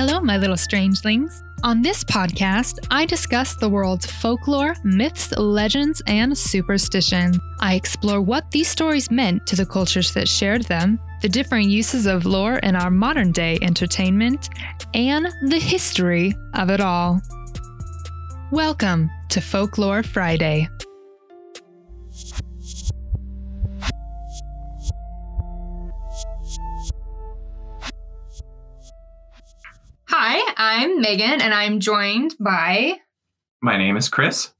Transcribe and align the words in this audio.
Hello, 0.00 0.18
my 0.18 0.38
little 0.38 0.56
strangelings. 0.56 1.42
On 1.62 1.82
this 1.82 2.02
podcast, 2.04 2.78
I 2.90 3.04
discuss 3.04 3.54
the 3.54 3.68
world's 3.68 4.06
folklore, 4.06 4.74
myths, 4.82 5.30
legends, 5.36 6.00
and 6.06 6.38
superstition. 6.38 7.38
I 7.60 7.74
explore 7.74 8.22
what 8.22 8.50
these 8.50 8.66
stories 8.66 9.10
meant 9.10 9.46
to 9.48 9.56
the 9.56 9.66
cultures 9.66 10.14
that 10.14 10.26
shared 10.26 10.62
them, 10.62 10.98
the 11.20 11.28
different 11.28 11.66
uses 11.66 12.06
of 12.06 12.24
lore 12.24 12.56
in 12.60 12.76
our 12.76 12.90
modern 12.90 13.30
day 13.30 13.58
entertainment, 13.60 14.48
and 14.94 15.28
the 15.50 15.60
history 15.60 16.34
of 16.54 16.70
it 16.70 16.80
all. 16.80 17.20
Welcome 18.50 19.10
to 19.28 19.42
Folklore 19.42 20.02
Friday. 20.02 20.70
I'm 30.62 31.00
Megan, 31.00 31.40
and 31.40 31.54
I'm 31.54 31.80
joined 31.80 32.34
by. 32.38 32.96
My 33.62 33.78
name 33.78 33.96
is 33.96 34.10
Chris. 34.10 34.52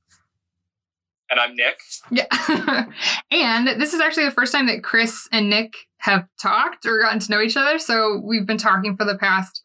And 1.30 1.38
I'm 1.38 1.54
Nick. 1.54 1.78
Yeah. 2.10 2.86
and 3.30 3.68
this 3.78 3.92
is 3.92 4.00
actually 4.00 4.24
the 4.24 4.30
first 4.30 4.50
time 4.50 4.66
that 4.68 4.82
Chris 4.82 5.28
and 5.30 5.50
Nick 5.50 5.74
have 5.98 6.26
talked 6.40 6.86
or 6.86 7.00
gotten 7.02 7.18
to 7.18 7.30
know 7.30 7.42
each 7.42 7.54
other. 7.54 7.78
So 7.78 8.18
we've 8.24 8.46
been 8.46 8.56
talking 8.56 8.96
for 8.96 9.04
the 9.04 9.18
past, 9.18 9.62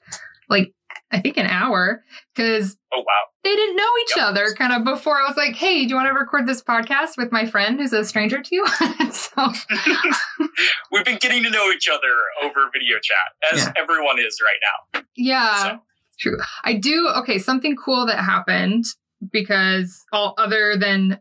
like, 0.50 0.74
I 1.10 1.22
think 1.22 1.38
an 1.38 1.46
hour 1.46 2.04
because 2.36 2.76
Oh 2.94 3.00
wow. 3.00 3.06
they 3.46 3.56
didn't 3.56 3.78
know 3.78 3.88
each 4.02 4.18
Yep. 4.18 4.26
other 4.26 4.54
kind 4.58 4.74
of 4.74 4.84
before 4.84 5.18
I 5.22 5.26
was 5.30 5.38
like, 5.38 5.56
hey, 5.56 5.84
do 5.84 5.90
you 5.92 5.96
want 5.96 6.10
to 6.10 6.14
record 6.20 6.48
this 6.48 6.62
podcast 6.62 7.16
with 7.18 7.32
my 7.32 7.46
friend 7.46 7.80
who's 7.80 7.94
a 7.94 8.04
stranger 8.04 8.42
to 8.42 8.50
you? 8.56 8.68
so, 9.14 9.48
We've 10.92 11.06
been 11.06 11.18
getting 11.20 11.44
to 11.44 11.50
know 11.50 11.72
each 11.72 11.88
other 11.88 12.12
over 12.44 12.70
video 12.74 12.98
chat, 13.02 13.54
as 13.54 13.60
Yeah. 13.66 13.72
everyone 13.82 14.20
is 14.20 14.38
right 14.44 14.60
now. 14.96 15.02
yeah. 15.16 15.64
So. 15.64 15.80
True. 16.20 16.38
I 16.64 16.74
do. 16.74 17.10
Okay, 17.18 17.38
something 17.40 17.76
cool 17.76 18.06
that 18.06 18.20
happened 18.20 18.86
because 19.32 20.04
all 20.12 20.34
other 20.38 20.78
than 20.78 21.20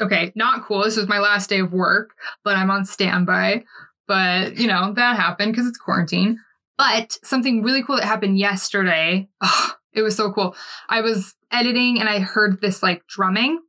okay, 0.00 0.32
not 0.34 0.64
cool. 0.64 0.82
This 0.82 0.96
was 0.96 1.08
my 1.08 1.18
last 1.18 1.48
day 1.50 1.60
of 1.60 1.72
work, 1.72 2.14
but 2.42 2.56
I'm 2.56 2.70
on 2.70 2.84
standby. 2.84 3.64
But 4.06 4.56
you 4.56 4.66
know 4.66 4.92
that 4.94 5.16
happened 5.16 5.52
because 5.52 5.66
it's 5.66 5.78
quarantine. 5.78 6.38
But 6.76 7.16
something 7.22 7.62
really 7.62 7.82
cool 7.82 7.96
that 7.96 8.04
happened 8.04 8.38
yesterday. 8.38 9.28
Oh, 9.40 9.72
it 9.92 10.02
was 10.02 10.16
so 10.16 10.32
cool. 10.32 10.56
I 10.88 11.00
was 11.00 11.34
editing 11.52 12.00
and 12.00 12.08
I 12.08 12.18
heard 12.18 12.60
this 12.60 12.82
like 12.82 13.06
drumming. 13.06 13.60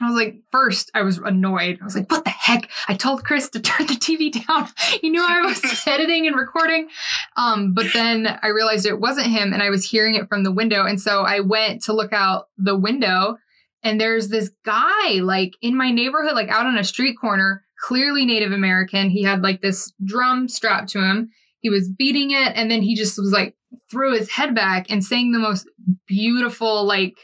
I 0.00 0.06
was 0.06 0.16
like, 0.16 0.36
first, 0.50 0.90
I 0.94 1.02
was 1.02 1.18
annoyed. 1.18 1.78
I 1.80 1.84
was 1.84 1.94
like, 1.94 2.10
what 2.10 2.24
the 2.24 2.30
heck? 2.30 2.68
I 2.88 2.94
told 2.94 3.24
Chris 3.24 3.48
to 3.50 3.60
turn 3.60 3.86
the 3.86 3.94
TV 3.94 4.32
down. 4.46 4.68
He 5.00 5.08
knew 5.10 5.24
I 5.24 5.42
was 5.42 5.62
editing 5.86 6.26
and 6.26 6.36
recording. 6.36 6.88
Um, 7.36 7.74
but 7.74 7.86
then 7.92 8.38
I 8.42 8.48
realized 8.48 8.86
it 8.86 8.98
wasn't 9.00 9.28
him 9.28 9.52
and 9.52 9.62
I 9.62 9.70
was 9.70 9.88
hearing 9.88 10.16
it 10.16 10.28
from 10.28 10.42
the 10.42 10.52
window. 10.52 10.84
And 10.84 11.00
so 11.00 11.22
I 11.22 11.40
went 11.40 11.82
to 11.84 11.92
look 11.92 12.12
out 12.12 12.48
the 12.58 12.76
window 12.76 13.36
and 13.84 14.00
there's 14.00 14.28
this 14.28 14.50
guy 14.64 15.20
like 15.22 15.52
in 15.62 15.76
my 15.76 15.90
neighborhood, 15.90 16.34
like 16.34 16.48
out 16.48 16.66
on 16.66 16.76
a 16.76 16.84
street 16.84 17.14
corner, 17.20 17.62
clearly 17.86 18.24
Native 18.24 18.50
American. 18.50 19.10
He 19.10 19.22
had 19.22 19.42
like 19.42 19.60
this 19.60 19.92
drum 20.04 20.48
strapped 20.48 20.88
to 20.90 21.00
him. 21.00 21.30
He 21.60 21.70
was 21.70 21.88
beating 21.88 22.30
it 22.32 22.52
and 22.56 22.70
then 22.70 22.82
he 22.82 22.94
just 22.96 23.16
was 23.16 23.30
like 23.32 23.54
threw 23.90 24.12
his 24.12 24.30
head 24.30 24.54
back 24.54 24.86
and 24.90 25.04
sang 25.04 25.32
the 25.32 25.38
most 25.38 25.68
beautiful 26.06 26.84
like 26.84 27.14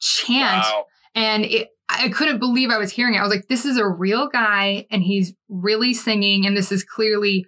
chant 0.00 0.64
Wow. 0.64 0.86
and 1.14 1.44
it 1.44 1.68
I 1.98 2.08
couldn't 2.08 2.38
believe 2.38 2.70
I 2.70 2.78
was 2.78 2.90
hearing 2.90 3.14
it. 3.14 3.18
I 3.18 3.22
was 3.22 3.30
like, 3.30 3.48
this 3.48 3.64
is 3.64 3.78
a 3.78 3.86
real 3.86 4.28
guy 4.28 4.86
and 4.90 5.02
he's 5.02 5.34
really 5.48 5.94
singing 5.94 6.46
and 6.46 6.56
this 6.56 6.72
is 6.72 6.84
clearly 6.84 7.46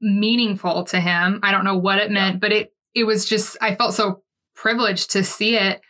meaningful 0.00 0.84
to 0.84 1.00
him. 1.00 1.40
I 1.42 1.52
don't 1.52 1.64
know 1.64 1.76
what 1.76 1.98
it 1.98 2.10
meant, 2.10 2.40
but 2.40 2.52
it 2.52 2.72
it 2.94 3.04
was 3.04 3.24
just 3.24 3.56
I 3.60 3.74
felt 3.74 3.94
so 3.94 4.22
privileged 4.54 5.10
to 5.12 5.24
see 5.24 5.56
it. 5.56 5.80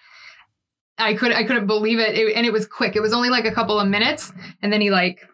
I 0.98 1.14
could 1.14 1.32
I 1.32 1.44
couldn't 1.44 1.66
believe 1.66 1.98
it. 1.98 2.16
it 2.16 2.34
and 2.34 2.46
it 2.46 2.52
was 2.52 2.66
quick. 2.66 2.96
It 2.96 3.00
was 3.00 3.12
only 3.12 3.30
like 3.30 3.44
a 3.44 3.52
couple 3.52 3.78
of 3.78 3.88
minutes 3.88 4.32
and 4.62 4.72
then 4.72 4.80
he 4.80 4.90
like 4.90 5.26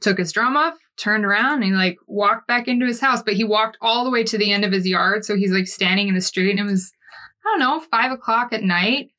took 0.00 0.18
his 0.18 0.32
drum 0.32 0.56
off, 0.56 0.74
turned 0.96 1.24
around 1.24 1.62
and 1.62 1.76
like 1.76 1.96
walked 2.06 2.46
back 2.46 2.68
into 2.68 2.86
his 2.86 3.00
house, 3.00 3.22
but 3.22 3.34
he 3.34 3.44
walked 3.44 3.78
all 3.80 4.04
the 4.04 4.10
way 4.10 4.24
to 4.24 4.38
the 4.38 4.52
end 4.52 4.64
of 4.64 4.72
his 4.72 4.86
yard. 4.86 5.24
So 5.24 5.36
he's 5.36 5.52
like 5.52 5.66
standing 5.66 6.08
in 6.08 6.14
the 6.14 6.20
street 6.20 6.50
and 6.50 6.60
it 6.60 6.70
was 6.70 6.92
I 7.44 7.50
don't 7.50 7.60
know, 7.60 7.80
five 7.80 8.10
o'clock 8.10 8.52
at 8.52 8.62
night. 8.62 9.10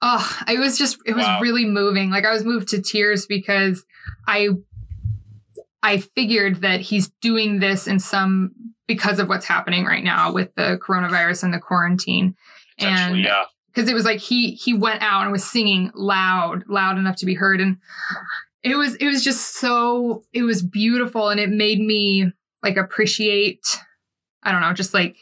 Oh, 0.00 0.38
it 0.48 0.58
was 0.58 0.78
just 0.78 0.98
it 1.06 1.16
was 1.16 1.24
Wow. 1.26 1.40
really 1.40 1.64
moving. 1.64 2.10
Like 2.10 2.24
I 2.24 2.32
was 2.32 2.44
moved 2.44 2.68
to 2.68 2.80
tears 2.80 3.26
because 3.26 3.84
I 4.26 4.50
I 5.82 5.98
figured 5.98 6.56
that 6.62 6.80
he's 6.80 7.08
doing 7.20 7.60
this 7.60 7.86
in 7.86 7.98
some 7.98 8.52
because 8.86 9.18
of 9.18 9.28
what's 9.28 9.44
happening 9.46 9.84
right 9.84 10.02
now 10.04 10.32
with 10.32 10.54
the 10.54 10.78
coronavirus 10.82 11.44
and 11.44 11.54
the 11.54 11.58
quarantine. 11.58 12.34
And 12.78 13.18
yeah. 13.20 13.44
because 13.72 13.88
it 13.88 13.94
was 13.94 14.04
like 14.04 14.20
he 14.20 14.52
he 14.52 14.72
went 14.72 15.02
out 15.02 15.22
and 15.22 15.32
was 15.32 15.44
singing 15.44 15.90
loud, 15.94 16.64
loud 16.68 16.96
enough 16.96 17.16
to 17.16 17.26
be 17.26 17.34
heard, 17.34 17.60
and 17.60 17.78
it 18.62 18.76
was 18.76 18.94
it 18.96 19.06
was 19.06 19.24
just 19.24 19.56
so 19.56 20.22
it 20.32 20.42
was 20.42 20.62
beautiful, 20.62 21.28
and 21.28 21.40
it 21.40 21.50
made 21.50 21.80
me 21.80 22.30
like 22.62 22.76
appreciate, 22.76 23.78
I 24.44 24.52
don't 24.52 24.60
know, 24.60 24.72
just 24.72 24.94
like 24.94 25.16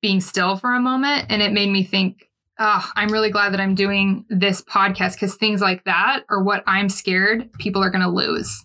being 0.00 0.20
still 0.20 0.56
for 0.56 0.72
a 0.72 0.80
moment, 0.80 1.26
and 1.30 1.42
it 1.42 1.52
made 1.52 1.70
me 1.70 1.82
think. 1.82 2.27
Oh, 2.58 2.90
I'm 2.96 3.08
really 3.12 3.30
glad 3.30 3.52
that 3.52 3.60
I'm 3.60 3.74
doing 3.74 4.24
this 4.28 4.62
podcast 4.62 5.12
because 5.14 5.36
things 5.36 5.60
like 5.60 5.84
that 5.84 6.24
are 6.28 6.42
what 6.42 6.64
I'm 6.66 6.88
scared 6.88 7.52
people 7.54 7.82
are 7.82 7.90
going 7.90 8.02
to 8.02 8.08
lose. 8.10 8.64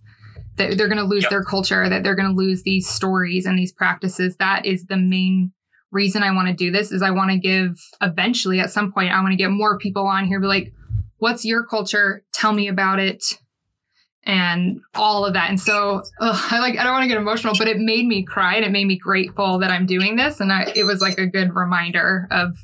That 0.58 0.78
they're 0.78 0.88
going 0.88 0.98
to 0.98 1.04
lose 1.04 1.24
Yep. 1.24 1.30
their 1.30 1.44
culture, 1.44 1.88
that 1.90 2.04
they're 2.04 2.16
going 2.16 2.30
to 2.30 2.36
lose 2.36 2.64
these 2.64 2.88
stories 2.88 3.46
and 3.46 3.58
these 3.58 3.72
practices. 3.72 4.36
That 4.38 4.66
is 4.66 4.86
the 4.86 4.98
main 4.98 5.52
reason 5.92 6.24
I 6.24 6.32
want 6.32 6.48
to 6.48 6.54
do 6.56 6.72
this 6.72 6.92
is 6.92 7.02
I 7.04 7.12
want 7.12 7.30
to 7.32 7.38
give 7.38 7.78
eventually 8.02 8.60
at 8.60 8.72
some 8.72 8.92
point 8.92 9.12
I 9.12 9.20
want 9.22 9.32
to 9.34 9.38
get 9.38 9.52
more 9.52 9.78
people 9.78 10.08
on 10.08 10.26
here 10.26 10.40
be 10.40 10.48
like 10.48 10.74
what's 11.20 11.46
your 11.46 11.64
culture 11.64 12.24
tell 12.34 12.52
me 12.52 12.68
about 12.68 12.98
it 12.98 13.24
and 14.24 14.80
all 14.96 15.24
of 15.24 15.34
that 15.34 15.50
and 15.50 15.60
so 15.60 16.02
ugh, 16.20 16.48
I 16.52 16.58
like 16.60 16.80
I 16.80 16.84
don't 16.84 16.94
want 16.94 17.04
to 17.04 17.08
get 17.10 17.18
emotional 17.18 17.54
but 17.56 17.68
it 17.68 17.78
made 17.78 18.08
me 18.08 18.24
cry 18.24 18.56
and 18.56 18.66
it 18.66 18.72
made 18.72 18.88
me 18.88 18.98
grateful 18.98 19.60
that 19.60 19.70
I'm 19.70 19.86
doing 19.86 20.16
this 20.16 20.40
and 20.40 20.52
I, 20.52 20.72
it 20.76 20.84
was 20.86 21.00
like 21.00 21.20
a 21.20 21.28
good 21.28 21.54
reminder 21.54 22.28
of 22.32 22.58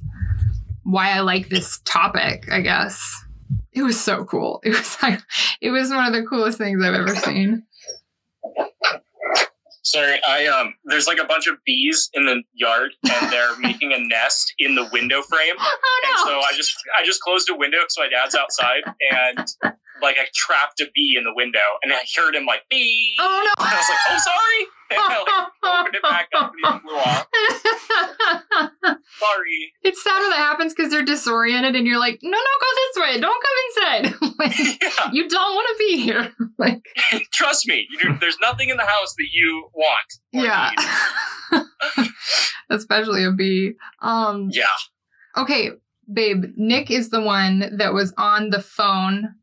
why 0.89 1.11
I 1.11 1.21
like 1.21 1.49
this 1.49 1.79
topic 1.85 2.51
I 2.51 2.61
guess 2.61 3.23
it 3.71 3.83
was 3.83 3.99
so 3.99 4.25
cool 4.25 4.59
it 4.63 4.69
was 4.69 4.97
like 5.03 5.19
it 5.61 5.71
was 5.71 5.89
one 5.89 6.05
of 6.05 6.13
the 6.13 6.27
coolest 6.27 6.57
things 6.57 6.83
I've 6.83 6.93
ever 6.93 7.15
seen 7.15 7.63
Sorry, 9.89 10.19
I 10.27 10.45
um. 10.47 10.75
There's 10.85 11.07
like 11.07 11.17
a 11.17 11.25
bunch 11.25 11.47
of 11.47 11.55
bees 11.65 12.11
in 12.13 12.25
the 12.25 12.43
yard, 12.53 12.91
and 13.09 13.31
they're 13.31 13.57
making 13.59 13.91
a 13.91 13.97
nest 13.99 14.53
in 14.59 14.75
the 14.75 14.87
window 14.93 15.23
frame. 15.23 15.55
And 15.57 15.59
oh 15.59 16.23
so 16.27 16.39
I 16.39 16.55
just 16.55 16.75
I 16.97 17.03
just 17.03 17.21
closed 17.21 17.49
a 17.49 17.55
window 17.55 17.79
because 17.79 17.95
my 17.97 18.07
dad's 18.07 18.35
outside, 18.35 18.83
and 19.11 19.47
like 20.01 20.17
I 20.19 20.27
trapped 20.35 20.79
a 20.81 20.85
bee 20.93 21.15
in 21.17 21.23
the 21.23 21.33
window, 21.33 21.59
and 21.81 21.91
I 21.91 22.01
heard 22.15 22.35
him 22.35 22.45
like 22.45 22.61
bee. 22.69 23.15
no 23.17 23.25
oh 23.25 23.53
And 23.57 23.67
I 23.67 23.77
was 23.77 23.89
like, 23.89 23.99
oh 24.09 24.19
sorry. 24.23 24.65
And 24.91 24.99
I 24.99 25.19
like 25.19 25.81
opened 25.81 25.95
it 25.95 26.01
back 26.01 26.29
up, 26.35 26.51
and 26.51 26.73
he 26.73 26.79
flew 26.79 26.97
off. 26.97 27.27
Sorry. 29.19 29.73
It's 29.83 30.03
sad 30.03 30.19
when 30.19 30.31
that 30.31 30.37
happens 30.37 30.68
because 30.79 30.91
they're 30.93 31.03
disoriented 31.03 31.75
and 31.75 31.85
you're 31.85 31.99
like, 31.99 32.19
no, 32.23 32.29
no, 32.29 32.37
go 32.37 32.67
this 32.75 33.03
way. 33.03 33.19
Don't 33.19 33.43
come 33.43 34.05
inside. 34.13 34.33
like, 34.39 34.81
yeah, 34.81 35.09
you 35.11 35.27
don't 35.27 35.53
want 35.55 35.67
to 35.67 35.75
be 35.77 36.01
here. 36.01 36.31
like, 36.57 36.85
trust 37.33 37.67
me. 37.67 37.85
There's 38.21 38.37
nothing 38.41 38.69
in 38.69 38.77
the 38.77 38.85
house 38.85 39.13
that 39.17 39.27
you 39.33 39.67
want. 39.73 40.13
yeah. 40.31 40.71
Especially 42.69 43.25
a 43.25 43.31
bee. 43.33 43.73
Um, 44.01 44.49
Yeah. 44.53 44.63
okay, 45.35 45.71
babe, 46.11 46.45
Nick 46.55 46.89
is 46.91 47.09
the 47.09 47.21
one 47.21 47.75
that 47.77 47.93
was 47.93 48.13
on 48.17 48.49
the 48.49 48.61
phone 48.61 49.35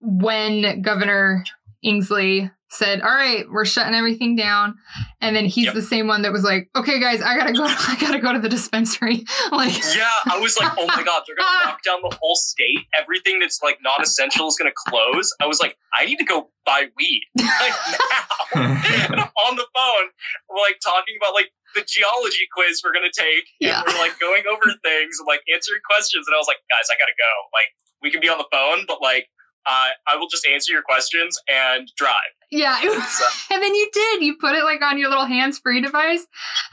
when 0.00 0.82
Governor 0.82 1.44
Inslee 1.84 2.50
said, 2.68 3.00
"All 3.00 3.14
right, 3.14 3.44
we're 3.50 3.64
shutting 3.64 3.94
everything 3.94 4.36
down," 4.36 4.76
and 5.20 5.34
then 5.36 5.44
he's 5.46 5.66
Yep. 5.66 5.74
the 5.74 5.82
same 5.82 6.06
one 6.08 6.22
that 6.22 6.32
was 6.32 6.42
like, 6.44 6.68
"Okay, 6.76 6.98
guys, 7.00 7.22
I 7.22 7.36
gotta 7.36 7.52
go. 7.52 7.64
I 7.68 7.96
gotta 8.00 8.18
go 8.18 8.32
to 8.32 8.38
the 8.38 8.48
dispensary." 8.48 9.24
like, 9.52 9.72
Yeah, 9.94 10.10
I 10.30 10.38
was 10.40 10.58
like, 10.58 10.72
oh 10.78 10.86
my 10.86 11.02
god, 11.02 11.22
they're 11.26 11.36
gonna 11.36 11.48
lock 11.66 11.82
down 11.82 11.98
the 12.02 12.16
whole 12.20 12.34
state. 12.36 12.78
Everything 12.94 13.38
that's 13.40 13.60
like 13.62 13.78
non 13.82 14.02
essential 14.02 14.48
is 14.48 14.56
gonna 14.58 14.72
close. 14.74 15.34
I 15.40 15.46
was 15.46 15.60
like, 15.60 15.76
I 15.98 16.04
need 16.06 16.18
to 16.18 16.24
go 16.24 16.50
buy 16.64 16.86
weed 16.96 17.22
like 17.38 17.72
now. 18.54 19.30
on 19.46 19.56
the 19.56 19.66
phone, 19.74 20.06
we're 20.48 20.60
like 20.62 20.78
talking 20.82 21.14
about 21.20 21.34
like 21.34 21.50
the 21.74 21.84
geology 21.86 22.48
quiz 22.52 22.80
we're 22.84 22.92
gonna 22.92 23.12
take, 23.14 23.44
Yeah. 23.60 23.82
and 23.82 23.86
we're 23.92 23.98
like 24.00 24.18
going 24.18 24.42
over 24.50 24.64
things 24.82 25.18
and 25.20 25.26
like 25.26 25.42
answering 25.52 25.80
questions. 25.88 26.26
And 26.26 26.34
I 26.34 26.38
was 26.38 26.46
like, 26.48 26.58
guys, 26.70 26.88
I 26.90 26.94
gotta 26.98 27.14
go. 27.18 27.32
Like, 27.52 27.68
we 28.02 28.10
can 28.10 28.20
be 28.20 28.28
on 28.28 28.38
the 28.38 28.48
phone, 28.50 28.84
but 28.88 29.00
like, 29.02 29.28
uh, 29.66 29.88
I 30.06 30.16
will 30.16 30.28
just 30.28 30.46
answer 30.46 30.72
your 30.72 30.82
questions 30.82 31.38
and 31.48 31.90
drive. 31.96 32.14
Yeah, 32.50 32.78
was, 32.84 33.08
So- 33.08 33.24
and 33.54 33.62
then 33.62 33.74
you 33.74 33.90
did. 33.92 34.22
You 34.22 34.36
put 34.40 34.54
it 34.54 34.64
like 34.64 34.82
on 34.82 34.98
your 34.98 35.08
little 35.08 35.26
hands-free 35.26 35.80
device, 35.82 36.26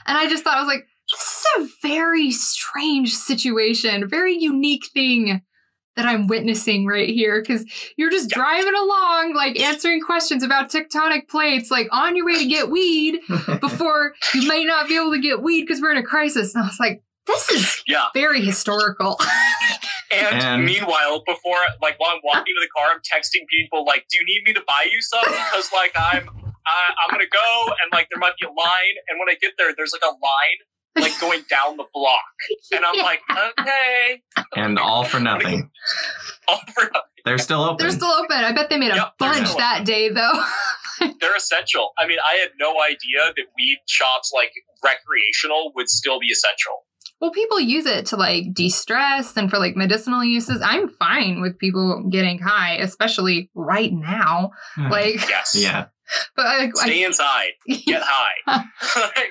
and 0.06 0.16
I 0.16 0.28
just 0.28 0.44
thought 0.44 0.56
I 0.56 0.60
was 0.60 0.68
like, 0.68 0.86
this 1.12 1.44
is 1.44 1.46
a 1.64 1.86
very 1.88 2.30
strange 2.30 3.12
situation, 3.12 4.08
very 4.08 4.34
unique 4.38 4.86
thing 4.94 5.42
that 5.96 6.06
I'm 6.06 6.26
witnessing 6.26 6.86
right 6.86 7.08
here 7.08 7.40
because 7.40 7.64
you're 7.96 8.10
just 8.10 8.30
Yeah. 8.32 8.38
driving 8.38 8.74
along, 8.74 9.34
like 9.36 9.60
answering 9.60 10.00
questions 10.00 10.42
about 10.42 10.68
tectonic 10.68 11.28
plates, 11.28 11.70
like 11.70 11.86
on 11.92 12.16
your 12.16 12.26
way 12.26 12.36
to 12.38 12.46
get 12.46 12.68
weed 12.68 13.20
before 13.60 14.12
you 14.34 14.48
might 14.48 14.66
not 14.66 14.88
be 14.88 14.96
able 14.96 15.12
to 15.12 15.20
get 15.20 15.40
weed 15.40 15.60
because 15.60 15.80
we're 15.80 15.92
in 15.92 15.98
a 15.98 16.02
crisis. 16.02 16.52
And 16.54 16.64
I 16.64 16.66
was 16.66 16.80
like, 16.80 17.03
this 17.26 17.50
is 17.50 17.82
Yeah. 17.86 18.06
very 18.14 18.40
historical. 18.40 19.18
And, 20.12 20.42
And- 20.42 20.64
meanwhile, 20.64 21.24
before 21.26 21.56
like 21.82 21.98
while 21.98 22.10
I'm 22.12 22.20
walking 22.22 22.54
to 22.54 22.60
the 22.60 22.68
car, 22.76 22.92
I'm 22.92 23.00
texting 23.00 23.48
people 23.50 23.84
like, 23.84 24.06
"Do 24.08 24.18
you 24.18 24.24
need 24.26 24.42
me 24.46 24.52
to 24.52 24.60
buy 24.64 24.86
you 24.88 25.02
some?" 25.02 25.24
Because 25.24 25.72
like 25.72 25.92
I'm 25.96 26.28
I, 26.66 26.94
I'm 27.02 27.10
gonna 27.10 27.24
go 27.26 27.66
and 27.82 27.90
like 27.92 28.08
there 28.10 28.20
might 28.20 28.36
be 28.40 28.46
a 28.46 28.50
line, 28.50 28.94
and 29.08 29.18
when 29.18 29.28
I 29.28 29.34
get 29.40 29.54
there, 29.58 29.74
there's 29.76 29.92
like 29.92 30.02
a 30.04 30.14
line 30.14 30.58
like 31.04 31.18
going 31.20 31.42
down 31.50 31.76
the 31.78 31.86
block, 31.92 32.22
and 32.72 32.84
I'm 32.84 32.94
Yeah. 32.94 33.02
like, 33.02 33.22
okay, 33.58 34.22
and 34.54 34.78
all 34.78 35.02
for 35.04 35.18
nothing. 35.18 35.68
all 36.48 36.60
for 36.72 36.90
They're 37.24 37.38
still 37.38 37.62
open. 37.64 37.78
They're 37.84 37.90
still 37.96 38.12
open. 38.12 38.36
I 38.36 38.52
bet 38.52 38.70
they 38.70 38.76
made 38.78 38.92
a 38.92 38.96
Yep, 38.96 39.14
bunch 39.18 39.46
still 39.48 39.58
that 39.58 39.84
day 39.84 40.10
though. 40.10 40.44
they're 41.20 41.34
essential. 41.36 41.90
I 41.98 42.06
mean, 42.06 42.18
I 42.24 42.34
had 42.34 42.50
no 42.60 42.80
idea 42.80 43.32
that 43.34 43.46
weed 43.56 43.78
shops 43.88 44.30
like 44.32 44.52
recreational 44.84 45.72
would 45.74 45.88
still 45.88 46.20
be 46.20 46.28
essential. 46.28 46.84
Well, 47.24 47.32
people 47.32 47.58
use 47.58 47.86
it 47.86 48.04
to 48.08 48.16
like 48.16 48.52
de 48.52 48.68
stress 48.68 49.34
and 49.38 49.48
for 49.48 49.58
like 49.58 49.76
medicinal 49.76 50.22
uses. 50.22 50.60
I'm 50.62 50.90
fine 50.90 51.40
with 51.40 51.58
people 51.58 52.06
getting 52.10 52.38
high, 52.38 52.74
especially 52.76 53.50
right 53.54 53.90
now. 53.90 54.50
Like, 54.76 55.26
Yes. 55.26 55.54
yeah. 55.58 55.86
but 56.36 56.44
I, 56.44 56.70
Stay 56.74 57.02
inside. 57.02 57.52
Get 57.66 58.02
high. 58.04 58.64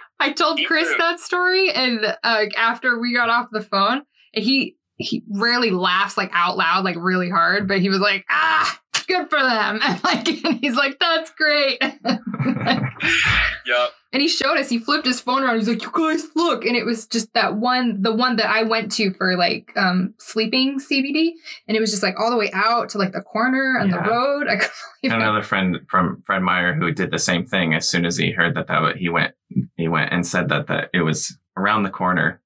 I 0.19 0.31
told 0.31 0.59
Eat 0.59 0.65
Chris 0.67 0.87
food. 0.89 0.99
that 1.01 1.19
story, 1.19 1.69
and 1.69 2.03
uh, 2.03 2.15
like 2.23 2.57
after 2.57 2.99
we 2.99 3.13
got 3.13 3.29
off 3.29 3.49
the 3.51 3.61
phone, 3.61 4.01
he 4.33 4.75
he 4.95 5.23
rarely 5.29 5.69
laughs 5.69 6.17
like 6.17 6.31
out 6.33 6.57
loud, 6.57 6.83
like 6.83 6.95
really 6.97 7.29
hard, 7.29 7.67
but 7.67 7.79
he 7.79 7.89
was 7.89 7.99
like, 7.99 8.25
"Ah, 8.27 8.79
good 9.07 9.29
for 9.29 9.39
them," 9.41 9.79
and 9.83 10.03
like 10.03 10.27
and 10.27 10.59
he's 10.59 10.75
like, 10.75 10.99
"That's 10.99 11.31
great." 11.31 11.81
yeah. 13.65 13.87
And 14.11 14.21
he 14.21 14.27
showed 14.27 14.59
us, 14.59 14.69
he 14.69 14.77
flipped 14.77 15.07
his 15.07 15.19
phone 15.19 15.43
around. 15.43 15.57
He's 15.57 15.67
like, 15.67 15.81
You 15.81 15.91
guys, 15.91 16.27
look. 16.35 16.65
And 16.65 16.75
it 16.75 16.85
was 16.85 17.07
just 17.07 17.33
that 17.33 17.55
one, 17.55 18.01
the 18.03 18.13
one 18.13 18.35
that 18.35 18.47
I 18.47 18.61
went 18.63 18.91
to 18.93 19.11
for 19.15 19.35
like 19.35 19.71
um 19.75 20.13
sleeping 20.19 20.79
CBD. 20.79 21.31
And 21.67 21.75
it 21.75 21.79
was 21.79 21.89
just 21.89 22.03
like 22.03 22.19
all 22.19 22.29
the 22.29 22.37
way 22.37 22.51
out 22.53 22.89
to 22.89 22.99
like 22.99 23.11
the 23.11 23.21
corner 23.21 23.77
and 23.79 23.89
Yeah. 23.89 24.03
the 24.03 24.09
road. 24.09 24.47
I 24.47 24.57
couldn't 24.57 24.71
believe 25.01 25.13
it. 25.13 25.15
Another 25.15 25.41
friend 25.41 25.77
from 25.89 26.21
Fred 26.25 26.41
Meyer 26.43 26.73
who 26.75 26.91
did 26.91 27.09
the 27.11 27.17
same 27.19 27.45
thing. 27.45 27.73
As 27.73 27.89
soon 27.89 28.05
as 28.05 28.15
he 28.17 28.31
heard 28.31 28.55
that, 28.55 28.67
that 28.67 28.97
he 28.97 29.09
went, 29.09 29.33
he 29.77 29.87
went 29.87 30.13
and 30.13 30.25
said 30.25 30.49
that 30.49 30.67
that 30.67 30.89
it 30.93 31.01
was 31.01 31.35
around 31.57 31.83
the 31.83 31.89
corner, 31.89 32.39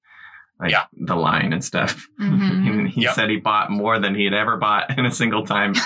like 0.60 0.70
Yeah. 0.70 0.84
the 0.92 1.14
line 1.16 1.52
and 1.52 1.64
stuff. 1.64 2.06
Mhm. 2.20 2.66
And 2.68 2.88
he 2.88 3.02
Yep. 3.02 3.14
said 3.14 3.30
he 3.30 3.36
bought 3.38 3.70
more 3.70 3.98
than 3.98 4.14
he 4.14 4.24
had 4.24 4.34
ever 4.34 4.56
bought 4.56 4.96
in 4.98 5.06
a 5.06 5.10
single 5.10 5.44
time. 5.46 5.74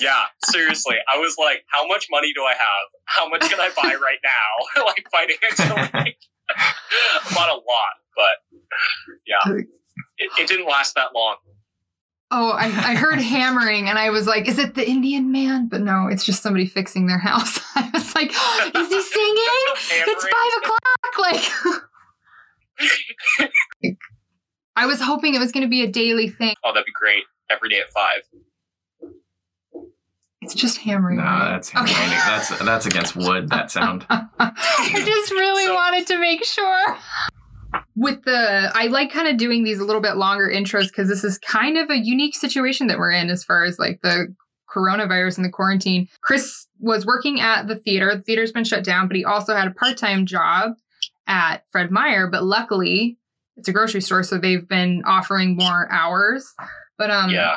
Yeah, 0.00 0.26
seriously. 0.44 0.94
I 1.12 1.18
was 1.18 1.34
like, 1.38 1.64
how 1.72 1.84
much 1.88 2.06
money 2.08 2.32
do 2.32 2.42
I 2.44 2.52
have? 2.52 2.86
How 3.06 3.28
much 3.28 3.40
can 3.40 3.58
I 3.58 3.68
buy 3.70 3.96
right 4.00 4.18
now? 4.22 4.84
like 4.84 5.04
financially. 5.10 6.14
I 6.56 7.34
bought 7.34 7.48
a 7.50 7.54
lot, 7.54 7.94
but 8.14 8.58
yeah. 9.26 9.54
It, 10.18 10.30
it 10.38 10.46
didn't 10.46 10.66
last 10.68 10.94
that 10.94 11.08
long. 11.16 11.36
oh, 12.30 12.50
I, 12.52 12.66
I 12.66 12.94
heard 12.94 13.18
hammering 13.18 13.88
and 13.88 13.98
I 13.98 14.10
was 14.10 14.28
like, 14.28 14.46
Is 14.46 14.60
it 14.60 14.76
the 14.76 14.88
Indian 14.88 15.32
man? 15.32 15.66
But 15.68 15.80
no, 15.80 16.06
it's 16.06 16.24
just 16.24 16.42
somebody 16.44 16.66
fixing 16.66 17.08
their 17.08 17.18
house. 17.18 17.58
I 17.74 17.90
was 17.92 18.14
like, 18.14 18.30
Is 18.30 18.88
he 18.88 19.02
singing? 19.02 20.06
It's 20.06 20.24
five 20.24 20.62
o'clock. 20.62 21.18
Like, 21.18 21.82
I 24.76 24.86
was 24.86 25.00
hoping 25.00 25.34
it 25.34 25.38
was 25.40 25.52
going 25.52 25.64
to 25.64 25.68
be 25.70 25.82
a 25.82 25.90
daily 25.90 26.28
thing. 26.28 26.54
Oh, 26.64 26.72
that'd 26.72 26.86
be 26.86 26.92
great. 26.92 27.24
Every 27.50 27.68
day 27.68 27.80
at 27.80 27.90
five. 27.92 28.22
It's 30.40 30.54
just 30.54 30.78
hammering. 30.78 31.16
no, 31.16 31.24
right? 31.24 31.48
that's 31.50 31.74
Okay. 31.74 31.84
that's 32.10 32.58
that's 32.60 32.86
against 32.86 33.16
wood. 33.16 33.48
That 33.50 33.70
sound. 33.72 34.06
I 34.08 35.02
just 35.04 35.32
really 35.32 35.64
So- 35.64 35.74
wanted 35.74 36.06
to 36.08 36.18
make 36.18 36.44
sure. 36.44 36.96
With 37.96 38.22
the, 38.24 38.70
I 38.74 38.86
like 38.86 39.10
kind 39.12 39.26
of 39.26 39.36
doing 39.38 39.64
these 39.64 39.80
a 39.80 39.84
little 39.84 40.00
bit 40.00 40.16
longer 40.16 40.48
intros 40.48 40.86
because 40.86 41.08
this 41.08 41.24
is 41.24 41.36
kind 41.36 41.76
of 41.76 41.90
a 41.90 41.98
unique 41.98 42.36
situation 42.36 42.86
that 42.86 42.96
we're 42.98 43.10
in 43.10 43.28
as 43.28 43.42
far 43.42 43.64
as 43.64 43.76
like 43.80 43.98
the 44.02 44.32
coronavirus 44.72 45.36
and 45.38 45.44
the 45.44 45.50
quarantine. 45.50 46.06
Chris 46.22 46.68
was 46.78 47.04
working 47.04 47.40
at 47.40 47.66
the 47.66 47.74
theater. 47.74 48.14
The 48.14 48.22
theater's 48.22 48.52
been 48.52 48.62
shut 48.62 48.84
down, 48.84 49.08
but 49.08 49.16
he 49.16 49.24
also 49.24 49.54
had 49.56 49.66
a 49.66 49.72
part 49.72 49.96
time 49.96 50.26
job 50.26 50.74
at 51.28 51.64
Fred 51.70 51.92
Meyer. 51.92 52.26
But 52.26 52.42
luckily, 52.42 53.18
it's 53.56 53.68
a 53.68 53.72
grocery 53.72 54.00
store, 54.00 54.22
so 54.22 54.38
they've 54.38 54.66
been 54.66 55.02
offering 55.06 55.56
more 55.56 55.90
hours. 55.92 56.54
But 56.96 57.10
um, 57.10 57.30
yeah. 57.30 57.56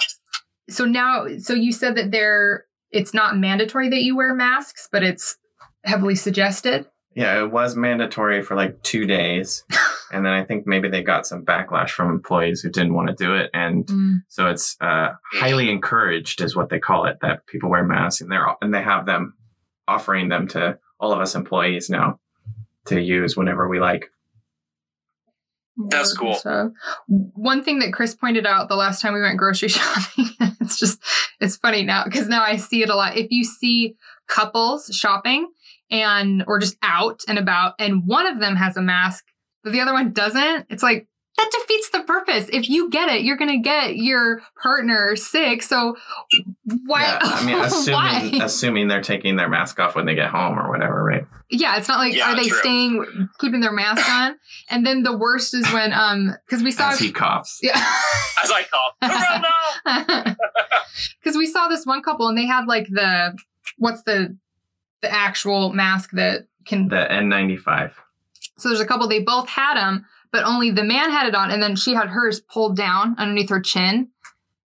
so 0.69 0.85
now, 0.85 1.27
so 1.39 1.53
you 1.53 1.71
said 1.71 1.95
that 1.95 2.11
there, 2.11 2.65
it's 2.91 3.13
not 3.13 3.37
mandatory 3.37 3.89
that 3.89 4.03
you 4.03 4.15
wear 4.15 4.35
masks, 4.35 4.87
but 4.91 5.03
it's 5.03 5.37
heavily 5.85 6.15
suggested. 6.15 6.85
Yeah, 7.13 7.43
it 7.43 7.51
was 7.51 7.75
mandatory 7.75 8.41
for 8.41 8.55
like 8.55 8.81
two 8.83 9.05
days, 9.05 9.65
and 10.13 10.25
then 10.25 10.31
I 10.31 10.45
think 10.45 10.65
maybe 10.65 10.87
they 10.87 11.03
got 11.03 11.27
some 11.27 11.43
backlash 11.43 11.89
from 11.89 12.09
employees 12.09 12.61
who 12.61 12.69
didn't 12.69 12.93
want 12.93 13.09
to 13.09 13.15
do 13.15 13.35
it, 13.35 13.49
and 13.53 13.89
so 14.29 14.47
it's 14.47 14.77
uh, 14.79 15.09
highly 15.33 15.69
encouraged, 15.69 16.39
is 16.39 16.55
what 16.55 16.69
they 16.69 16.79
call 16.79 17.05
it, 17.07 17.17
that 17.21 17.45
people 17.47 17.69
wear 17.69 17.83
masks, 17.83 18.21
and 18.21 18.31
they're 18.31 18.47
and 18.61 18.73
they 18.73 18.81
have 18.81 19.05
them 19.05 19.33
offering 19.89 20.29
them 20.29 20.47
to 20.47 20.79
all 21.01 21.11
of 21.11 21.19
us 21.19 21.35
employees 21.35 21.89
now 21.89 22.17
to 22.87 22.99
use 22.99 23.37
whenever 23.37 23.67
we 23.67 23.79
like. 23.79 24.09
That's 25.89 26.13
cool. 26.13 26.35
stuff. 26.35 26.71
One 27.07 27.63
thing 27.63 27.79
that 27.79 27.93
Chris 27.93 28.13
pointed 28.13 28.45
out 28.45 28.69
the 28.69 28.75
last 28.75 29.01
time 29.01 29.13
we 29.13 29.21
went 29.21 29.37
grocery 29.37 29.69
shopping, 29.69 30.27
it's 30.59 30.77
just 30.77 31.01
it's 31.39 31.55
funny 31.57 31.83
now 31.83 32.03
because 32.03 32.27
now 32.27 32.43
I 32.43 32.57
see 32.57 32.83
it 32.83 32.89
a 32.89 32.95
lot. 32.95 33.17
If 33.17 33.27
you 33.31 33.43
see 33.43 33.95
couples 34.27 34.89
shopping 34.93 35.49
and 35.89 36.43
or 36.47 36.59
just 36.59 36.77
out 36.83 37.21
and 37.27 37.39
about, 37.39 37.73
and 37.79 38.03
one 38.05 38.27
of 38.27 38.39
them 38.39 38.55
has 38.55 38.77
a 38.77 38.81
mask, 38.81 39.25
but 39.63 39.71
the 39.73 39.81
other 39.81 39.93
one 39.93 40.11
doesn't, 40.11 40.67
it's 40.69 40.83
like 40.83 41.07
that 41.41 41.51
defeats 41.61 41.89
the 41.89 42.01
purpose. 42.01 42.49
If 42.51 42.69
you 42.69 42.89
get 42.89 43.09
it, 43.09 43.23
you're 43.23 43.37
gonna 43.37 43.59
get 43.59 43.95
your 43.95 44.41
partner 44.61 45.15
sick. 45.15 45.63
So 45.63 45.95
why? 46.85 47.01
Yeah, 47.03 47.19
I 47.21 47.45
mean, 47.45 47.57
why? 47.59 47.65
assuming 48.19 48.41
assuming 48.41 48.87
they're 48.87 49.01
taking 49.01 49.35
their 49.35 49.49
mask 49.49 49.79
off 49.79 49.95
when 49.95 50.05
they 50.05 50.15
get 50.15 50.29
home 50.29 50.57
or 50.59 50.69
whatever, 50.69 51.03
right? 51.03 51.25
Yeah, 51.49 51.77
it's 51.77 51.87
not 51.87 51.97
like 51.99 52.15
Yeah, 52.15 52.31
are 52.31 52.35
they 52.35 52.47
true. 52.47 52.57
staying 52.59 53.29
keeping 53.39 53.59
their 53.61 53.71
mask 53.73 54.07
on? 54.09 54.35
And 54.69 54.85
then 54.85 55.03
the 55.03 55.15
worst 55.17 55.53
is 55.53 55.69
when 55.73 55.91
um 55.93 56.33
because 56.47 56.63
we 56.63 56.71
saw 56.71 56.89
As 56.91 56.99
he 56.99 57.11
coughs. 57.11 57.59
yeah 57.61 57.73
As 58.43 58.51
I 58.51 58.63
cough. 58.63 59.45
Corona! 59.85 60.35
because 61.23 61.37
we 61.37 61.45
saw 61.47 61.67
this 61.67 61.85
one 61.85 62.01
couple 62.01 62.27
and 62.27 62.37
they 62.37 62.45
had 62.45 62.65
like 62.67 62.87
the 62.89 63.37
what's 63.77 64.03
the 64.03 64.37
the 65.01 65.11
actual 65.11 65.73
mask 65.73 66.11
that 66.11 66.47
can 66.65 66.87
The 66.87 67.07
N95. 67.09 67.91
so 68.57 68.69
there's 68.69 68.79
a 68.81 68.85
couple 68.85 69.07
they 69.07 69.21
both 69.23 69.49
had 69.49 69.75
them 69.75 70.05
but 70.31 70.43
only 70.43 70.71
the 70.71 70.83
man 70.83 71.11
had 71.11 71.27
it 71.27 71.35
on 71.35 71.51
and 71.51 71.61
then 71.61 71.75
she 71.75 71.93
had 71.93 72.07
hers 72.09 72.39
pulled 72.39 72.75
down 72.77 73.15
underneath 73.17 73.49
her 73.49 73.61
chin 73.61 74.09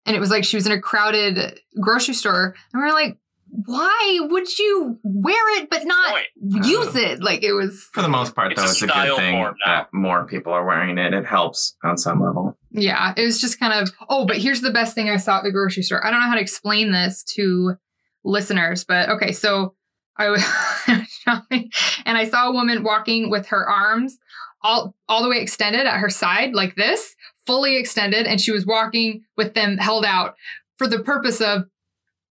and 0.06 0.16
it 0.16 0.20
was 0.20 0.30
like 0.30 0.44
she 0.44 0.58
was 0.58 0.66
in 0.66 0.72
a 0.72 0.80
crowded 0.80 1.60
grocery 1.82 2.14
store 2.14 2.56
and 2.74 2.82
we 2.82 2.88
are 2.90 2.94
like 2.94 3.18
why 3.66 4.20
would 4.22 4.58
you 4.58 5.00
wear 5.04 5.62
it 5.62 5.70
but 5.70 5.86
not 5.86 6.12
Point. 6.12 6.66
use 6.66 6.96
it 6.96 7.22
like 7.22 7.44
it 7.44 7.54
was 7.54 7.88
For 7.94 8.02
the 8.02 8.10
most 8.10 8.36
part, 8.36 8.52
It's 8.52 8.60
though, 8.62 8.68
a 8.68 8.72
it's 8.72 8.82
a 8.82 8.88
style 8.88 9.16
good 9.16 9.18
thing 9.18 9.54
that 9.66 9.88
more 9.94 10.26
people 10.26 10.52
are 10.52 10.66
wearing 10.66 10.98
it. 10.98 11.14
It 11.14 11.26
helps 11.26 11.76
on 11.84 11.98
some 11.98 12.22
level. 12.22 12.58
Yeah, 12.72 13.14
it 13.16 13.24
was 13.24 13.40
just 13.40 13.58
kind 13.60 13.72
of, 13.74 13.94
oh, 14.10 14.26
but 14.26 14.38
here's 14.38 14.60
the 14.60 14.72
best 14.72 14.94
thing 14.94 15.10
I 15.10 15.16
saw 15.18 15.38
at 15.38 15.44
the 15.44 15.52
grocery 15.52 15.84
store. 15.84 16.06
I 16.06 16.12
don't 16.12 16.20
know 16.20 16.28
how 16.28 16.36
to 16.36 16.42
explain 16.42 16.92
this 16.92 17.24
to 17.36 17.76
listeners, 18.26 18.84
but 18.84 19.08
okay, 19.10 19.32
so 19.32 19.76
I 20.18 20.30
was 20.30 20.44
shopping 21.24 21.72
and 22.06 22.18
I 22.18 22.28
saw 22.28 22.50
a 22.50 22.54
woman 22.54 22.84
walking 22.84 23.30
with 23.30 23.48
her 23.48 23.68
arms 23.70 24.18
all 24.66 24.96
all 25.08 25.24
the 25.24 25.30
way 25.30 25.40
extended 25.40 25.86
at 25.86 26.00
her 26.00 26.10
side 26.10 26.54
like 26.54 26.76
this, 26.76 27.16
fully 27.46 27.78
extended, 27.78 28.26
and 28.26 28.42
she 28.42 28.52
was 28.52 28.66
walking 28.66 29.24
with 29.38 29.54
them 29.54 29.78
held 29.78 30.06
out 30.06 30.36
for 30.78 30.88
the 30.88 31.00
purpose 31.00 31.40
of 31.42 31.66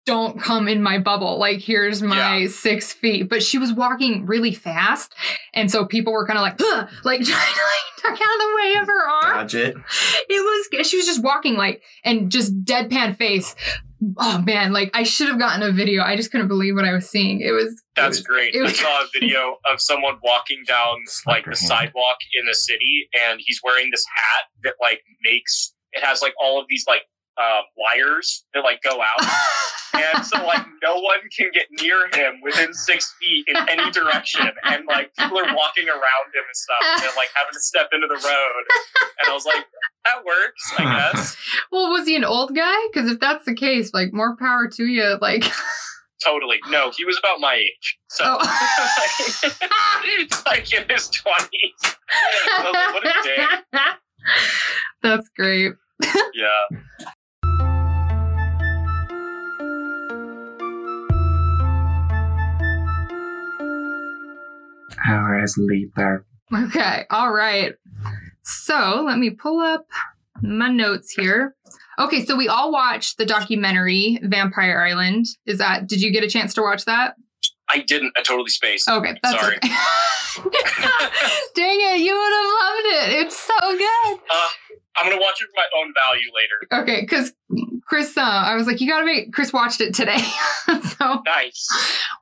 don't 0.05 0.41
come 0.41 0.67
in 0.67 0.81
my 0.81 0.97
bubble. 0.97 1.37
Like, 1.37 1.59
here's 1.59 2.01
my 2.01 2.47
six 2.47 2.91
feet. 2.91 3.29
But 3.29 3.43
she 3.43 3.59
was 3.59 3.71
walking 3.71 4.25
really 4.25 4.53
fast. 4.53 5.13
And 5.53 5.69
so 5.69 5.85
people 5.85 6.13
were 6.13 6.25
kind 6.25 6.39
of 6.39 6.41
like, 6.41 6.55
"Huh," 6.59 6.87
like 7.03 7.21
trying 7.23 7.53
to 7.53 7.61
like 7.61 8.17
duck 8.17 8.27
out 8.27 8.35
of 8.35 8.39
the 8.39 8.55
way 8.55 8.81
of 8.81 8.87
her 8.87 9.09
arm. 9.09 9.37
Dodge 9.37 9.55
it. 9.55 9.75
it 10.29 10.71
was 10.71 10.87
she 10.87 10.97
was 10.97 11.05
just 11.05 11.23
walking 11.23 11.55
like 11.55 11.83
and 12.03 12.31
just 12.31 12.63
deadpan 12.63 13.15
face 13.17 13.55
oh 14.17 14.41
man 14.41 14.71
like 14.71 14.89
i 14.93 15.03
should 15.03 15.27
have 15.27 15.39
gotten 15.39 15.61
a 15.61 15.71
video. 15.71 16.03
I 16.03 16.15
just 16.15 16.31
couldn't 16.31 16.47
believe 16.47 16.75
what 16.75 16.85
i 16.85 16.93
was 16.93 17.09
seeing. 17.09 17.41
It 17.41 17.51
was 17.51 17.65
it 17.73 17.81
That's 17.95 18.19
was- 18.19 18.21
great. 18.27 18.55
it 18.55 18.63
I 18.65 18.71
saw 18.71 19.01
a 19.03 19.07
video 19.13 19.57
of 19.71 19.81
someone 19.81 20.15
walking 20.23 20.63
down 20.67 21.03
like 21.27 21.45
the 21.45 21.55
sidewalk 21.55 22.17
in 22.33 22.45
the 22.45 22.55
city, 22.55 23.09
and 23.27 23.39
he's 23.43 23.59
wearing 23.63 23.89
this 23.91 24.05
hat 24.15 24.45
that 24.63 24.75
like 24.81 25.01
makes 25.23 25.73
it 25.91 26.03
has 26.03 26.21
like 26.21 26.33
all 26.41 26.59
of 26.61 26.67
these 26.69 26.85
like 26.87 27.01
uh, 27.39 27.61
wires 27.77 28.43
that 28.53 28.61
like 28.63 28.81
go 28.83 28.99
out, 29.01 29.29
and 29.93 30.25
so 30.25 30.43
like 30.45 30.65
no 30.83 30.95
one 30.99 31.19
can 31.35 31.49
get 31.53 31.67
near 31.81 32.07
him 32.13 32.41
within 32.43 32.73
six 32.73 33.15
feet 33.19 33.45
in 33.47 33.55
any 33.69 33.89
direction, 33.91 34.47
and 34.65 34.83
like 34.87 35.15
people 35.15 35.37
are 35.39 35.55
walking 35.55 35.87
around 35.87 36.27
him 36.33 36.43
and 36.45 36.55
stuff, 36.55 37.03
and 37.07 37.11
like 37.15 37.29
having 37.35 37.53
to 37.53 37.59
step 37.61 37.89
into 37.93 38.07
the 38.07 38.15
road. 38.27 38.63
And 39.21 39.29
I 39.29 39.33
was 39.33 39.45
like, 39.45 39.65
that 40.05 40.23
works, 40.25 40.73
I 40.77 41.11
guess. 41.13 41.37
well, 41.71 41.89
was 41.91 42.07
he 42.07 42.15
an 42.15 42.23
old 42.25 42.55
guy? 42.55 42.75
Because 42.91 43.09
if 43.11 43.19
that's 43.19 43.45
the 43.45 43.55
case, 43.55 43.91
like 43.93 44.13
more 44.13 44.35
power 44.37 44.67
to 44.75 44.85
you. 44.85 45.17
Like, 45.21 45.45
Totally. 46.25 46.57
No, 46.69 46.91
he 46.97 47.05
was 47.05 47.17
about 47.17 47.39
my 47.39 47.53
age. 47.55 47.97
So, 48.09 48.23
Oh. 48.27 49.49
like 50.45 50.73
in 50.73 50.83
his 50.89 51.09
20s. 51.09 51.47
Like, 51.81 52.93
what 52.93 53.07
a 53.07 53.13
dick. 53.23 53.49
that's 55.01 55.29
great. 55.35 55.73
Yeah. 56.33 56.77
Hours 65.07 65.55
later. 65.57 66.25
Okay. 66.53 67.05
All 67.09 67.31
right. 67.31 67.73
So 68.43 69.03
let 69.05 69.17
me 69.19 69.29
pull 69.29 69.59
up 69.59 69.85
my 70.41 70.69
notes 70.69 71.11
here. 71.11 71.55
Okay, 71.99 72.25
so 72.25 72.35
we 72.35 72.47
all 72.47 72.71
watched 72.71 73.17
the 73.17 73.25
documentary 73.25 74.19
Vampire 74.23 74.79
Island. 74.81 75.25
Is 75.45 75.57
that 75.57 75.87
did 75.87 76.01
you 76.01 76.11
get 76.11 76.23
a 76.23 76.29
chance 76.29 76.53
to 76.55 76.61
watch 76.61 76.85
that? 76.85 77.15
I 77.69 77.79
didn't. 77.79 78.13
I 78.17 78.23
totally 78.23 78.49
spaced. 78.49 78.89
Okay, 78.89 79.15
that's 79.21 79.39
Sorry. 79.39 79.57
okay. 79.57 79.67
Dang 81.55 81.77
it, 81.81 81.99
you 81.99 82.15
would 82.15 82.33
have 82.33 82.51
loved 82.61 82.87
it. 82.87 83.25
It's 83.25 83.37
so 83.37 83.53
good. 83.59 84.19
Uh, 84.31 84.49
I'm 84.97 85.05
going 85.05 85.17
to 85.17 85.21
watch 85.21 85.41
it 85.41 85.47
for 85.47 85.55
my 85.55 85.67
own 85.77 85.93
value 85.93 86.29
later. 86.33 86.81
Okay, 86.83 87.01
because 87.01 87.33
Chris, 87.85 88.17
uh, 88.17 88.21
I 88.21 88.55
was 88.55 88.65
like, 88.65 88.81
you 88.81 88.87
gotta 88.87 89.05
make 89.05 89.33
Chris 89.33 89.51
watched 89.53 89.81
it 89.81 89.93
today. 89.93 90.17
so 90.67 91.21
Nice. 91.25 91.67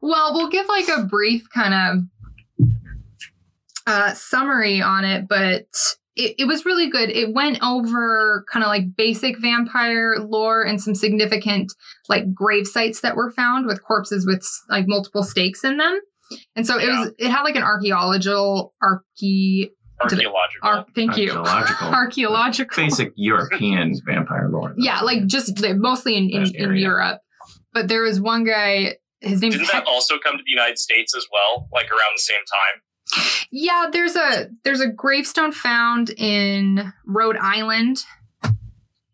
Well, 0.02 0.34
we'll 0.34 0.50
give 0.50 0.68
like 0.68 0.88
a 0.90 1.04
brief 1.04 1.48
kind 1.54 1.74
of 1.74 2.04
uh, 3.88 4.13
summary 4.13 4.82
on 4.82 5.03
it, 5.06 5.25
but 5.27 5.65
it, 6.15 6.36
it 6.39 6.46
was 6.46 6.65
really 6.65 6.89
good. 6.89 7.10
It 7.10 7.34
went 7.34 7.58
over 7.63 8.46
kind 8.51 8.63
of 8.63 8.67
like 8.67 8.96
basic 8.96 9.39
vampire 9.39 10.17
lore 10.20 10.62
and 10.63 10.79
some 10.79 10.94
significant 10.94 11.74
like 12.10 12.34
grave 12.34 12.67
sites 12.67 13.01
that 13.01 13.15
were 13.15 13.32
found 13.32 13.65
with 13.65 13.82
corpses 13.84 14.27
with 14.27 14.46
like 14.70 14.86
multiple 14.88 15.24
stakes 15.24 15.63
in 15.63 15.77
them. 15.77 16.00
And 16.56 16.67
so 16.67 16.77
it 16.77 16.88
was 16.88 17.12
it 17.17 17.29
had 17.32 17.44
like 17.44 17.56
an 17.56 17.63
archaeological 17.63 18.74
archae 18.84 19.72
Archaeological. 20.00 20.60
ar- 20.70 20.86
thank 20.94 21.17
you 21.17 21.32
Archaeological. 21.32 21.88
archaeological 21.94 22.84
Basic 22.84 23.13
European 23.15 23.94
vampire 24.06 24.48
lore. 24.50 24.75
yeah 24.77 25.00
like 25.01 25.25
just 25.25 25.56
the, 25.56 25.74
mostly 25.74 26.15
in 26.15 26.29
in, 26.29 26.53
in. 26.56 26.75
Europe. 26.75 27.22
But 27.74 27.88
there 27.88 28.01
was 28.03 28.20
one 28.20 28.44
guy. 28.44 28.98
His 29.22 29.41
name 29.41 29.51
Didn't 29.51 29.72
that 29.72 29.86
also 29.88 30.15
come 30.24 30.38
to 30.38 30.44
the 30.44 30.50
United 30.51 30.77
States 30.77 31.15
as 31.15 31.25
well, 31.32 31.67
like 31.74 31.89
around 31.89 32.13
the 32.15 32.22
same 32.22 32.38
time? 32.38 32.82
Yeah, 33.52 33.88
there's 33.92 34.16
a 34.16 34.50
there's 34.64 34.82
a 34.82 34.88
gravestone 34.88 35.52
found 35.52 36.10
in 36.18 36.94
Rhode 37.06 37.38
Island 37.38 38.04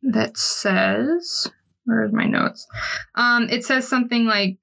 that 0.01 0.37
says 0.37 1.51
where's 1.85 2.11
my 2.11 2.25
notes? 2.25 2.67
Um 3.15 3.49
it 3.49 3.65
says 3.65 3.87
something 3.87 4.25
like 4.25 4.57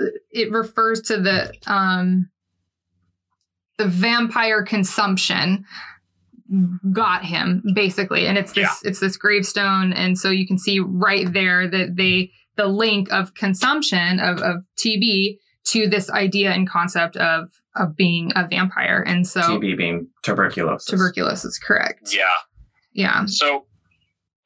uh, 0.00 0.10
it 0.30 0.50
refers 0.52 1.00
to 1.02 1.20
the 1.20 1.52
um 1.66 2.30
the 3.78 3.86
vampire 3.86 4.62
consumption 4.62 5.64
got 6.92 7.24
him 7.24 7.62
basically. 7.74 8.26
And 8.26 8.36
it's 8.36 8.52
this 8.52 8.82
it's 8.84 9.00
this 9.00 9.16
gravestone. 9.16 9.92
And 9.92 10.18
so 10.18 10.30
you 10.30 10.46
can 10.46 10.58
see 10.58 10.80
right 10.80 11.32
there 11.32 11.68
that 11.68 11.96
they 11.96 12.32
the 12.56 12.66
link 12.66 13.10
of 13.12 13.34
consumption 13.34 14.20
of, 14.20 14.38
of 14.40 14.56
TB 14.76 15.38
to 15.70 15.88
this 15.88 16.10
idea 16.10 16.52
and 16.52 16.68
concept 16.68 17.16
of 17.16 17.50
of 17.76 17.96
being 17.96 18.32
a 18.36 18.46
vampire 18.46 19.02
and 19.06 19.26
so 19.26 19.40
TB 19.40 19.76
being 19.76 20.08
tuberculosis. 20.22 20.86
tuberculosis 20.86 21.44
is 21.44 21.58
correct 21.58 22.14
Yeah. 22.14 22.24
yeah 22.92 23.24
So 23.26 23.66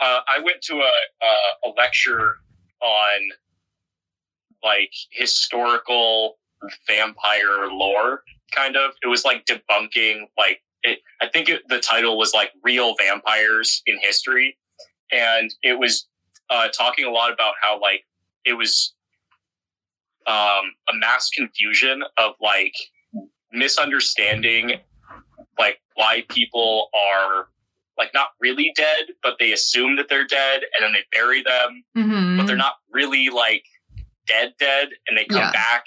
uh, 0.00 0.20
I 0.28 0.40
went 0.42 0.60
to 0.62 0.74
a, 0.74 1.26
a, 1.26 1.68
a 1.68 1.70
lecture 1.76 2.36
on 2.82 3.30
like 4.62 4.92
historical 5.10 6.38
vampire 6.86 7.68
lore, 7.70 8.22
kind 8.54 8.76
of. 8.76 8.92
It 9.02 9.08
was 9.08 9.24
like 9.24 9.46
debunking, 9.46 10.22
like, 10.38 10.62
it, 10.82 11.00
I 11.20 11.28
think 11.28 11.48
it, 11.48 11.62
the 11.68 11.80
title 11.80 12.18
was 12.18 12.34
like 12.34 12.50
Real 12.62 12.94
Vampires 12.98 13.82
in 13.86 13.98
History. 14.00 14.56
And 15.12 15.54
it 15.62 15.78
was 15.78 16.06
uh, 16.50 16.68
talking 16.68 17.04
a 17.04 17.10
lot 17.10 17.32
about 17.32 17.54
how, 17.60 17.80
like, 17.80 18.04
it 18.44 18.54
was 18.54 18.94
um, 20.26 20.64
a 20.88 20.94
mass 20.94 21.30
confusion 21.30 22.02
of 22.18 22.32
like 22.40 22.74
misunderstanding, 23.52 24.72
like, 25.58 25.80
why 25.94 26.24
people 26.28 26.88
are 26.94 27.48
like 27.96 28.10
not 28.12 28.28
really 28.40 28.72
dead, 28.76 29.04
but 29.22 29.34
they 29.38 29.52
assume 29.52 29.96
that 29.96 30.08
they're 30.08 30.26
dead 30.26 30.62
and 30.74 30.82
then 30.82 30.92
they 30.92 31.04
bury 31.16 31.42
them, 31.42 31.84
hmm 31.94 32.36
but 32.36 32.46
they're 32.46 32.56
not 32.56 32.74
really 32.90 33.28
like 33.30 33.64
dead 34.26 34.52
dead 34.58 34.88
and 35.06 35.16
they 35.16 35.24
come 35.26 35.38
Yeah. 35.38 35.52
back 35.52 35.84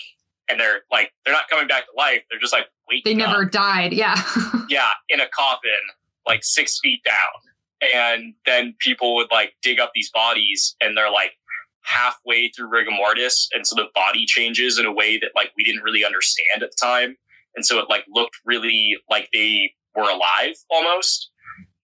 and 0.50 0.58
they're 0.60 0.82
like 0.90 1.12
they're 1.26 1.34
not 1.34 1.50
coming 1.50 1.68
back 1.68 1.86
to 1.86 1.92
life. 1.98 2.22
They're 2.30 2.40
just 2.40 2.54
like 2.54 2.68
they 3.04 3.14
never 3.14 3.44
up. 3.44 3.52
died 3.52 3.92
yeah 3.92 4.16
Yeah, 4.70 4.88
in 5.10 5.20
a 5.20 5.28
coffin, 5.28 5.72
like 6.26 6.44
six 6.44 6.80
feet 6.82 7.02
down. 7.04 7.92
And 7.94 8.34
then 8.46 8.76
people 8.80 9.16
would 9.16 9.28
like 9.32 9.54
dig 9.62 9.80
up 9.82 9.92
these 9.94 10.10
bodies 10.12 10.76
and 10.80 10.96
they're 10.96 11.12
like 11.12 11.32
halfway 11.88 12.50
through 12.50 12.68
rigor 12.68 12.92
mortis. 12.92 13.50
And 13.54 13.66
so 13.66 13.76
the 13.76 13.88
body 13.96 14.26
changes 14.26 14.78
in 14.78 14.86
a 14.86 14.92
way 14.92 15.18
that 15.18 15.32
like 15.36 15.52
we 15.58 15.64
didn't 15.64 15.84
really 15.84 16.06
understand 16.06 16.64
at 16.64 16.72
the 16.72 16.78
time. 16.80 17.16
And 17.56 17.66
so 17.66 17.80
it 17.80 17.86
like 17.90 18.04
looked 18.14 18.36
really 18.46 18.98
like 19.10 19.30
they 19.34 19.72
were 19.96 20.10
alive 20.10 20.56
almost. 20.70 21.32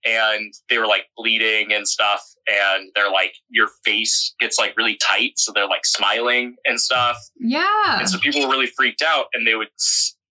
And 0.06 0.54
they 0.70 0.78
were 0.78 0.88
like 0.88 1.06
bleeding 1.16 1.72
and 1.72 1.88
stuff. 1.88 2.22
And 2.48 2.90
they're 2.94 3.12
like, 3.12 3.36
your 3.50 3.70
face 3.86 4.36
gets 4.38 4.60
like 4.60 4.76
really 4.76 4.98
tight. 4.98 5.34
So 5.38 5.54
they're 5.56 5.68
like 5.68 5.86
smiling 5.86 6.58
and 6.66 6.80
stuff. 6.80 7.18
yeah 7.40 8.00
And 8.00 8.10
so 8.10 8.20
people 8.20 8.42
were 8.42 8.52
really 8.52 8.68
freaked 8.68 9.02
out 9.02 9.28
and 9.34 9.48
they 9.48 9.56
would 9.56 9.70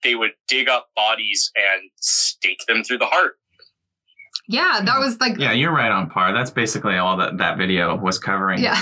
they 0.02 0.14
would 0.14 0.32
dig 0.48 0.68
up 0.68 0.88
bodies 0.94 1.50
and 1.56 1.90
stake 1.96 2.60
them 2.68 2.84
through 2.84 2.98
the 2.98 3.06
heart. 3.06 3.36
Yeah 4.48 4.80
that 4.84 4.98
was 4.98 5.18
like 5.20 5.38
Yeah, 5.38 5.52
you're 5.52 5.74
right 5.74 5.90
on 5.90 6.10
par. 6.10 6.32
That's 6.32 6.50
basically 6.50 6.96
all 6.96 7.16
that 7.18 7.38
that 7.38 7.58
video 7.58 7.96
was 7.96 8.18
covering. 8.18 8.62
yeah 8.62 8.80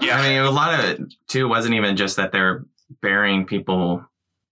Yeah. 0.00 0.18
I 0.18 0.28
mean, 0.28 0.40
a 0.40 0.50
lot 0.50 0.78
of 0.78 0.84
it 0.84 1.00
too 1.28 1.48
wasn't 1.48 1.74
even 1.74 1.96
just 1.96 2.16
that 2.16 2.32
they're 2.32 2.64
burying 3.00 3.46
people 3.46 4.04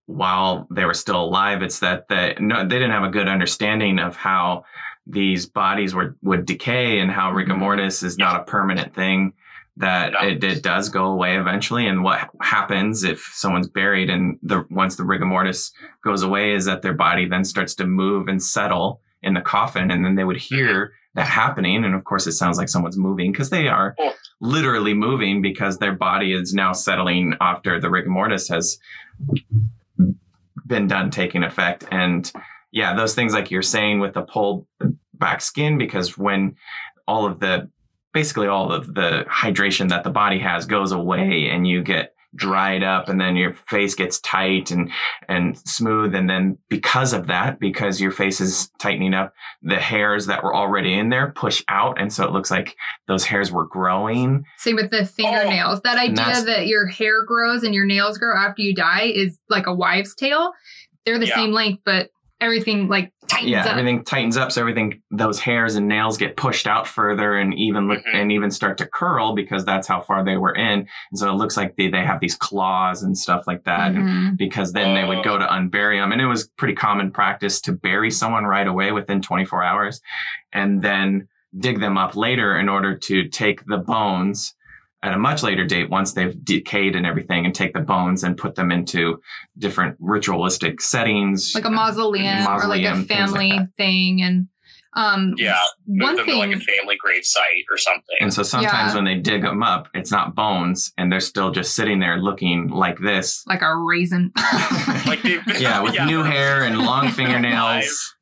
while 0.06 0.66
they 0.70 0.84
were 0.84 0.94
still 0.94 1.22
alive. 1.22 1.62
It's 1.62 1.80
that 1.80 2.08
they 2.08 2.36
no, 2.38 2.62
they 2.62 2.78
didn't 2.78 2.90
have 2.92 3.04
a 3.04 3.10
good 3.10 3.28
understanding 3.28 3.98
of 3.98 4.16
how 4.16 4.64
these 5.06 5.46
bodies 5.46 5.94
were 5.94 6.16
would 6.22 6.46
decay 6.46 7.00
and 7.00 7.10
how 7.10 7.32
rigor 7.32 7.52
mm-hmm. 7.52 7.60
mortis 7.60 8.02
is 8.02 8.18
not 8.18 8.40
a 8.40 8.44
permanent 8.44 8.94
thing. 8.94 9.32
That 9.76 10.12
No. 10.12 10.28
it, 10.28 10.44
it 10.44 10.62
does 10.62 10.88
go 10.88 11.06
away 11.06 11.38
eventually, 11.38 11.86
and 11.86 12.02
what 12.02 12.28
happens 12.42 13.02
if 13.02 13.30
someone's 13.32 13.68
buried 13.68 14.10
and 14.10 14.38
the 14.42 14.64
once 14.70 14.96
the 14.96 15.04
rigor 15.04 15.26
mortis 15.26 15.72
goes 16.04 16.22
away 16.22 16.52
is 16.52 16.66
that 16.66 16.82
their 16.82 16.92
body 16.92 17.26
then 17.26 17.44
starts 17.44 17.74
to 17.76 17.86
move 17.86 18.28
and 18.28 18.42
settle 18.42 19.00
in 19.22 19.34
the 19.34 19.40
coffin, 19.40 19.90
and 19.90 20.04
then 20.04 20.14
they 20.14 20.24
would 20.24 20.36
mm-hmm. 20.36 20.56
hear 20.56 20.92
that 21.14 21.26
happening, 21.26 21.84
and 21.84 21.94
of 21.94 22.04
course 22.04 22.26
it 22.26 22.32
sounds 22.32 22.56
like 22.56 22.68
someone's 22.68 22.96
moving 22.96 23.32
because 23.32 23.50
they 23.50 23.68
are 23.68 23.96
literally 24.40 24.94
moving 24.94 25.42
because 25.42 25.78
their 25.78 25.94
body 25.94 26.32
is 26.32 26.54
now 26.54 26.72
settling 26.72 27.34
after 27.40 27.80
the 27.80 27.90
rigor 27.90 28.08
mortis 28.08 28.48
has 28.48 28.78
been 30.66 30.86
done 30.86 31.10
taking 31.10 31.42
effect. 31.42 31.84
And 31.90 32.30
yeah, 32.70 32.94
those 32.94 33.14
things 33.14 33.34
like 33.34 33.50
you're 33.50 33.62
saying 33.62 33.98
with 33.98 34.14
the 34.14 34.22
pulled 34.22 34.66
back 35.14 35.40
skin, 35.40 35.78
because 35.78 36.16
when 36.16 36.56
all 37.06 37.26
of 37.26 37.40
the 37.40 37.68
basically 38.12 38.46
all 38.46 38.72
of 38.72 38.94
the 38.94 39.24
hydration 39.28 39.88
that 39.88 40.04
the 40.04 40.10
body 40.10 40.38
has 40.38 40.66
goes 40.66 40.92
away 40.92 41.48
and 41.50 41.66
you 41.66 41.82
get 41.82 42.14
dried 42.36 42.82
up 42.82 43.08
and 43.08 43.20
then 43.20 43.34
your 43.34 43.52
face 43.52 43.94
gets 43.94 44.20
tight 44.20 44.70
and 44.70 44.90
and 45.28 45.58
smooth. 45.66 46.14
And 46.14 46.30
then 46.30 46.58
because 46.68 47.12
of 47.12 47.26
that 47.26 47.58
because 47.58 48.00
your 48.00 48.12
face 48.12 48.40
is 48.40 48.70
tightening 48.78 49.14
up 49.14 49.32
the 49.62 49.80
hairs 49.80 50.26
that 50.26 50.44
were 50.44 50.54
already 50.54 50.94
in 50.94 51.08
there 51.08 51.32
push 51.32 51.62
out. 51.68 52.00
And 52.00 52.12
so 52.12 52.24
it 52.24 52.32
looks 52.32 52.50
like 52.50 52.76
those 53.08 53.24
hairs 53.24 53.50
were 53.50 53.66
growing. 53.66 54.44
Same 54.58 54.76
with 54.76 54.90
the 54.90 55.04
fingernails 55.04 55.80
that 55.82 55.98
idea 55.98 56.42
that 56.44 56.66
your 56.66 56.86
hair 56.86 57.24
grows 57.24 57.62
and 57.64 57.74
your 57.74 57.86
nails 57.86 58.16
grow 58.18 58.36
after 58.36 58.62
you 58.62 58.74
die 58.74 59.10
is 59.14 59.38
like 59.48 59.66
a 59.66 59.74
wives 59.74 60.14
tale. 60.14 60.52
They're 61.04 61.18
the 61.18 61.26
Yeah. 61.26 61.34
same 61.34 61.52
length 61.52 61.82
but 61.84 62.10
everything 62.40 62.88
like 62.88 63.12
tightens 63.40 63.50
yeah 63.52 63.60
up 63.64 63.76
everything 63.76 64.04
tightens 64.04 64.36
up 64.36 64.52
so 64.52 64.60
everything 64.60 65.02
those 65.10 65.40
hairs 65.40 65.74
and 65.76 65.88
nails 65.88 66.16
get 66.16 66.36
pushed 66.36 66.66
out 66.66 66.86
further 66.86 67.36
and 67.36 67.52
even 67.54 67.88
look 67.88 67.98
Mhm. 68.04 68.14
and 68.14 68.32
even 68.32 68.50
start 68.50 68.78
to 68.78 68.86
curl 68.86 69.34
because 69.34 69.64
that's 69.64 69.88
how 69.88 70.00
far 70.00 70.24
they 70.24 70.36
were 70.36 70.54
in 70.54 70.80
and 71.10 71.18
so 71.18 71.28
it 71.28 71.34
looks 71.34 71.56
like 71.56 71.76
they, 71.76 71.88
they 71.88 72.04
have 72.04 72.20
these 72.20 72.36
claws 72.36 73.02
and 73.02 73.16
stuff 73.16 73.46
like 73.46 73.64
that 73.64 73.92
Mhm. 73.92 74.36
because 74.36 74.72
then 74.72 74.94
they 74.94 75.04
would 75.04 75.24
go 75.24 75.38
to 75.38 75.46
unbury 75.46 76.00
them 76.00 76.12
and 76.12 76.20
it 76.20 76.26
was 76.26 76.48
pretty 76.56 76.74
common 76.74 77.10
practice 77.10 77.60
to 77.62 77.72
bury 77.72 78.10
someone 78.10 78.44
right 78.44 78.66
away 78.66 78.92
within 78.92 79.20
24 79.22 79.62
hours 79.62 80.00
and 80.52 80.82
then 80.82 81.26
dig 81.58 81.80
them 81.80 81.98
up 81.98 82.14
later 82.16 82.56
in 82.58 82.68
order 82.68 82.96
to 82.96 83.28
take 83.28 83.64
the 83.66 83.78
bones 83.78 84.54
at 85.02 85.14
a 85.14 85.18
much 85.18 85.42
later 85.42 85.64
date 85.66 85.88
once 85.90 86.12
they've 86.12 86.42
decayed 86.44 86.94
and 86.94 87.06
everything 87.06 87.46
and 87.46 87.54
take 87.54 87.72
the 87.72 87.80
bones 87.80 88.22
and 88.22 88.36
put 88.36 88.54
them 88.54 88.70
into 88.70 89.20
different 89.58 89.96
ritualistic 89.98 90.80
settings. 90.80 91.52
Like 91.54 91.64
a 91.64 91.70
mausoleum, 91.70 92.26
or 92.26 92.66
like 92.68 92.82
a 92.84 92.90
mausoleum, 92.90 93.04
things 93.06 93.32
like 93.32 93.50
family 93.50 93.66
thing 93.76 94.22
and 94.22 94.48
um 94.96 95.34
Yeah, 95.38 95.56
move 95.86 96.02
one 96.04 96.16
them 96.16 96.26
like 96.38 96.50
a 96.56 96.58
family 96.60 96.96
grave 96.96 97.24
site 97.24 97.64
or 97.70 97.78
something. 97.78 98.16
and 98.20 98.34
so 98.34 98.42
sometimes 98.42 98.90
Yeah. 98.92 98.96
when 98.96 99.04
they 99.04 99.14
dig 99.14 99.42
them 99.42 99.62
up 99.62 99.86
it's 99.94 100.10
not 100.10 100.34
bones 100.34 100.92
and 100.98 101.12
they're 101.12 101.20
still 101.20 101.52
just 101.52 101.76
sitting 101.76 102.00
there 102.00 102.18
looking 102.18 102.68
like 102.68 102.98
this. 102.98 103.44
Like 103.46 103.62
a 103.62 103.76
raisin. 103.76 104.32
Like 105.06 105.22
they've 105.22 105.44
been, 105.44 105.56
yeah 105.62 105.80
with 105.80 105.94
new 106.06 106.22
hair 106.24 106.64
and 106.64 106.78
long 106.78 107.08
fingernails. 107.08 108.16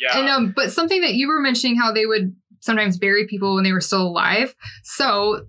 Yeah, 0.00 0.18
And 0.18 0.28
um, 0.28 0.52
but 0.56 0.72
something 0.72 1.02
that 1.02 1.14
you 1.14 1.28
were 1.28 1.40
mentioning 1.40 1.76
how 1.76 1.92
they 1.92 2.06
would 2.06 2.34
sometimes 2.60 2.96
bury 2.98 3.26
people 3.26 3.54
when 3.54 3.62
they 3.64 3.72
were 3.72 3.80
still 3.82 4.02
alive. 4.06 4.54
So 4.84 5.44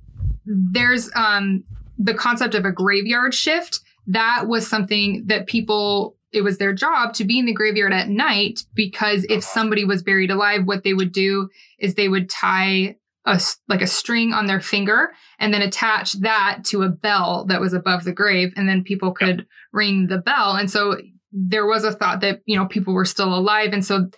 there's 0.45 1.09
um 1.15 1.63
the 1.97 2.13
concept 2.13 2.55
of 2.55 2.65
a 2.65 2.71
graveyard 2.71 3.33
shift. 3.33 3.79
That 4.07 4.47
was 4.47 4.67
something 4.67 5.23
that 5.27 5.47
people 5.47 6.17
it 6.31 6.43
was 6.43 6.57
their 6.57 6.73
job 6.73 7.13
to 7.13 7.23
be 7.23 7.39
in 7.39 7.45
the 7.45 7.53
graveyard 7.53 7.93
at 7.93 8.09
night 8.09 8.65
because 8.73 9.25
if 9.29 9.43
somebody 9.43 9.85
was 9.85 10.03
buried 10.03 10.29
alive, 10.29 10.65
what 10.65 10.83
they 10.83 10.93
would 10.93 11.13
do 11.13 11.49
is 11.79 11.95
they 11.95 12.09
would 12.09 12.29
tie 12.29 12.97
a 13.25 13.41
like 13.67 13.81
a 13.81 13.87
string 13.87 14.33
on 14.33 14.45
their 14.45 14.61
finger 14.61 15.13
and 15.39 15.53
then 15.53 15.61
attach 15.61 16.13
that 16.19 16.59
to 16.65 16.83
a 16.83 16.89
bell 16.89 17.45
that 17.47 17.61
was 17.61 17.73
above 17.73 18.03
the 18.03 18.11
grave, 18.11 18.53
and 18.55 18.67
then 18.67 18.83
people 18.83 19.11
could 19.11 19.45
ring 19.71 20.07
the 20.07 20.17
bell. 20.17 20.55
And 20.55 20.69
so 20.69 20.97
there 21.31 21.65
was 21.65 21.83
a 21.83 21.91
thought 21.91 22.21
that 22.21 22.41
you 22.45 22.57
know 22.57 22.65
people 22.65 22.93
were 22.93 23.05
still 23.05 23.33
alive, 23.33 23.73
and 23.73 23.83
so 23.83 24.09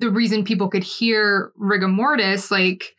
the 0.00 0.10
reason 0.10 0.44
people 0.44 0.68
could 0.68 0.82
hear 0.82 1.52
rigor 1.56 1.88
mortis 1.88 2.50
like 2.50 2.94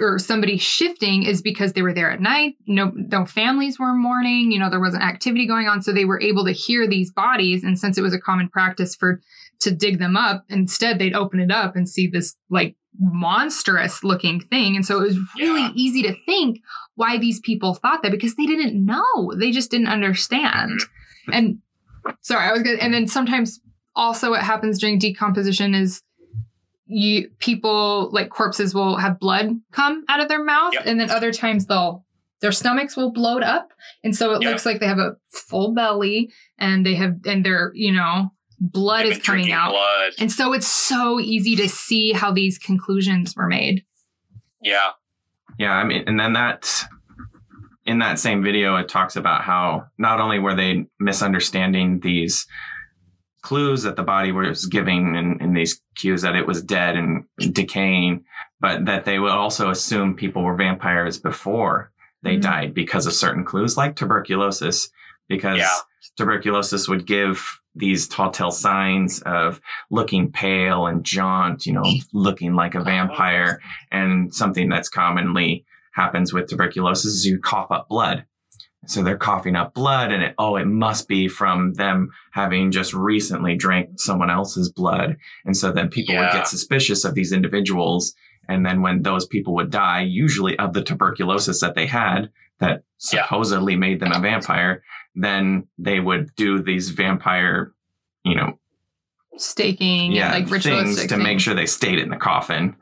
or 0.00 0.18
somebody 0.18 0.56
shifting 0.56 1.22
is 1.24 1.42
because 1.42 1.72
they 1.72 1.82
were 1.82 1.92
there 1.92 2.10
at 2.10 2.20
night. 2.20 2.54
No 2.66 2.92
no 2.94 3.24
families 3.26 3.78
were 3.78 3.92
mourning 3.94 4.50
you 4.52 4.58
know 4.58 4.70
there 4.70 4.80
wasn't 4.80 5.02
activity 5.02 5.46
going 5.46 5.66
on. 5.68 5.82
So 5.82 5.92
they 5.92 6.04
were 6.04 6.20
able 6.20 6.44
to 6.44 6.52
hear 6.52 6.86
these 6.86 7.10
bodies. 7.12 7.64
And 7.64 7.78
since 7.78 7.98
it 7.98 8.02
was 8.02 8.14
a 8.14 8.20
common 8.20 8.48
practice 8.48 8.94
for 8.94 9.20
to 9.60 9.70
dig 9.70 9.98
them 9.98 10.16
up 10.16 10.44
instead 10.48 10.98
they'd 10.98 11.14
open 11.14 11.40
it 11.40 11.50
up 11.50 11.76
and 11.76 11.88
see 11.88 12.06
this 12.06 12.36
like 12.48 12.76
monstrous 12.98 14.02
looking 14.02 14.40
thing. 14.40 14.74
And 14.76 14.84
so 14.84 14.98
it 15.00 15.06
was 15.08 15.18
really 15.38 15.62
Yeah. 15.62 15.72
easy 15.74 16.02
to 16.02 16.14
think 16.26 16.60
why 16.94 17.18
these 17.18 17.40
people 17.40 17.74
thought 17.74 18.02
that 18.02 18.10
because 18.12 18.34
they 18.36 18.46
didn't 18.46 18.84
know. 18.84 19.32
They 19.38 19.50
just 19.50 19.70
didn't 19.70 19.88
understand. 19.88 20.80
Mm-hmm. 20.80 21.32
And 21.32 21.58
sorry 22.22 22.48
i 22.48 22.52
was 22.52 22.62
gonna 22.62 22.78
and 22.78 22.94
then 22.94 23.06
sometimes 23.06 23.60
also 23.94 24.30
what 24.30 24.42
happens 24.42 24.78
during 24.78 24.98
decomposition 24.98 25.74
is 25.74 26.02
you 26.92 27.30
people 27.38 28.10
like 28.12 28.28
corpses 28.30 28.74
will 28.74 28.96
have 28.96 29.18
blood 29.20 29.50
come 29.72 30.04
out 30.08 30.20
of 30.20 30.28
their 30.28 30.42
mouth 30.44 30.72
Yep. 30.74 30.82
and 30.86 30.98
then 31.00 31.10
other 31.10 31.32
times 31.32 31.66
they'll 31.66 32.04
their 32.40 32.52
stomachs 32.52 32.96
will 32.96 33.12
bloat 33.12 33.42
up 33.42 33.72
and 34.02 34.16
so 34.16 34.32
it 34.32 34.42
Yep. 34.42 34.50
looks 34.50 34.66
like 34.66 34.80
they 34.80 34.86
have 34.86 34.98
a 34.98 35.12
full 35.28 35.72
belly 35.72 36.30
and 36.58 36.84
they 36.84 36.94
have 36.96 37.16
and 37.26 37.44
their 37.44 37.70
you 37.74 37.92
know 37.92 38.32
blood 38.58 39.04
They've 39.06 39.12
is 39.18 39.22
coming 39.22 39.52
out 39.52 39.70
Blood. 39.72 40.12
and 40.18 40.30
so 40.32 40.52
it's 40.52 40.66
so 40.66 41.20
easy 41.20 41.54
to 41.56 41.68
see 41.68 42.12
how 42.12 42.32
these 42.32 42.58
conclusions 42.58 43.34
were 43.36 43.46
made 43.46 43.84
Yeah, 44.60 44.90
Yeah, 45.58 45.72
I 45.72 45.84
mean, 45.84 46.04
and 46.06 46.18
then 46.18 46.32
that 46.34 46.84
in 47.86 47.98
that 48.00 48.18
same 48.18 48.42
video, 48.42 48.76
it 48.76 48.88
talks 48.88 49.16
about 49.16 49.42
how 49.42 49.86
not 49.98 50.20
only 50.20 50.38
were 50.38 50.54
they 50.54 50.84
misunderstanding 51.00 52.00
these 52.00 52.46
clues 53.42 53.82
that 53.82 53.96
the 53.96 54.02
body 54.02 54.32
was 54.32 54.66
giving 54.66 55.16
and, 55.16 55.40
and 55.40 55.56
these 55.56 55.80
cues 55.96 56.22
that 56.22 56.34
it 56.36 56.46
was 56.46 56.62
dead 56.62 56.96
and 56.96 57.24
decaying, 57.52 58.24
but 58.60 58.84
that 58.86 59.04
they 59.04 59.18
would 59.18 59.30
also 59.30 59.70
assume 59.70 60.14
people 60.14 60.42
were 60.42 60.56
vampires 60.56 61.18
before 61.18 61.90
they 62.22 62.36
Mhm. 62.36 62.42
died 62.42 62.74
because 62.74 63.06
of 63.06 63.12
certain 63.14 63.44
clues 63.44 63.76
like 63.76 63.96
tuberculosis, 63.96 64.90
because 65.28 65.58
Yeah. 65.58 65.70
tuberculosis 66.18 66.88
would 66.88 67.06
give 67.06 67.60
these 67.74 68.08
telltale 68.08 68.50
signs 68.50 69.22
of 69.22 69.60
looking 69.90 70.30
pale 70.32 70.86
and 70.86 71.04
jaunt, 71.04 71.64
you 71.66 71.72
know, 71.72 71.84
looking 72.12 72.54
like 72.54 72.74
a 72.74 72.82
vampire 72.82 73.60
and 73.92 74.34
something 74.34 74.68
that's 74.68 74.88
commonly 74.88 75.64
happens 75.94 76.32
with 76.32 76.48
tuberculosis 76.48 77.06
is 77.12 77.26
you 77.26 77.38
cough 77.38 77.70
up 77.70 77.88
blood. 77.88 78.24
So 78.90 79.04
they're 79.04 79.16
coughing 79.16 79.54
up 79.54 79.72
blood 79.72 80.10
and 80.10 80.20
it, 80.20 80.34
oh, 80.36 80.56
it 80.56 80.66
must 80.66 81.06
be 81.06 81.28
from 81.28 81.74
them 81.74 82.10
having 82.32 82.72
just 82.72 82.92
recently 82.92 83.54
drank 83.54 84.00
someone 84.00 84.30
else's 84.30 84.68
blood. 84.68 85.16
And 85.44 85.56
so 85.56 85.70
then 85.70 85.88
people 85.90 86.16
would 86.16 86.32
get 86.32 86.48
suspicious 86.48 87.04
of 87.04 87.14
these 87.14 87.32
individuals. 87.32 88.12
And 88.48 88.66
then 88.66 88.82
when 88.82 89.02
those 89.02 89.26
people 89.26 89.54
would 89.54 89.70
die, 89.70 90.00
usually 90.00 90.58
of 90.58 90.72
the 90.72 90.82
tuberculosis 90.82 91.60
that 91.60 91.76
they 91.76 91.86
had 91.86 92.30
that 92.58 92.82
Yeah. 93.12 93.22
supposedly 93.22 93.76
made 93.76 94.00
them 94.00 94.10
a 94.10 94.18
vampire, 94.18 94.82
then 95.14 95.68
they 95.78 96.00
would 96.00 96.34
do 96.34 96.60
these 96.60 96.90
vampire, 96.90 97.72
you 98.24 98.34
know, 98.34 98.58
staking 99.36 100.10
yeah, 100.10 100.34
and 100.34 100.34
like 100.34 100.48
things 100.48 100.66
ritualistic 100.66 101.08
to 101.10 101.16
make 101.16 101.38
sure 101.38 101.54
they 101.54 101.66
stayed 101.66 102.00
in 102.00 102.10
the 102.10 102.16
coffin. 102.16 102.74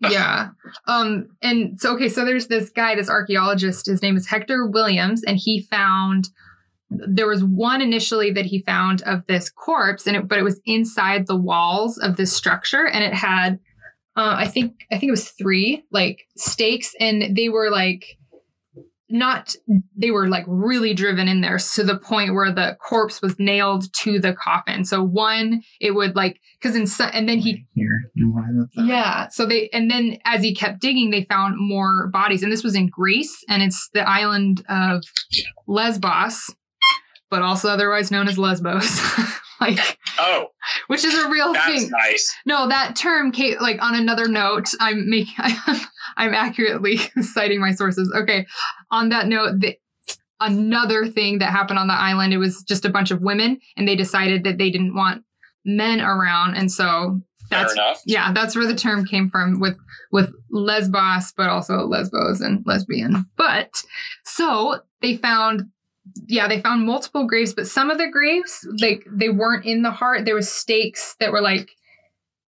Yeah. 0.00 0.50
Um 0.86 1.28
and 1.42 1.80
so 1.80 1.94
okay 1.94 2.08
so 2.08 2.24
there's 2.24 2.48
this 2.48 2.70
guy 2.70 2.94
this 2.94 3.08
archaeologist 3.08 3.86
his 3.86 4.02
name 4.02 4.16
is 4.16 4.26
hector 4.26 4.66
williams 4.66 5.22
and 5.22 5.36
he 5.36 5.62
found 5.62 6.28
there 6.90 7.26
was 7.26 7.42
one 7.42 7.80
initially 7.80 8.30
that 8.32 8.46
he 8.46 8.60
found 8.62 9.02
of 9.02 9.26
this 9.26 9.48
corpse 9.48 10.06
and 10.06 10.16
it, 10.16 10.28
but 10.28 10.38
it 10.38 10.42
was 10.42 10.60
inside 10.66 11.26
the 11.26 11.36
walls 11.36 11.98
of 11.98 12.16
this 12.16 12.32
structure 12.32 12.86
and 12.86 13.04
it 13.04 13.14
had 13.14 13.58
uh, 14.16 14.34
i 14.36 14.46
think 14.46 14.74
i 14.90 14.98
think 14.98 15.08
it 15.08 15.12
was 15.12 15.30
three 15.30 15.84
like 15.90 16.26
stakes 16.36 16.94
and 17.00 17.36
they 17.36 17.48
were 17.48 17.70
like 17.70 18.18
not 19.12 19.54
they 19.96 20.10
were 20.10 20.28
like 20.28 20.44
really 20.48 20.94
driven 20.94 21.28
in 21.28 21.40
there 21.42 21.58
to 21.58 21.84
the 21.84 21.98
point 21.98 22.34
where 22.34 22.50
the 22.52 22.76
corpse 22.80 23.20
was 23.22 23.38
nailed 23.38 23.92
to 23.92 24.18
the 24.18 24.32
coffin 24.32 24.84
so 24.84 25.02
one 25.02 25.62
it 25.80 25.92
would 25.92 26.16
like 26.16 26.40
because 26.60 26.76
in 26.76 26.86
so, 26.86 27.04
and 27.06 27.28
then 27.28 27.38
he 27.38 27.66
here. 27.74 27.90
in 28.16 28.32
one 28.32 28.44
of 28.62 28.70
the- 28.74 28.84
yeah. 28.84 29.26
So 29.28 29.46
they, 29.46 29.68
and 29.72 29.90
then 29.90 30.18
as 30.24 30.42
he 30.42 30.54
kept 30.54 30.80
digging, 30.80 31.10
they 31.10 31.24
found 31.24 31.56
more 31.58 32.06
bodies. 32.08 32.42
And 32.44 32.52
this 32.52 32.62
was 32.62 32.76
in 32.76 32.88
Greece, 32.88 33.36
and 33.48 33.62
it's 33.62 33.88
the 33.92 34.08
island 34.08 34.64
of 34.68 35.02
Lesbos, 35.66 36.54
but 37.30 37.42
also 37.42 37.68
otherwise 37.68 38.10
known 38.12 38.28
as 38.28 38.38
Lesbos. 38.38 39.00
like, 39.62 39.98
Oh, 40.18 40.48
which 40.88 41.04
is 41.04 41.14
a 41.14 41.28
real 41.28 41.52
that's 41.52 41.66
thing. 41.66 41.90
nice. 41.90 42.34
No, 42.46 42.68
that 42.68 42.96
term 42.96 43.32
came 43.32 43.56
like 43.60 43.80
on 43.82 43.94
another 43.94 44.28
note. 44.28 44.68
I'm 44.80 45.08
making, 45.08 45.34
I'm 46.16 46.34
accurately 46.34 46.98
citing 47.20 47.60
my 47.60 47.72
sources. 47.72 48.12
Okay. 48.14 48.46
On 48.90 49.08
that 49.08 49.26
note, 49.26 49.60
the, 49.60 49.76
another 50.40 51.06
thing 51.06 51.38
that 51.38 51.50
happened 51.50 51.78
on 51.78 51.88
the 51.88 51.94
island, 51.94 52.32
it 52.32 52.38
was 52.38 52.62
just 52.62 52.84
a 52.84 52.90
bunch 52.90 53.10
of 53.10 53.22
women, 53.22 53.58
and 53.76 53.86
they 53.86 53.96
decided 53.96 54.44
that 54.44 54.58
they 54.58 54.70
didn't 54.70 54.94
want 54.94 55.24
men 55.64 56.00
around. 56.00 56.54
And 56.56 56.70
so 56.70 57.20
that's 57.50 57.74
yeah 58.06 58.32
that's 58.32 58.56
where 58.56 58.66
the 58.66 58.74
term 58.74 59.04
came 59.04 59.28
from 59.28 59.60
with 59.60 59.76
with 60.10 60.32
lesbos 60.50 61.32
but 61.36 61.50
also 61.50 61.84
lesbos 61.86 62.40
and 62.40 62.62
lesbian 62.66 63.26
but 63.36 63.70
so 64.24 64.80
they 65.02 65.16
found 65.16 65.64
yeah 66.26 66.48
they 66.48 66.60
found 66.60 66.86
multiple 66.86 67.26
graves 67.26 67.54
but 67.54 67.66
some 67.66 67.90
of 67.90 67.98
the 67.98 68.08
graves 68.08 68.66
like 68.80 69.06
they 69.10 69.28
weren't 69.28 69.64
in 69.64 69.82
the 69.82 69.90
heart. 69.90 70.24
There 70.24 70.34
was 70.34 70.50
stakes 70.50 71.16
that 71.20 71.32
were 71.32 71.40
like 71.40 71.70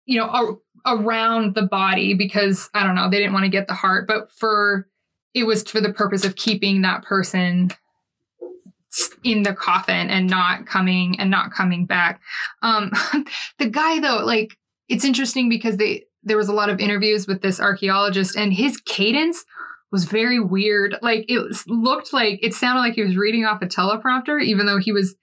you 0.04 0.18
know 0.18 0.26
a- 0.26 0.94
around 0.94 1.56
the 1.56 1.62
body 1.62 2.14
because 2.14 2.70
i 2.72 2.84
don't 2.84 2.94
know 2.94 3.10
they 3.10 3.18
didn't 3.18 3.32
want 3.32 3.44
to 3.44 3.50
get 3.50 3.66
the 3.66 3.74
heart 3.74 4.06
but 4.06 4.30
for 4.30 4.86
it 5.34 5.44
was 5.44 5.62
for 5.64 5.80
the 5.80 5.92
purpose 5.92 6.24
of 6.24 6.36
keeping 6.36 6.82
that 6.82 7.02
person 7.02 7.70
in 9.22 9.42
the 9.42 9.52
coffin 9.52 10.08
and 10.08 10.28
not 10.28 10.66
coming 10.66 11.18
and 11.20 11.30
not 11.30 11.52
coming 11.52 11.84
back. 11.84 12.20
Um 12.62 12.90
the 13.58 13.68
guy 13.68 14.00
though 14.00 14.24
like 14.24 14.56
it's 14.88 15.04
interesting 15.04 15.48
because 15.48 15.76
they 15.76 16.06
there 16.22 16.36
was 16.36 16.48
a 16.48 16.54
lot 16.54 16.70
of 16.70 16.80
interviews 16.80 17.26
with 17.26 17.42
this 17.42 17.60
archaeologist 17.60 18.36
and 18.36 18.52
his 18.52 18.78
cadence 18.78 19.44
was 19.92 20.04
very 20.04 20.40
weird 20.40 20.96
like 21.02 21.24
it 21.28 21.56
looked 21.66 22.12
like 22.12 22.38
it 22.42 22.52
sounded 22.54 22.80
like 22.80 22.94
he 22.94 23.02
was 23.04 23.16
reading 23.16 23.44
off 23.44 23.62
a 23.62 23.66
teleprompter 23.66 24.42
even 24.42 24.66
though 24.66 24.78
he 24.78 24.92
was 24.92 25.14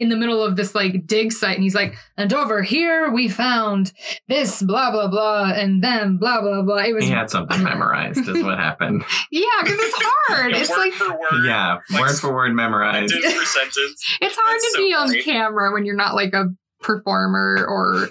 in 0.00 0.08
the 0.08 0.16
middle 0.16 0.42
of 0.42 0.56
this 0.56 0.74
like 0.74 1.06
dig 1.06 1.30
site 1.32 1.54
and 1.54 1.62
he's 1.62 1.76
like 1.76 1.94
and 2.16 2.32
over 2.32 2.62
here 2.62 3.08
we 3.12 3.28
found 3.28 3.92
this 4.26 4.60
blah 4.60 4.90
blah 4.90 5.06
blah 5.06 5.52
and 5.54 5.84
then 5.84 6.16
blah 6.16 6.40
blah 6.40 6.62
blah 6.62 6.78
it 6.78 6.92
was 6.92 7.04
He 7.04 7.10
had 7.10 7.30
something 7.30 7.62
memorized, 7.62 8.18
is 8.28 8.42
what 8.42 8.58
happened. 8.58 9.04
yeah 9.30 9.44
because 9.62 9.78
it's 9.78 10.02
hard 10.02 10.52
it's 10.56 10.70
word 10.70 10.78
like 10.78 10.92
for 10.94 11.08
word. 11.10 11.44
Yeah, 11.46 11.78
Like, 11.90 12.00
word 12.00 12.14
for 12.16 12.34
word 12.34 12.52
memorized. 12.52 13.12
Sentence 13.12 13.34
for 13.34 13.44
sentence. 13.44 14.16
it's 14.20 14.36
hard 14.36 14.54
That's 14.56 14.64
to 14.64 14.70
so 14.72 14.78
be 14.78 14.92
on 14.94 15.06
funny. 15.08 15.22
camera 15.22 15.72
when 15.72 15.84
you're 15.84 15.94
not 15.94 16.16
like 16.16 16.32
a 16.34 16.46
performer 16.80 17.64
or 17.68 18.08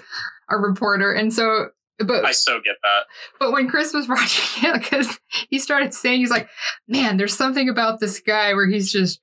a 0.48 0.56
reporter 0.58 1.12
and 1.12 1.32
so 1.32 1.66
but 2.04 2.24
I 2.24 2.32
so 2.32 2.60
get 2.64 2.76
that. 2.82 3.04
But 3.38 3.52
when 3.52 3.68
Chris 3.68 3.92
was 3.92 4.08
watching 4.08 4.70
it, 4.70 4.80
because 4.80 5.18
he 5.48 5.58
started 5.58 5.94
saying, 5.94 6.20
he's 6.20 6.30
like, 6.30 6.48
man, 6.88 7.16
there's 7.16 7.36
something 7.36 7.68
about 7.68 8.00
this 8.00 8.20
guy 8.20 8.54
where 8.54 8.68
he's 8.68 8.90
just 8.92 9.20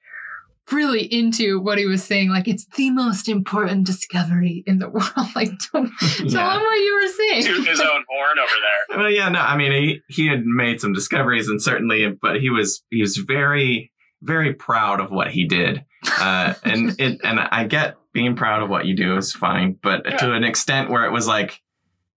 really 0.72 1.04
into 1.04 1.60
what 1.60 1.78
he 1.78 1.86
was 1.86 2.04
saying. 2.04 2.30
Like, 2.30 2.48
it's 2.48 2.66
the 2.76 2.90
most 2.92 3.28
important 3.28 3.86
discovery 3.86 4.64
in 4.66 4.80
the 4.80 4.90
world. 4.90 5.30
Like, 5.36 5.52
don't 5.74 5.92
tell 6.00 6.52
him 6.52 6.62
what 6.62 6.76
you 6.76 7.00
were 7.02 7.12
saying. 7.12 7.44
Tooting 7.44 7.66
his 7.66 7.80
own 7.80 8.04
horn 8.08 8.40
over 8.40 8.54
there. 8.90 9.00
Well, 9.00 9.12
yeah, 9.12 9.30
no, 9.30 9.40
I 9.40 9.58
mean, 9.58 9.72
he, 9.72 10.02
he 10.08 10.28
had 10.28 10.46
made 10.46 10.82
some 10.82 10.94
discoveries 10.94 11.48
and 11.48 11.62
certainly, 11.62 12.08
but 12.22 12.40
he 12.40 12.50
was, 12.50 12.84
he 12.90 13.02
was 13.02 13.18
very, 13.18 13.92
very 14.22 14.54
proud 14.54 15.00
of 15.00 15.12
what 15.12 15.32
he 15.32 15.46
did. 15.46 15.86
Uh, 16.20 16.54
and 16.64 17.00
it, 17.00 17.20
and 17.24 17.40
I 17.40 17.66
get 17.66 17.96
being 18.14 18.36
proud 18.36 18.64
of 18.64 18.70
what 18.70 18.86
you 18.86 18.96
do 18.96 19.18
is 19.18 19.34
fine, 19.34 19.78
but 19.82 20.04
to 20.04 20.34
an 20.34 20.44
extent 20.44 20.90
where 20.90 21.06
it 21.06 21.12
was 21.12 21.28
like, 21.28 21.62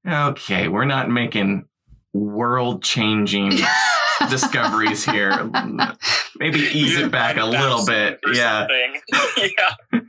okay, 0.07 0.69
we're 0.69 0.85
not 0.85 1.11
making 1.11 1.67
world 2.13 2.83
changing 2.83 3.53
discoveries 4.31 5.05
here. 5.05 5.51
Maybe 6.37 6.61
ease 6.61 6.99
it 6.99 7.11
back 7.11 7.37
a 7.37 7.45
little 7.45 7.85
bit. 7.87 8.21
Yeah. 8.33 8.67
yeah. 9.39 10.01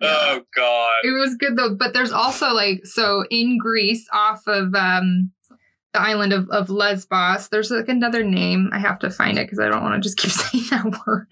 Oh 0.00 0.40
God. 0.56 0.92
It 1.02 1.10
was 1.10 1.36
good 1.36 1.56
though, 1.56 1.74
but 1.74 1.92
there's 1.92 2.12
also 2.12 2.52
like 2.54 2.86
so 2.86 3.24
in 3.30 3.58
Greece, 3.58 4.06
off 4.12 4.42
of 4.46 4.74
um 4.74 5.30
the 5.92 6.00
island 6.00 6.32
of, 6.32 6.48
of 6.48 6.70
Lesbos, 6.70 7.48
there's 7.48 7.70
like 7.70 7.88
another 7.88 8.24
name. 8.24 8.70
I 8.72 8.78
have 8.78 8.98
to 9.00 9.10
find 9.10 9.38
it 9.38 9.46
because 9.46 9.58
I 9.58 9.68
don't 9.68 9.82
want 9.82 10.02
to 10.02 10.08
just 10.08 10.16
keep 10.16 10.30
saying 10.30 10.64
that 10.70 11.00
word. 11.06 11.26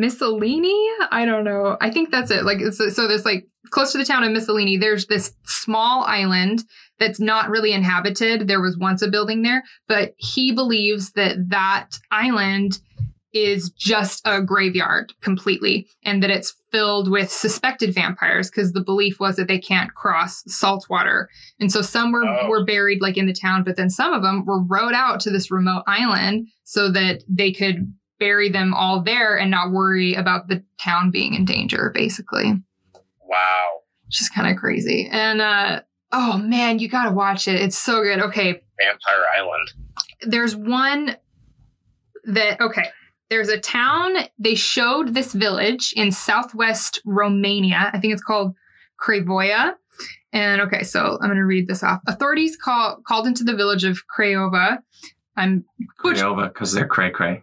Miscellany? 0.00 0.88
I 1.10 1.24
don't 1.24 1.44
know. 1.44 1.76
I 1.80 1.90
think 1.90 2.10
that's 2.10 2.30
it. 2.30 2.44
Like 2.44 2.60
so, 2.72 2.88
so 2.88 3.08
there's 3.08 3.24
like 3.24 3.46
close 3.70 3.92
to 3.92 3.98
the 3.98 4.04
town 4.04 4.24
of 4.24 4.32
Miscellany, 4.32 4.76
there's 4.76 5.06
this 5.06 5.32
small 5.44 6.04
island 6.04 6.64
that's 6.98 7.20
not 7.20 7.50
really 7.50 7.72
inhabited. 7.72 8.46
There 8.48 8.60
was 8.60 8.78
once 8.78 9.02
a 9.02 9.08
building 9.08 9.42
there, 9.42 9.64
but 9.88 10.12
he 10.18 10.52
believes 10.52 11.12
that 11.12 11.36
that 11.50 11.88
island 12.10 12.78
is 13.32 13.70
just 13.70 14.22
a 14.24 14.40
graveyard 14.40 15.12
completely 15.20 15.86
and 16.02 16.22
that 16.22 16.30
it's 16.30 16.54
filled 16.72 17.10
with 17.10 17.30
suspected 17.30 17.94
vampires 17.94 18.48
because 18.48 18.72
the 18.72 18.80
belief 18.80 19.20
was 19.20 19.36
that 19.36 19.46
they 19.46 19.58
can't 19.58 19.92
cross 19.94 20.42
salt 20.46 20.86
water. 20.88 21.28
And 21.60 21.70
so 21.70 21.82
some 21.82 22.12
were, 22.12 22.24
Oh. 22.26 22.48
were 22.48 22.64
buried 22.64 23.02
like 23.02 23.18
in 23.18 23.26
the 23.26 23.34
town, 23.34 23.62
but 23.62 23.76
then 23.76 23.90
some 23.90 24.14
of 24.14 24.22
them 24.22 24.46
were 24.46 24.62
rowed 24.62 24.94
out 24.94 25.20
to 25.20 25.30
this 25.30 25.50
remote 25.50 25.82
island 25.86 26.48
so 26.64 26.90
that 26.92 27.24
they 27.28 27.52
could 27.52 27.92
bury 28.18 28.48
them 28.48 28.72
all 28.74 29.02
there 29.02 29.36
and 29.36 29.50
not 29.50 29.72
worry 29.72 30.14
about 30.14 30.48
the 30.48 30.62
town 30.80 31.10
being 31.10 31.34
in 31.34 31.44
danger, 31.44 31.90
basically. 31.94 32.52
Wow. 33.22 33.68
Which 34.06 34.20
is 34.20 34.28
kind 34.28 34.50
of 34.50 34.56
crazy. 34.56 35.08
And 35.10 35.40
uh 35.40 35.80
oh 36.12 36.38
man, 36.38 36.78
you 36.78 36.88
gotta 36.88 37.12
watch 37.12 37.48
it. 37.48 37.60
It's 37.60 37.76
so 37.78 38.02
good. 38.02 38.20
Okay, 38.20 38.52
Vampire 38.78 39.24
Island. 39.38 39.68
there's 40.22 40.54
one 40.56 41.16
that 42.24 42.60
okay 42.60 42.88
there's 43.30 43.48
a 43.48 43.58
town 43.58 44.14
they 44.38 44.54
showed 44.54 45.14
this 45.14 45.32
village 45.32 45.92
in 45.96 46.10
southwest 46.10 47.00
romania 47.04 47.90
i 47.92 47.98
think 48.00 48.12
it's 48.12 48.22
called 48.22 48.52
craiova 49.00 49.74
and 50.32 50.60
okay 50.60 50.82
so 50.82 51.18
i'm 51.20 51.28
going 51.28 51.36
to 51.36 51.44
read 51.44 51.68
this 51.68 51.82
off 51.84 52.00
authorities 52.08 52.56
call, 52.56 53.00
called 53.06 53.26
into 53.28 53.44
the 53.44 53.54
village 53.54 53.84
of 53.84 53.98
craiova 54.16 54.78
i'm 55.36 55.64
butch- 56.02 56.16
Craiova, 56.18 56.48
because 56.48 56.72
they're 56.72 56.86
cray 56.88 57.10
cray. 57.10 57.42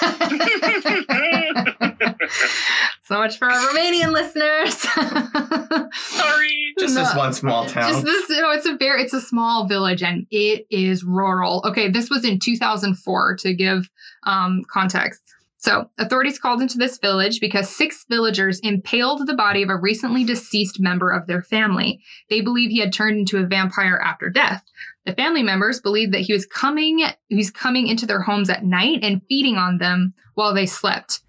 so 3.02 3.18
much 3.18 3.38
for 3.38 3.50
our 3.50 3.58
romanian 3.68 4.12
listeners 4.12 4.80
Sorry. 5.92 6.74
Just 6.78 6.94
this 6.94 7.14
one 7.14 7.32
small 7.32 7.66
town. 7.66 7.90
Just 7.90 8.04
this, 8.04 8.30
no, 8.30 8.50
it's 8.50 8.66
a 8.66 8.76
very, 8.76 9.02
it's 9.02 9.12
a 9.12 9.20
small 9.20 9.66
village 9.66 10.02
and 10.02 10.26
it 10.30 10.66
is 10.70 11.04
rural. 11.04 11.62
Okay, 11.64 11.88
this 11.88 12.10
was 12.10 12.24
in 12.24 12.38
2004 12.38 13.36
to 13.36 13.54
give 13.54 13.88
um, 14.24 14.62
context. 14.68 15.22
So, 15.62 15.90
authorities 15.98 16.38
called 16.38 16.62
into 16.62 16.78
this 16.78 16.98
village 16.98 17.38
because 17.38 17.68
six 17.68 18.06
villagers 18.08 18.60
impaled 18.60 19.26
the 19.26 19.34
body 19.34 19.62
of 19.62 19.68
a 19.68 19.76
recently 19.76 20.24
deceased 20.24 20.80
member 20.80 21.10
of 21.10 21.26
their 21.26 21.42
family. 21.42 22.00
They 22.30 22.40
believe 22.40 22.70
he 22.70 22.80
had 22.80 22.94
turned 22.94 23.18
into 23.18 23.36
a 23.36 23.46
vampire 23.46 24.00
after 24.02 24.30
death. 24.30 24.64
The 25.04 25.12
family 25.12 25.42
members 25.42 25.78
believed 25.78 26.14
that 26.14 26.22
he 26.22 26.32
was 26.32 26.46
coming, 26.46 27.04
he's 27.28 27.50
coming 27.50 27.88
into 27.88 28.06
their 28.06 28.22
homes 28.22 28.48
at 28.48 28.64
night 28.64 29.00
and 29.02 29.20
feeding 29.28 29.56
on 29.56 29.76
them 29.76 30.14
while 30.34 30.54
they 30.54 30.64
slept. 30.64 31.20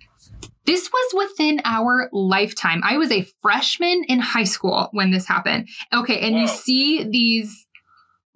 This 0.65 0.89
was 0.89 1.27
within 1.29 1.61
our 1.65 2.09
lifetime. 2.13 2.81
I 2.85 2.95
was 2.95 3.11
a 3.11 3.27
freshman 3.41 4.05
in 4.07 4.19
high 4.19 4.45
school 4.45 4.87
when 4.93 5.11
this 5.11 5.27
happened. 5.27 5.67
Okay, 5.93 6.19
and 6.19 6.37
you 6.37 6.47
see 6.47 7.03
these. 7.03 7.67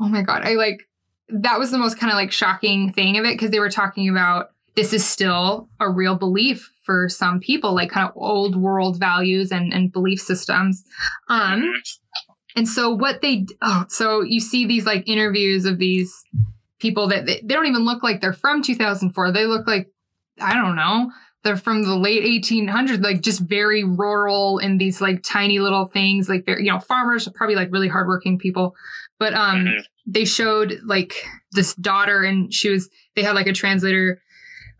Oh 0.02 0.10
my 0.10 0.24
god, 0.24 0.44
I 0.44 0.56
like 0.56 0.82
that 1.30 1.58
was 1.58 1.72
the 1.72 1.78
most 1.78 1.98
kind 1.98 2.12
of 2.12 2.18
like 2.18 2.34
shocking 2.34 2.92
thing 2.92 3.18
of 3.18 3.24
it 3.24 3.36
because 3.36 3.52
they 3.52 3.60
were 3.62 3.70
talking 3.70 4.10
about 4.10 4.50
this 4.76 4.94
is 4.94 5.06
still 5.08 5.70
a 5.80 5.90
real 5.90 6.16
belief 6.16 6.72
for 6.84 7.08
some 7.10 7.40
people, 7.40 7.74
like 7.74 7.90
kind 7.90 8.08
of 8.08 8.14
old 8.16 8.56
world 8.56 9.00
values 9.00 9.52
and, 9.52 9.74
and 9.74 9.92
belief 9.92 10.20
systems. 10.20 10.84
Um, 11.30 11.64
and 12.56 12.68
so 12.68 12.90
what 12.94 13.22
they 13.22 13.46
oh, 13.62 13.86
so 13.90 14.22
you 14.22 14.40
see 14.40 14.66
these 14.66 14.86
like 14.86 15.08
interviews 15.08 15.66
of 15.66 15.78
these 15.78 16.14
people 16.80 17.08
that 17.08 17.26
they, 17.26 17.42
they 17.44 17.54
don't 17.54 17.68
even 17.68 17.84
look 17.86 18.04
like 18.04 18.22
they're 18.22 18.34
from 18.34 18.62
2004. 18.62 19.32
They 19.32 19.46
look 19.46 19.68
like 19.68 19.88
I 20.40 20.54
don't 20.54 20.76
know. 20.76 21.12
They're 21.44 21.56
from 21.58 21.84
the 21.84 21.96
late 21.96 22.24
1800s, 22.24 23.04
like 23.04 23.22
just 23.22 23.40
very 23.42 23.84
rural 23.84 24.58
in 24.58 24.78
these 24.80 25.00
like 25.00 25.22
tiny 25.24 25.60
little 25.60 25.86
things, 25.88 26.28
like 26.28 26.46
they're 26.46 26.60
you 26.60 26.72
know 26.72 26.80
farmers, 26.80 27.28
are 27.28 27.32
probably 27.32 27.56
like 27.56 27.72
really 27.72 27.88
hardworking 27.88 28.38
people. 28.40 28.74
But 29.20 29.34
um, 29.34 29.66
Mhm. 29.66 29.84
they 30.08 30.26
showed 30.26 30.80
like 30.86 31.14
this 31.52 31.74
daughter, 31.76 32.24
and 32.24 32.54
she 32.54 32.70
was 32.70 32.90
they 33.16 33.22
had 33.24 33.36
like 33.36 33.48
a 33.48 33.54
translator, 33.54 34.22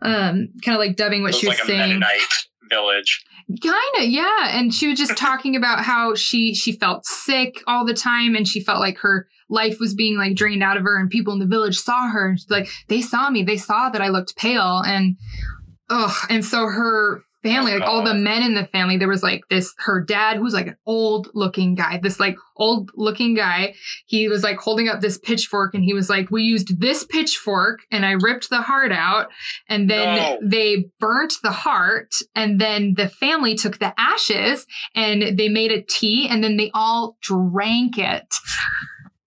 um, 0.02 0.48
kind 0.64 0.74
of 0.74 0.78
like 0.78 0.96
dubbing 0.96 1.22
what 1.22 1.34
she 1.34 1.46
was 1.46 1.56
like 1.56 1.64
a 1.64 1.66
saying. 1.66 1.78
Mennonite 1.78 2.20
village. 2.68 3.24
Kind 3.62 3.74
of, 3.98 4.04
yeah. 4.04 4.58
And 4.58 4.74
she 4.74 4.88
was 4.88 4.98
just 4.98 5.16
talking 5.16 5.56
about 5.56 5.84
how 5.84 6.14
she 6.14 6.54
she 6.54 6.72
felt 6.72 7.06
sick 7.06 7.62
all 7.66 7.84
the 7.84 7.94
time, 7.94 8.34
and 8.34 8.46
she 8.46 8.60
felt 8.60 8.80
like 8.80 8.98
her 8.98 9.28
life 9.48 9.78
was 9.78 9.94
being 9.94 10.16
like 10.16 10.34
drained 10.34 10.62
out 10.62 10.76
of 10.76 10.82
her, 10.82 10.98
and 10.98 11.10
people 11.10 11.32
in 11.32 11.38
the 11.38 11.46
village 11.46 11.78
saw 11.78 12.08
her, 12.08 12.28
and 12.28 12.40
she's 12.40 12.50
like, 12.50 12.68
they 12.88 13.00
saw 13.00 13.30
me, 13.30 13.42
they 13.42 13.56
saw 13.56 13.88
that 13.90 14.02
I 14.02 14.08
looked 14.08 14.36
pale, 14.36 14.82
and 14.84 15.16
ugh. 15.90 16.26
And 16.28 16.44
so 16.44 16.66
her 16.66 17.22
family, 17.46 17.72
like 17.72 17.82
all 17.82 18.02
the 18.02 18.10
uh-huh. 18.10 18.18
men 18.18 18.42
in 18.42 18.54
the 18.54 18.66
family, 18.66 18.96
there 18.96 19.08
was 19.08 19.22
like 19.22 19.42
this 19.50 19.74
her 19.78 20.02
dad 20.02 20.36
who's 20.36 20.54
like 20.54 20.66
an 20.68 20.76
old 20.86 21.28
looking 21.34 21.74
guy, 21.74 21.98
this 22.02 22.20
like 22.20 22.36
old 22.56 22.90
looking 22.94 23.34
guy. 23.34 23.74
He 24.06 24.28
was 24.28 24.42
like 24.42 24.58
holding 24.58 24.88
up 24.88 25.00
this 25.00 25.18
pitchfork, 25.18 25.74
and 25.74 25.84
he 25.84 25.94
was 25.94 26.08
like, 26.10 26.30
we 26.30 26.42
used 26.42 26.80
this 26.80 27.04
pitchfork, 27.04 27.80
and 27.90 28.04
I 28.04 28.12
ripped 28.12 28.50
the 28.50 28.62
heart 28.62 28.92
out, 28.92 29.28
and 29.68 29.88
then 29.90 30.16
No. 30.16 30.38
they 30.42 30.86
burnt 31.00 31.34
the 31.42 31.50
heart 31.50 32.14
and 32.34 32.60
then 32.60 32.94
the 32.96 33.08
family 33.08 33.54
took 33.54 33.78
the 33.78 33.94
ashes 33.98 34.66
and 34.94 35.38
they 35.38 35.48
made 35.48 35.72
a 35.72 35.82
tea 35.82 36.28
and 36.28 36.42
then 36.42 36.56
they 36.56 36.70
all 36.74 37.16
drank 37.20 37.98
it 37.98 38.34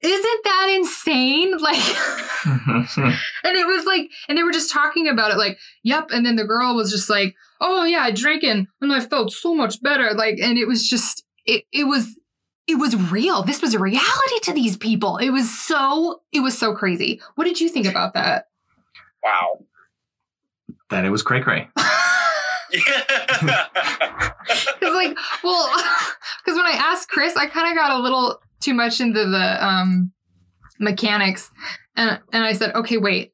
isn't 0.01 0.43
that 0.43 0.69
insane 0.75 1.57
like 1.59 1.77
and 2.45 3.57
it 3.57 3.67
was 3.67 3.85
like 3.85 4.09
and 4.27 4.38
they 4.38 4.43
were 4.43 4.51
just 4.51 4.71
talking 4.71 5.07
about 5.07 5.31
it 5.31 5.38
like 5.38 5.57
yep 5.83 6.07
and 6.12 6.25
then 6.25 6.35
the 6.35 6.45
girl 6.45 6.75
was 6.75 6.89
just 6.91 7.09
like 7.09 7.35
oh 7.62 7.83
yeah 7.83 7.99
i 8.01 8.12
drank 8.12 8.43
it 8.43 8.65
and 8.81 8.93
i 8.93 8.99
felt 8.99 9.31
so 9.31 9.53
much 9.53 9.81
better 9.81 10.13
like 10.13 10.38
and 10.41 10.57
it 10.57 10.67
was 10.67 10.88
just 10.88 11.23
it, 11.45 11.63
it 11.73 11.85
was 11.85 12.17
it 12.67 12.75
was 12.75 12.95
real 13.12 13.43
this 13.43 13.62
was 13.62 13.73
a 13.73 13.79
reality 13.79 14.39
to 14.43 14.53
these 14.53 14.77
people 14.77 15.17
it 15.17 15.31
was 15.31 15.49
so 15.59 16.21
it 16.31 16.39
was 16.41 16.57
so 16.57 16.73
crazy 16.73 17.19
what 17.35 17.43
did 17.45 17.59
you 17.59 17.67
think 17.69 17.85
about 17.85 18.13
that 18.13 18.45
Wow. 19.21 19.65
that 20.91 21.03
it 21.03 21.09
was 21.09 21.21
cray 21.23 21.41
cray. 21.41 21.67
Yeah. 22.71 23.65
Because 24.45 24.93
like, 24.93 25.17
well, 25.43 25.67
because 26.43 26.55
when 26.55 26.65
I 26.67 26.75
asked 26.77 27.09
Chris, 27.09 27.35
I 27.35 27.47
kind 27.47 27.67
of 27.69 27.75
got 27.75 27.91
a 27.99 28.01
little 28.01 28.39
too 28.61 28.73
much 28.73 28.99
into 29.01 29.25
the 29.25 29.65
um, 29.65 30.11
mechanics, 30.79 31.49
and 31.95 32.19
and 32.33 32.43
I 32.43 32.53
said, 32.53 32.73
okay, 32.75 32.97
wait, 32.97 33.33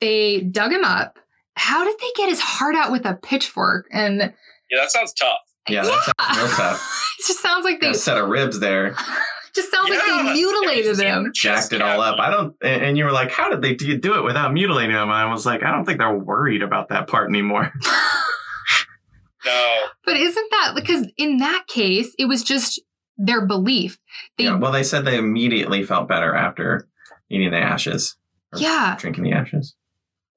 they 0.00 0.40
dug 0.40 0.72
him 0.72 0.84
up. 0.84 1.18
How 1.54 1.84
did 1.84 1.96
they 1.98 2.10
get 2.16 2.28
his 2.28 2.40
heart 2.40 2.74
out 2.76 2.92
with 2.92 3.04
a 3.04 3.14
pitchfork? 3.14 3.86
And 3.92 4.18
yeah, 4.70 4.80
that 4.80 4.90
sounds 4.90 5.12
tough. 5.12 5.38
Yeah, 5.68 5.82
that 5.82 6.12
sounds 6.18 6.38
real 6.38 6.56
tough. 6.56 7.04
It 7.18 7.26
just 7.26 7.42
sounds 7.42 7.64
like 7.64 7.80
they 7.80 7.88
Got 7.88 7.96
a 7.96 7.98
set 7.98 8.16
of 8.16 8.28
ribs 8.28 8.60
there, 8.60 8.94
just 9.56 9.72
sounds 9.72 9.90
like 9.90 9.98
they 10.06 10.32
mutilated 10.34 10.98
Yeah, 10.98 11.16
him. 11.16 11.32
jacked 11.34 11.72
it 11.72 11.82
all 11.82 12.00
up. 12.00 12.20
I 12.20 12.30
don't, 12.30 12.54
and 12.62 12.82
and 12.82 12.96
you 12.98 13.04
were 13.04 13.10
like, 13.10 13.32
how 13.32 13.50
did 13.50 13.60
they 13.60 13.74
do 13.74 13.98
do 13.98 14.14
it 14.14 14.22
without 14.22 14.52
mutilating 14.52 14.94
him? 14.94 15.10
I 15.10 15.28
was 15.28 15.44
like, 15.44 15.64
I 15.64 15.72
don't 15.72 15.84
think 15.84 15.98
they're 15.98 16.16
worried 16.16 16.62
about 16.62 16.90
that 16.90 17.08
part 17.08 17.28
anymore. 17.28 17.72
No. 19.44 19.78
But 20.04 20.16
isn't 20.16 20.50
that 20.50 20.72
because 20.74 21.06
in 21.16 21.38
that 21.38 21.64
case 21.68 22.12
it 22.18 22.26
was 22.26 22.42
just 22.42 22.80
their 23.18 23.44
belief? 23.46 23.98
They 24.38 24.44
yeah, 24.44 24.56
well, 24.56 24.72
they 24.72 24.82
said 24.84 25.04
they 25.04 25.18
immediately 25.18 25.82
felt 25.84 26.08
better 26.08 26.34
after 26.34 26.88
eating 27.28 27.50
the 27.50 27.58
ashes. 27.58 28.16
or 28.52 28.60
Yeah. 28.60 28.96
Drinking 28.98 29.24
the 29.24 29.32
ashes. 29.32 29.74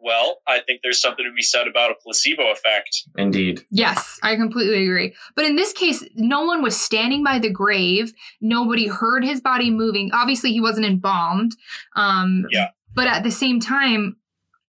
Well, 0.04 0.41
I 0.48 0.62
think 0.65 0.80
there's 0.82 1.00
something 1.00 1.24
to 1.24 1.32
be 1.32 1.44
said 1.44 1.67
about 1.67 1.91
a 1.91 1.94
placebo 1.94 2.52
effect. 2.52 3.04
Indeed. 3.15 3.62
Yes, 3.70 4.20
I 4.24 4.36
completely 4.36 4.84
agree. 4.84 5.13
But 5.36 5.46
in 5.46 5.56
this 5.56 5.74
case, 5.74 6.04
no 6.15 6.44
one 6.44 6.63
was 6.63 6.76
standing 6.80 7.24
by 7.24 7.38
the 7.38 7.52
grave. 7.52 8.12
Nobody 8.41 8.88
heard 8.88 9.24
his 9.24 9.41
body 9.41 9.70
moving. 9.70 10.10
Obviously, 10.12 10.54
he 10.54 10.60
wasn't 10.60 10.88
embalmed. 10.88 11.56
Um, 11.96 12.48
Yeah. 12.50 12.70
But 12.96 13.08
at 13.08 13.22
the 13.24 13.30
same 13.32 13.60
time, 13.60 14.17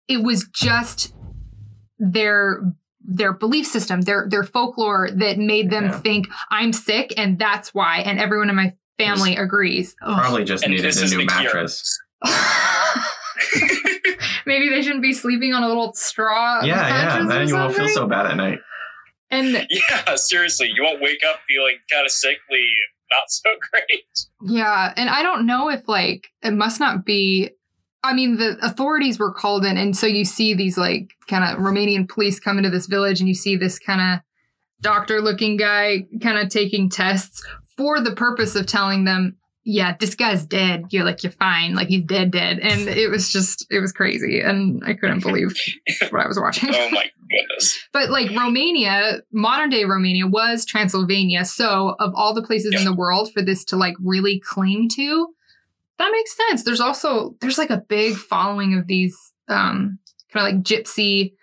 it 0.10 0.22
was 0.22 0.48
just 0.54 1.14
their 1.98 2.62
their 3.04 3.34
belief 3.34 3.66
system, 3.68 4.02
their 4.02 4.28
their 4.30 4.44
folklore 4.44 5.10
that 5.12 5.38
made 5.38 5.70
them 5.70 5.86
Yeah. 5.86 6.00
think 6.00 6.28
I'm 6.50 6.74
sick 6.74 7.14
and 7.18 7.38
that's 7.40 7.74
why, 7.74 8.00
and 8.00 8.20
everyone 8.20 8.50
in 8.50 8.56
my 8.56 8.74
family 8.98 9.36
agrees. 9.36 9.96
Ugh. 10.02 10.20
Probably 10.20 10.44
just 10.44 10.64
And 10.64 10.74
needed 10.74 10.96
a 10.96 11.08
new 11.08 11.26
mattress. 11.26 12.00
Maybe 14.46 14.70
they 14.70 14.82
shouldn't 14.82 15.02
be 15.02 15.14
sleeping 15.14 15.54
on 15.54 15.64
a 15.64 15.68
little 15.68 15.94
straw. 15.94 16.62
Yeah, 16.64 16.76
yeah. 16.76 16.90
mattress 16.90 17.28
Then 17.30 17.48
you 17.48 17.56
won't 17.56 17.76
feel 17.76 17.88
so 17.90 18.08
bad 18.08 18.26
at 18.28 18.38
night. 18.38 18.60
And 19.30 19.54
Yeah, 19.70 20.16
seriously, 20.16 20.72
you 20.74 20.84
won't 20.84 21.02
wake 21.02 21.22
up 21.28 21.40
feeling 21.48 21.78
kind 21.92 22.06
of 22.06 22.12
sickly, 22.12 22.68
not 23.10 23.30
so 23.30 23.50
great. 23.72 24.04
Yeah, 24.44 24.94
and 24.96 25.10
I 25.10 25.24
don't 25.24 25.46
know 25.46 25.70
if 25.70 25.88
like 25.88 26.28
it 26.44 26.52
must 26.52 26.80
not 26.80 27.06
be. 27.06 27.52
I 28.04 28.14
mean, 28.14 28.38
the 28.38 28.58
authorities 28.62 29.20
were 29.20 29.32
called 29.32 29.64
in, 29.64 29.78
and 29.78 29.96
so 29.96 30.08
you 30.08 30.26
see 30.26 30.54
these 30.54 30.78
like 30.78 31.12
kind 31.28 31.44
of 31.44 31.64
Romanian 31.64 32.10
police 32.10 32.40
come 32.40 32.58
into 32.58 32.70
this 32.70 32.88
village, 32.88 33.20
and 33.20 33.28
you 33.28 33.36
see 33.36 33.56
this 33.56 33.78
kind 33.78 34.02
of 34.02 34.20
doctor-looking 34.82 35.58
guy 35.58 36.08
kind 36.22 36.38
of 36.40 36.50
taking 36.50 36.90
tests 36.90 37.44
for 37.78 38.00
the 38.00 38.16
purpose 38.16 38.56
of 38.56 38.66
telling 38.66 39.06
them, 39.06 39.38
"Yeah, 39.64 39.96
this 40.00 40.16
guy's 40.16 40.46
dead. 40.46 40.86
You're 40.90 41.04
like 41.04 41.22
you're 41.24 41.32
fine. 41.32 41.76
Like 41.76 41.90
he's 41.90 42.04
dead, 42.04 42.32
dead." 42.32 42.58
And 42.60 42.88
it 42.88 43.10
was 43.10 43.32
just 43.32 43.68
it 43.70 43.80
was 43.80 43.92
crazy, 43.92 44.40
and 44.40 44.82
I 44.84 44.94
couldn't 44.94 45.22
believe 45.22 45.54
what 46.10 46.26
I 46.26 46.28
was 46.28 46.40
watching. 46.40 46.70
Oh 46.74 46.90
my 46.90 47.04
goodness. 47.30 47.80
But 47.94 48.10
like 48.10 48.32
Romania, 48.32 49.22
modern 49.32 49.70
day 49.70 49.86
Romania 49.86 50.28
was 50.28 50.66
Transylvania. 50.66 51.46
So 51.46 51.96
of 52.00 52.12
all 52.16 52.34
the 52.34 52.42
places 52.42 52.74
in 52.74 52.84
the 52.84 52.94
world 52.94 53.32
for 53.32 53.42
this 53.42 53.64
to 53.66 53.78
like 53.78 53.96
really 54.04 54.40
cling 54.40 54.90
to, 54.96 55.28
that 56.02 56.12
makes 56.12 56.36
sense. 56.36 56.64
There's 56.64 56.82
also 56.82 57.36
there's 57.42 57.58
like 57.58 57.70
a 57.70 57.84
big 57.88 58.16
following 58.16 58.78
of 58.78 58.88
these 58.88 59.18
um 59.48 60.00
kind 60.32 60.48
of 60.48 60.54
like 60.54 60.64
gypsy 60.64 61.34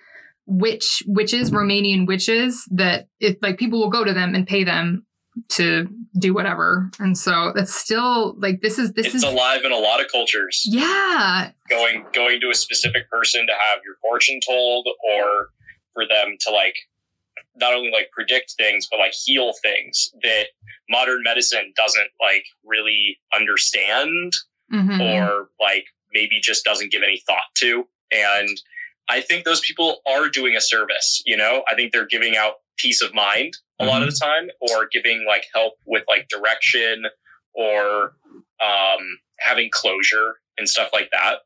witch 0.47 1.03
witches, 1.07 1.51
Romanian 1.51 2.07
witches 2.07 2.67
that 2.73 3.09
it 3.21 3.39
like 3.43 3.59
people 3.59 3.81
will 3.81 3.91
go 3.91 4.05
to 4.05 4.13
them 4.13 4.35
and 4.35 4.47
pay 4.47 4.65
them 4.65 5.07
to 5.51 5.89
do 6.19 6.35
whatever. 6.35 6.91
And 6.99 7.17
so 7.17 7.53
that's 7.55 7.75
still 7.75 8.35
like 8.39 8.61
this 8.61 8.79
is 8.79 8.93
this 8.93 9.07
it's 9.07 9.17
is 9.17 9.23
alive 9.23 9.63
in 9.65 9.73
a 9.73 9.77
lot 9.77 10.01
of 10.01 10.11
cultures. 10.11 10.65
yeah. 10.67 11.51
Going 11.69 12.05
going 12.13 12.41
to 12.41 12.51
a 12.51 12.55
specific 12.55 13.11
person 13.11 13.47
to 13.47 13.53
have 13.53 13.81
your 13.85 13.97
fortune 14.01 14.41
told, 14.45 14.87
or 14.87 15.51
for 15.95 16.07
them 16.07 16.37
to 16.41 16.51
like 16.51 16.75
not 17.61 17.75
only 17.75 17.91
like 17.91 18.11
predict 18.13 18.55
things 18.57 18.87
but 18.91 18.99
like 18.99 19.13
heal 19.25 19.53
things 19.63 20.11
that 20.23 20.47
modern 20.89 21.23
medicine 21.23 21.73
doesn't 21.77 22.09
like 22.21 22.45
really 22.65 23.19
understand 23.35 24.33
Mhm. 24.73 25.01
or 25.01 25.49
like 25.61 25.87
maybe 26.13 26.41
just 26.43 26.65
doesn't 26.65 26.93
give 26.93 27.03
any 27.03 27.23
thought 27.27 27.45
to. 27.57 27.89
And 28.13 28.49
I 29.09 29.23
think 29.23 29.45
those 29.45 29.61
people 29.61 30.01
are 30.07 30.29
doing 30.29 30.57
a 30.57 30.61
service, 30.61 31.23
you 31.25 31.37
know? 31.39 31.65
I 31.71 31.75
think 31.75 31.93
they're 31.93 32.07
giving 32.07 32.37
out 32.37 32.55
peace 32.77 33.01
of 33.03 33.15
mind 33.15 33.55
a 33.81 33.87
lot 33.87 34.03
of 34.03 34.11
the 34.11 34.17
time 34.17 34.51
or 34.61 34.87
giving 34.93 35.25
like 35.27 35.45
help 35.55 35.75
with 35.87 36.05
like 36.09 36.29
direction 36.29 37.05
or 37.55 38.13
um, 38.61 39.19
having 39.39 39.71
closure 39.73 40.35
and 40.59 40.69
stuff 40.69 40.91
like 40.93 41.11
that. 41.13 41.39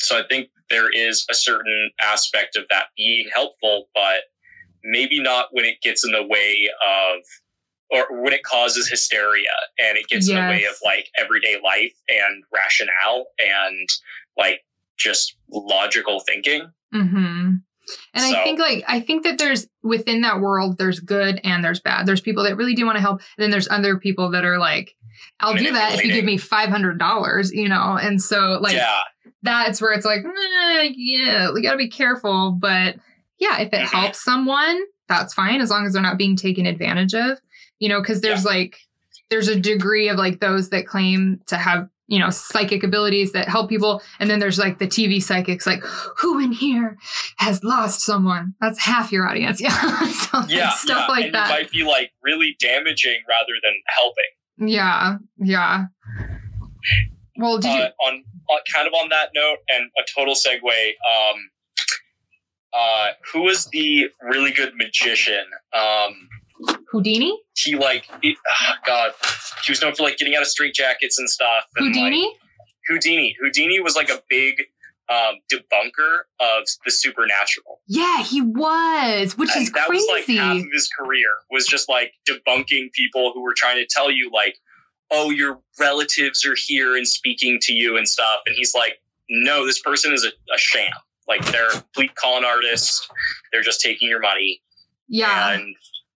So 0.00 0.18
I 0.18 0.22
think 0.28 0.50
there 0.70 0.90
is 0.90 1.24
a 1.30 1.34
certain 1.34 1.90
aspect 2.00 2.56
of 2.56 2.64
that 2.70 2.86
being 2.96 3.28
helpful, 3.34 3.88
but 3.94 4.24
maybe 4.84 5.20
not 5.20 5.48
when 5.52 5.64
it 5.64 5.80
gets 5.82 6.04
in 6.04 6.12
the 6.12 6.26
way 6.26 6.68
of 6.86 7.22
or 7.90 8.22
when 8.22 8.32
it 8.32 8.42
causes 8.42 8.88
hysteria 8.88 9.50
and 9.78 9.96
it 9.96 10.06
gets 10.08 10.28
in 10.28 10.34
the 10.34 10.42
way 10.42 10.64
of 10.64 10.76
like 10.84 11.08
everyday 11.16 11.56
life 11.64 11.94
and 12.08 12.44
rationale 12.52 13.26
and 13.38 13.88
like 14.36 14.60
just 14.98 15.36
logical 15.50 16.20
thinking. 16.20 16.70
Mm-hmm. 16.94 17.54
And 18.14 18.24
I 18.24 18.44
think 18.44 18.58
like 18.58 18.84
I 18.86 19.00
think 19.00 19.22
that 19.24 19.38
there's 19.38 19.66
within 19.82 20.20
that 20.20 20.40
world 20.40 20.76
there's 20.76 21.00
good 21.00 21.40
and 21.42 21.64
there's 21.64 21.80
bad. 21.80 22.04
There's 22.04 22.20
people 22.20 22.44
that 22.44 22.56
really 22.56 22.74
do 22.74 22.84
want 22.84 22.96
to 22.96 23.00
help, 23.00 23.20
and 23.20 23.44
then 23.44 23.50
there's 23.50 23.68
other 23.68 23.98
people 23.98 24.32
that 24.32 24.44
are 24.44 24.58
like, 24.58 24.94
I'll 25.40 25.56
do 25.56 25.72
that 25.72 25.94
if 25.94 26.04
you 26.04 26.12
give 26.12 26.24
me 26.24 26.36
five 26.36 26.68
hundred 26.68 26.98
dollars, 26.98 27.50
you 27.52 27.68
know. 27.68 27.98
And 28.00 28.20
so 28.20 28.58
like 28.60 28.76
yeah. 28.76 29.00
that's 29.42 29.80
where 29.80 29.92
it's 29.92 30.04
like, 30.04 30.20
eh, 30.24 30.90
yeah, 30.94 31.52
we 31.52 31.62
gotta 31.62 31.78
be 31.78 31.88
careful. 31.88 32.52
But 32.52 32.96
yeah, 33.38 33.60
if 33.60 33.72
it 33.72 33.80
helps 33.86 34.22
someone, 34.22 34.80
that's 35.08 35.34
fine 35.34 35.60
as 35.60 35.70
long 35.70 35.86
as 35.86 35.92
they're 35.92 36.02
not 36.02 36.18
being 36.18 36.36
taken 36.36 36.66
advantage 36.66 37.14
of. 37.14 37.38
You 37.78 37.88
know, 37.88 38.00
because 38.00 38.20
there's 38.20 38.44
like 38.44 38.76
there's 39.30 39.48
a 39.48 39.58
degree 39.58 40.08
of 40.08 40.16
like 40.18 40.40
those 40.40 40.70
that 40.70 40.86
claim 40.86 41.40
to 41.46 41.56
have 41.56 41.88
you 42.06 42.18
know 42.18 42.30
psychic 42.30 42.82
abilities 42.82 43.32
that 43.32 43.48
help 43.48 43.68
people 43.68 44.00
and 44.18 44.30
then 44.30 44.38
there's 44.38 44.58
like 44.58 44.78
the 44.78 44.86
tv 44.86 45.22
psychics 45.22 45.66
like 45.66 45.82
who 46.16 46.38
in 46.40 46.52
here 46.52 46.96
has 47.36 47.62
lost 47.62 48.00
someone 48.00 48.54
that's 48.62 48.78
half 48.78 49.12
your 49.12 49.28
audience 49.28 49.60
yeah 49.60 50.06
so, 50.08 50.38
like, 50.38 50.48
Yeah. 50.48 50.70
stuff 50.70 51.04
yeah. 51.06 51.14
like 51.14 51.24
and 51.26 51.34
that 51.34 51.50
It 51.50 51.52
might 51.52 51.70
be 51.70 51.84
like 51.84 52.10
really 52.22 52.56
damaging 52.58 53.18
rather 53.28 53.52
than 53.62 53.74
helping. 53.94 54.70
yeah 54.74 55.16
yeah 55.36 55.84
well 57.36 57.58
did 57.58 57.74
you 57.74 57.80
uh, 57.82 57.90
on, 58.06 58.24
on 58.48 58.60
kind 58.72 58.86
of 58.86 58.94
on 58.94 59.10
that 59.10 59.28
note 59.34 59.58
and 59.68 59.90
a 59.98 60.02
total 60.16 60.34
segue 60.34 60.54
um 60.62 61.36
uh 62.78 63.08
who 63.32 63.42
was 63.42 63.66
the 63.66 64.08
really 64.22 64.52
good 64.52 64.72
magician? 64.76 65.44
Um 65.72 66.28
houdini? 66.92 67.38
he 67.56 67.76
like 67.76 68.04
it, 68.22 68.36
oh 68.48 68.72
god. 68.86 69.12
He 69.64 69.72
was 69.72 69.82
known 69.82 69.94
for 69.94 70.04
like 70.04 70.16
getting 70.16 70.34
out 70.34 70.42
of 70.42 70.48
straight 70.48 70.74
jackets 70.74 71.18
and 71.18 71.28
stuff 71.28 71.64
and, 71.76 71.86
like, 71.86 71.94
houdini? 71.94 72.34
Houdini. 72.88 73.36
Houdini 73.40 73.80
was 73.80 73.96
like 73.96 74.10
a 74.10 74.22
big 74.28 74.54
um 75.10 75.36
debunker 75.52 76.20
of 76.40 76.68
the 76.84 76.90
supernatural. 76.90 77.80
Yeah 77.86 78.22
he 78.22 78.40
was 78.42 79.36
which 79.36 79.50
and 79.54 79.62
is 79.62 79.72
that 79.72 79.88
was 79.88 80.06
like 80.08 80.24
crazy. 80.26 80.38
half 80.38 80.56
of 80.56 80.66
his 80.72 80.88
career 80.98 81.28
was 81.50 81.66
just 81.66 81.88
like 81.88 82.12
debunking 82.28 82.92
people 82.92 83.32
who 83.34 83.42
were 83.42 83.54
trying 83.56 83.76
to 83.76 83.86
tell 83.88 84.10
you 84.10 84.30
like 84.32 84.56
oh 85.10 85.30
your 85.30 85.60
relatives 85.80 86.44
are 86.44 86.56
here 86.56 86.96
and 86.96 87.08
speaking 87.08 87.58
to 87.62 87.72
you 87.72 87.96
and 87.96 88.06
stuff. 88.06 88.40
And 88.46 88.54
he's 88.56 88.74
like 88.74 89.00
no 89.28 89.66
this 89.66 89.80
person 89.80 90.12
is 90.12 90.24
a, 90.24 90.28
a 90.54 90.58
sham 90.58 90.92
like 91.28 91.44
they're 91.52 91.68
a 91.68 91.72
complete 91.72 92.14
con 92.14 92.44
artist 92.44 93.08
they're 93.52 93.62
just 93.62 93.80
taking 93.80 94.08
your 94.08 94.20
money. 94.20 94.62
Yeah. 95.08 95.54
And 95.54 95.74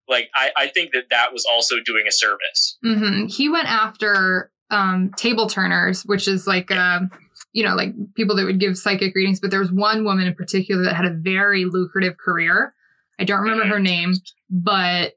like 0.08 0.30
I, 0.34 0.50
I 0.56 0.66
think 0.68 0.92
that 0.92 1.04
that 1.10 1.32
was 1.32 1.46
also 1.50 1.76
doing 1.84 2.04
a 2.08 2.12
service. 2.12 2.78
Hmm 2.82 3.26
He 3.26 3.48
went 3.48 3.68
after 3.68 4.50
um, 4.70 5.10
table 5.16 5.48
turners, 5.48 6.02
which 6.02 6.26
is 6.26 6.46
like, 6.46 6.70
um, 6.70 7.10
you 7.52 7.62
know, 7.62 7.74
like 7.74 7.92
people 8.14 8.36
that 8.36 8.44
would 8.44 8.60
give 8.60 8.76
psychic 8.76 9.14
readings. 9.14 9.40
But 9.40 9.50
there 9.50 9.60
was 9.60 9.72
one 9.72 10.04
woman 10.04 10.26
in 10.26 10.34
particular 10.34 10.84
that 10.84 10.96
had 10.96 11.06
a 11.06 11.14
very 11.14 11.64
lucrative 11.64 12.16
career. 12.16 12.74
I 13.18 13.24
don't 13.24 13.42
remember 13.42 13.66
her 13.66 13.78
name, 13.78 14.14
but 14.50 15.12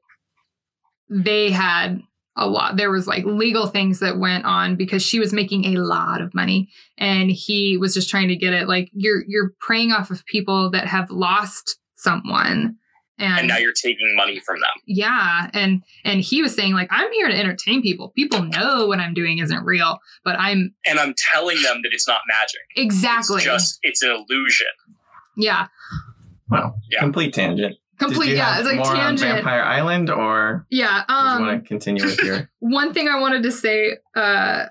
they 1.08 1.50
had 1.50 2.00
a 2.36 2.46
lot. 2.46 2.76
There 2.76 2.90
was 2.90 3.06
like 3.06 3.24
legal 3.24 3.66
things 3.66 4.00
that 4.00 4.18
went 4.18 4.44
on 4.44 4.76
because 4.76 5.02
she 5.02 5.18
was 5.18 5.32
making 5.32 5.64
a 5.66 5.80
lot 5.80 6.20
of 6.20 6.34
money, 6.34 6.68
and 6.98 7.30
he 7.30 7.76
was 7.78 7.94
just 7.94 8.10
trying 8.10 8.28
to 8.28 8.36
get 8.36 8.52
it. 8.52 8.68
Like 8.68 8.90
you're 8.92 9.24
you're 9.26 9.52
preying 9.60 9.92
off 9.92 10.10
of 10.10 10.24
people 10.26 10.70
that 10.72 10.86
have 10.86 11.10
lost 11.10 11.78
someone. 11.94 12.76
and 13.18 13.48
now 13.48 13.56
you're 13.56 13.72
taking 13.72 14.14
money 14.14 14.38
from 14.40 14.56
them 14.56 14.76
yeah 14.86 15.48
and 15.54 15.82
and 16.04 16.20
he 16.20 16.42
was 16.42 16.54
saying 16.54 16.74
like 16.74 16.88
i'm 16.90 17.10
here 17.12 17.26
to 17.28 17.34
entertain 17.34 17.80
people 17.80 18.12
people 18.14 18.42
know 18.42 18.86
what 18.86 18.98
i'm 18.98 19.14
doing 19.14 19.38
isn't 19.38 19.64
real 19.64 19.98
but 20.22 20.36
i'm 20.38 20.74
and 20.84 20.98
i'm 21.00 21.14
telling 21.32 21.56
them 21.62 21.80
that 21.82 21.88
it's 21.94 22.06
not 22.06 22.20
magic 22.28 22.60
exactly 22.76 23.36
it's 23.36 23.44
just 23.44 23.78
it's 23.82 24.02
an 24.02 24.10
illusion 24.10 24.66
yeah 25.38 25.68
Wow. 26.48 26.76
Yeah. 26.92 27.00
Complete 27.00 27.34
tangent. 27.34 27.76
Complete 27.98 28.36
yeah 28.36 28.58
it's 28.58 28.66
like 28.66 28.76
more 28.76 28.88
on 28.88 28.96
tangent 28.96 29.32
Vampire 29.36 29.62
Island, 29.62 30.10
or 30.10 30.66
yeah 30.70 31.04
um 31.08 31.46
want 31.46 31.62
to 31.62 31.68
continue 31.68 32.04
with 32.04 32.22
your? 32.22 32.50
one 32.58 32.92
thing 32.92 33.08
i 33.08 33.18
wanted 33.18 33.42
to 33.42 33.52
say 33.52 33.96
uh 34.14 34.66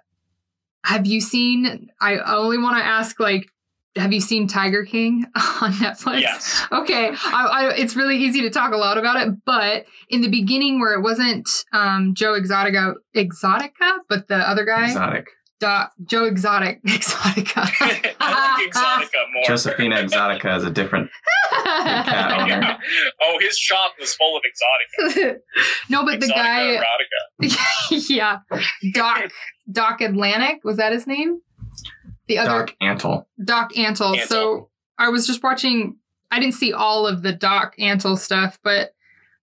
have 0.83 1.07
you 1.07 1.19
seen 1.19 1.89
i 1.99 2.17
only 2.17 2.57
want 2.57 2.77
to 2.77 2.85
ask 2.85 3.19
like 3.19 3.47
have 3.95 4.13
you 4.13 4.21
seen 4.21 4.47
tiger 4.47 4.85
king 4.85 5.25
on 5.35 5.71
netflix 5.73 6.21
yes 6.21 6.67
okay 6.71 7.09
I, 7.09 7.45
I, 7.45 7.73
it's 7.75 7.95
really 7.95 8.17
easy 8.17 8.41
to 8.41 8.49
talk 8.49 8.73
a 8.73 8.77
lot 8.77 8.97
about 8.97 9.27
it 9.27 9.33
but 9.45 9.85
in 10.09 10.21
the 10.21 10.29
beginning 10.29 10.79
where 10.79 10.93
it 10.93 11.01
wasn't 11.01 11.49
um 11.73 12.13
joe 12.13 12.39
exotica 12.39 12.93
exotica 13.15 13.97
but 14.07 14.27
the 14.27 14.37
other 14.37 14.65
guy 14.65 14.85
Exotic. 14.85 15.29
Doc, 15.59 15.93
Joe 16.03 16.25
Exotic, 16.25 16.83
Exotica. 16.87 17.69
I 18.19 18.57
like 18.57 18.73
exotica 18.73 19.33
more 19.33 19.43
Josephina 19.47 19.95
Exotica 19.95 20.57
is 20.57 20.63
a 20.63 20.69
different. 20.69 21.09
cat 21.63 22.41
owner. 22.41 22.47
yeah. 22.47 22.77
oh 23.21 23.37
his 23.39 23.57
shop 23.57 23.93
was 23.99 24.13
full 24.15 24.37
of 24.37 24.43
exotica 24.43 25.37
no, 25.89 26.03
but 26.05 26.19
the 26.19 26.27
guy, 26.27 26.77
erotica 26.77 28.09
yeah, 28.09 28.39
Doc, 28.93 29.31
Doc 29.71 30.01
Atlantic 30.01 30.61
was 30.63 30.77
that 30.77 30.91
his 30.91 31.07
name? 31.07 31.41
The 32.27 32.39
other 32.39 32.65
Doc 32.65 32.75
Antle. 32.81 33.25
Doc 33.43 33.73
Antle. 33.73 34.15
Antle. 34.15 34.25
So 34.27 34.69
I 34.97 35.09
was 35.09 35.27
just 35.27 35.43
watching. 35.43 35.97
I 36.31 36.39
didn't 36.39 36.55
see 36.55 36.73
all 36.73 37.07
of 37.07 37.21
the 37.21 37.31
Doc 37.31 37.75
Antle 37.79 38.17
stuff, 38.17 38.59
but 38.63 38.93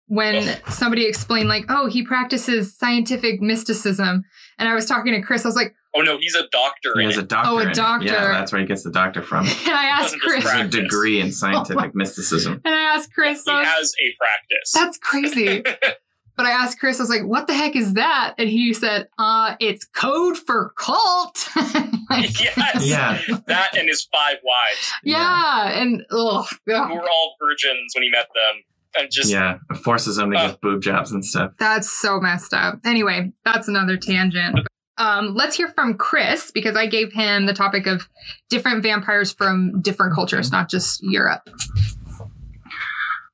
when 0.07 0.59
somebody 0.69 1.07
explained, 1.07 1.49
like, 1.49 1.65
oh, 1.69 1.87
he 1.87 2.05
practices 2.05 2.77
scientific 2.77 3.41
mysticism, 3.41 4.25
And 4.59 4.69
I 4.69 4.75
was 4.75 4.87
talking 4.87 5.13
to 5.15 5.21
Chris. 5.21 5.45
I 5.45 5.49
was 5.49 5.57
like, 5.57 5.75
Oh 5.95 6.01
no, 6.01 6.17
he's 6.19 6.35
a 6.35 6.47
doctor. 6.51 6.93
He 6.99 7.05
has 7.05 7.19
a 7.19 7.23
doctor. 7.23 7.51
Oh, 7.51 7.59
a 7.59 7.73
doctor. 7.73 8.07
Yeah, 8.07 8.29
that's 8.29 8.51
where 8.53 8.61
he 8.61 8.67
gets 8.67 8.83
the 8.83 8.91
doctor 8.91 9.23
from. 9.23 9.47
And 9.67 9.69
I 9.75 9.85
asked 9.87 10.05
Doesn't 10.15 10.21
Chris, 10.21 10.51
has 10.51 10.67
a 10.67 10.69
degree 10.69 11.21
in 11.21 11.29
Oh 11.29 11.31
scientific 11.31 11.95
mysticism. 11.95 12.61
and 12.65 12.75
I 12.75 12.95
asked 12.97 13.13
Chris, 13.13 13.45
he 13.45 13.53
was- 13.53 13.67
has 13.67 13.93
a 14.01 14.17
practice. 14.19 14.73
that's 14.73 14.99
crazy. 14.99 15.63
But 16.35 16.47
I 16.47 16.53
asked 16.53 16.79
Chris, 16.81 16.99
I 16.99 17.03
was 17.03 17.11
like, 17.11 17.25
what 17.27 17.47
the 17.47 17.53
heck 17.53 17.77
is 17.77 17.93
that? 17.93 18.35
And 18.39 18.49
he 18.49 18.73
said, 18.73 19.07
uh, 19.19 19.55
it's 19.61 19.85
code 19.85 20.39
for 20.39 20.73
cult. 20.79 21.47
Like, 22.09 22.43
yes. 22.43 22.85
Yeah. 22.87 23.21
That 23.49 23.77
and 23.77 23.87
his 23.87 24.09
five 24.11 24.37
wives, 24.43 24.93
yeah. 25.05 25.79
And 25.79 26.03
ugh, 26.11 26.47
who 26.67 26.73
ugh. 26.75 26.91
were 26.91 27.03
all 27.03 27.37
virgins 27.39 27.93
when 27.95 28.03
he 28.05 28.11
met 28.11 28.29
them, 28.35 28.63
and 28.99 29.09
just 29.11 29.31
Yeah. 29.31 29.59
It 29.71 29.77
forces 29.79 30.17
them 30.17 30.31
to 30.33 30.39
Uh. 30.39 30.47
get 30.49 30.61
boob 30.61 30.83
jobs 30.83 31.13
and 31.13 31.25
stuff. 31.25 31.53
that's 31.59 31.91
so 31.91 32.21
messed 32.21 32.53
up. 32.55 32.79
Anyway, 32.85 33.33
that's 33.45 33.69
another 33.69 33.97
tangent. 33.97 34.59
Um, 34.99 35.35
let's 35.35 35.57
hear 35.57 35.69
from 35.69 35.95
Chris 35.95 36.51
because 36.51 36.77
I 36.77 36.87
gave 36.87 37.13
him 37.13 37.47
the 37.47 37.55
topic 37.55 37.87
of 37.87 38.07
different 38.51 38.83
vampires 38.83 39.33
from 39.33 39.81
different 39.81 40.15
cultures, 40.15 40.53
not 40.53 40.69
just 40.69 41.03
Europe. 41.03 41.49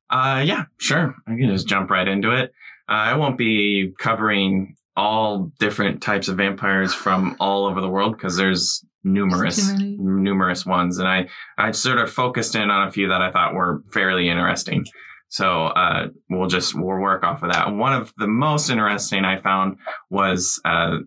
Uh, 0.09 0.41
yeah, 0.45 0.63
sure. 0.79 1.15
I 1.27 1.31
can 1.35 1.49
just 1.49 1.67
jump 1.67 1.91
right 1.91 2.07
into 2.07 2.31
it. 2.31 2.51
Uh, 2.87 2.93
I 2.93 3.15
won't 3.15 3.37
be 3.37 3.93
covering 3.99 4.75
all 4.95 5.51
different 5.59 6.01
types 6.01 6.27
of 6.27 6.37
vampires 6.37 6.93
from 6.93 7.35
all 7.39 7.65
over 7.67 7.79
the 7.81 7.89
world 7.89 8.17
because 8.17 8.35
there's 8.35 8.83
numerous, 9.03 9.71
numerous 9.79 10.65
ones, 10.65 10.97
and 10.97 11.07
I 11.07 11.27
I 11.57 11.71
sort 11.71 11.99
of 11.99 12.11
focused 12.11 12.55
in 12.55 12.69
on 12.71 12.87
a 12.87 12.91
few 12.91 13.07
that 13.09 13.21
I 13.21 13.31
thought 13.31 13.53
were 13.53 13.83
fairly 13.93 14.27
interesting. 14.29 14.83
So 15.29 15.67
uh, 15.67 16.07
we'll 16.29 16.49
just 16.49 16.75
we'll 16.75 16.99
work 16.99 17.23
off 17.23 17.43
of 17.43 17.51
that. 17.51 17.71
One 17.71 17.93
of 17.93 18.13
the 18.17 18.27
most 18.27 18.69
interesting 18.69 19.25
I 19.25 19.39
found 19.39 19.77
was 20.09 20.59
uh, 20.65 20.97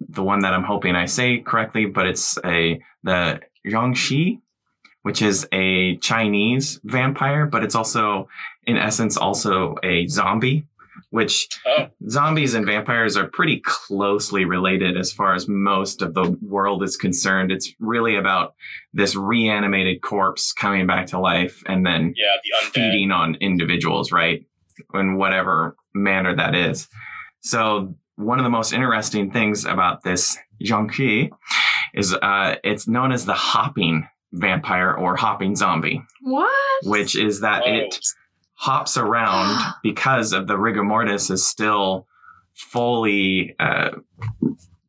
the 0.00 0.22
one 0.22 0.40
that 0.40 0.52
I'm 0.52 0.64
hoping 0.64 0.96
I 0.96 1.06
say 1.06 1.38
correctly, 1.38 1.86
but 1.86 2.06
it's 2.06 2.36
a 2.44 2.80
the 3.04 3.40
Yangshi, 3.66 4.40
which 5.02 5.22
is 5.22 5.46
a 5.52 5.96
Chinese 5.98 6.80
vampire, 6.84 7.46
but 7.46 7.62
it's 7.62 7.74
also 7.74 8.28
in 8.66 8.76
essence 8.76 9.16
also 9.16 9.76
a 9.82 10.06
zombie. 10.08 10.66
Which 11.14 11.46
Oh. 11.64 11.86
zombies 12.08 12.54
and 12.54 12.66
vampires 12.66 13.16
are 13.16 13.28
pretty 13.28 13.60
closely 13.64 14.44
related 14.44 14.96
as 14.96 15.12
far 15.12 15.32
as 15.34 15.46
most 15.48 16.02
of 16.02 16.12
the 16.12 16.36
world 16.42 16.82
is 16.82 16.96
concerned. 16.96 17.52
It's 17.52 17.72
really 17.78 18.16
about 18.16 18.54
this 18.92 19.14
reanimated 19.14 20.02
corpse 20.02 20.52
coming 20.52 20.88
back 20.88 21.06
to 21.08 21.20
life 21.20 21.62
and 21.66 21.86
then 21.86 22.14
yeah, 22.16 22.26
the 22.42 22.70
feeding 22.72 23.12
on 23.12 23.36
individuals, 23.36 24.10
right? 24.10 24.44
In 24.92 25.16
whatever 25.16 25.76
manner 25.94 26.34
that 26.34 26.56
is. 26.56 26.88
So 27.42 27.94
one 28.16 28.40
of 28.40 28.44
the 28.44 28.50
most 28.50 28.72
interesting 28.72 29.30
things 29.30 29.64
about 29.64 30.02
this 30.02 30.36
Zhangqi 30.64 31.30
is 31.94 32.12
uh, 32.12 32.56
it's 32.64 32.88
known 32.88 33.12
as 33.12 33.24
the 33.24 33.34
hopping 33.34 34.08
vampire 34.32 34.92
or 34.92 35.14
hopping 35.14 35.54
zombie, 35.54 36.02
What? 36.22 36.50
which 36.82 37.14
is 37.14 37.40
that 37.42 37.62
Oh, 37.64 37.72
it 37.72 38.00
hops 38.54 38.96
around 38.96 39.74
because 39.82 40.32
of 40.32 40.46
the 40.46 40.56
rigor 40.56 40.84
mortis 40.84 41.30
is 41.30 41.46
still 41.46 42.06
fully 42.54 43.54
uh, 43.58 43.90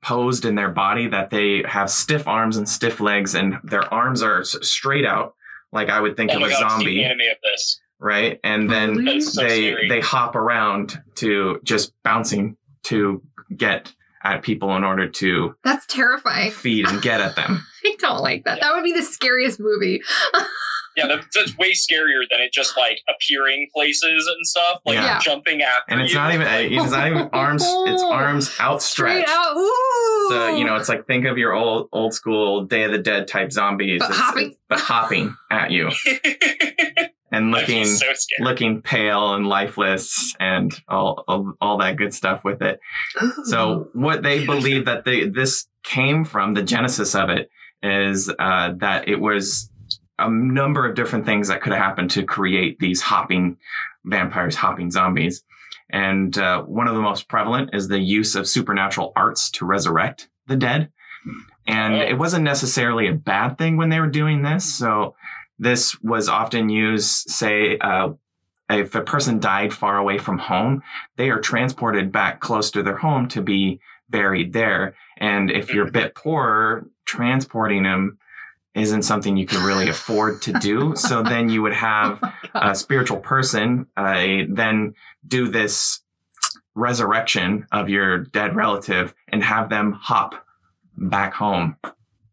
posed 0.02 0.46
in 0.46 0.56
their 0.56 0.70
body 0.70 1.08
that 1.08 1.32
they 1.32 1.64
have 1.68 1.90
stiff 1.90 2.28
arms 2.28 2.58
and 2.58 2.70
stiff 2.70 3.00
legs 3.00 3.34
and 3.34 3.58
their 3.64 3.92
arms 3.92 4.22
are 4.22 4.44
straight 4.44 5.06
out 5.06 5.34
like 5.72 5.90
i 5.90 6.00
would 6.00 6.16
think 6.16 6.32
oh 6.32 6.38
of 6.38 6.44
a 6.44 6.50
god, 6.50 6.60
zombie 6.60 7.04
of 7.04 7.18
this. 7.44 7.80
right 7.98 8.40
and 8.44 8.70
then 8.70 9.20
so 9.20 9.42
they 9.42 9.72
scary. 9.72 9.90
they 9.90 10.00
hop 10.00 10.36
around 10.36 11.02
to 11.16 11.60
just 11.64 11.92
bouncing 12.04 12.56
to 12.84 13.24
get 13.58 13.92
at 14.26 14.42
people 14.42 14.76
in 14.76 14.84
order 14.84 15.08
to 15.10 15.56
That's 15.64 15.86
terrifying. 15.86 16.52
feed 16.52 16.88
and 16.88 17.02
get 17.02 17.22
at 17.22 17.36
them 17.36 17.66
I 17.86 17.96
don't 18.00 18.22
like 18.22 18.44
that. 18.46 18.60
That 18.62 18.74
would 18.74 18.84
be 18.84 18.94
the 18.94 19.04
scariest 19.04 19.60
movie. 19.60 20.02
Yeah, 20.98 21.08
that, 21.08 21.26
that's 21.34 21.58
way 21.58 21.74
scarier 21.74 22.24
than 22.32 22.40
it 22.40 22.54
just 22.54 22.78
like 22.78 23.02
appearing 23.14 23.68
places 23.76 24.28
and 24.34 24.48
stuff, 24.48 24.80
like 24.86 24.96
Yeah. 24.96 25.20
jumping 25.20 25.62
after 25.62 25.92
and 25.92 26.02
it's 26.02 26.14
you. 26.14 26.18
not 26.18 26.34
even 26.34 26.48
it's 26.48 26.92
not 26.92 27.08
even 27.08 27.30
arms 27.34 27.64
it's 27.68 28.02
arms 28.02 28.52
outstretched 28.60 29.28
Straight 29.28 29.28
out. 29.28 29.56
Ooh. 29.58 30.28
So 30.30 30.56
you 30.56 30.64
know, 30.64 30.76
it's 30.76 30.88
like 30.90 31.06
think 31.06 31.26
of 31.26 31.38
your 31.38 31.54
old 31.54 31.90
old 31.92 32.14
school 32.14 32.64
Day 32.66 32.84
of 32.84 32.92
the 32.92 32.98
Dead 32.98 33.28
type 33.28 33.52
zombies, 33.52 34.00
But 34.00 34.10
It's- 34.12 34.20
hopping? 34.26 34.56
but 34.70 34.80
hopping 34.80 35.36
at 35.52 35.70
you 35.72 35.92
and 37.36 37.52
looking 37.52 37.86
so 37.86 38.06
looking 38.40 38.82
pale 38.82 39.34
and 39.36 39.48
lifeless 39.48 40.36
and 40.40 40.74
all, 40.88 41.24
all 41.28 41.54
all 41.62 41.78
that 41.78 41.98
good 41.98 42.14
stuff 42.14 42.44
with 42.44 42.62
it. 42.62 42.80
So 43.46 43.90
what 43.94 44.24
they 44.24 44.46
believe 44.46 44.86
that 44.86 45.06
they 45.06 45.28
this 45.28 45.68
came 45.84 46.24
from 46.26 46.54
the 46.54 46.64
genesis 46.64 47.16
of 47.16 47.30
it 47.30 47.50
is 47.84 48.32
uh, 48.40 48.74
that 48.78 49.08
it 49.08 49.20
was 49.20 49.70
a 50.18 50.30
number 50.30 50.88
of 50.90 50.96
different 50.96 51.26
things 51.26 51.50
that 51.50 51.62
could 51.62 51.74
have 51.74 51.82
happened 51.82 52.10
to 52.12 52.24
create 52.24 52.80
these 52.80 53.02
hopping 53.02 53.58
vampires, 54.06 54.56
hopping 54.56 54.90
zombies. 54.90 55.44
And 55.90 56.36
uh, 56.38 56.64
one 56.64 56.88
of 56.88 56.96
the 56.96 57.02
most 57.02 57.28
prevalent 57.28 57.72
is 57.74 57.88
the 57.88 58.00
use 58.00 58.36
of 58.36 58.48
supernatural 58.48 59.12
arts 59.16 59.52
to 59.52 59.66
resurrect 59.66 60.30
the 60.48 60.56
dead. 60.56 60.92
And 61.68 61.96
Oh. 61.96 62.02
it 62.02 62.18
wasn't 62.18 62.44
necessarily 62.44 63.08
a 63.08 63.14
bad 63.14 63.58
thing 63.58 63.78
when 63.78 63.90
they 63.90 64.00
were 64.00 64.08
doing 64.08 64.42
this. 64.42 64.64
So 64.78 65.16
this 65.60 66.00
was 66.02 66.28
often 66.28 66.70
used, 66.70 67.30
say, 67.30 67.78
uh, 67.80 68.10
if 68.70 68.96
a 68.96 69.02
person 69.02 69.40
died 69.40 69.74
far 69.74 69.98
away 69.98 70.18
from 70.18 70.40
home, 70.40 70.82
they 71.18 71.30
are 71.30 71.40
transported 71.40 72.12
back 72.12 72.40
close 72.40 72.72
to 72.72 72.84
their 72.84 72.98
home 72.98 73.28
to 73.30 73.42
be 73.42 73.80
buried 74.10 74.54
there. 74.54 74.96
And 75.18 75.52
if 75.52 75.74
you're 75.74 75.88
a 75.88 75.92
bit 75.92 76.16
poorer, 76.16 76.88
transporting 77.06 77.84
them 77.84 78.18
isn't 78.74 79.04
something 79.04 79.38
you 79.38 79.46
could 79.46 79.60
really 79.60 79.88
afford 79.88 80.42
to 80.42 80.54
do. 80.54 80.94
So 80.96 81.24
then 81.24 81.50
you 81.50 81.62
would 81.62 81.74
have 81.92 82.20
Oh 82.22 82.70
a 82.70 82.76
spiritual 82.76 83.20
person 83.20 83.88
uh, 83.96 84.44
then 84.50 84.96
do 85.26 85.48
this 85.48 86.02
resurrection 86.76 87.66
of 87.72 87.90
your 87.90 88.20
dead 88.20 88.56
relative 88.56 89.14
and 89.30 89.44
have 89.44 89.70
them 89.70 89.94
hop 89.94 90.46
back 90.98 91.34
home. 91.34 91.78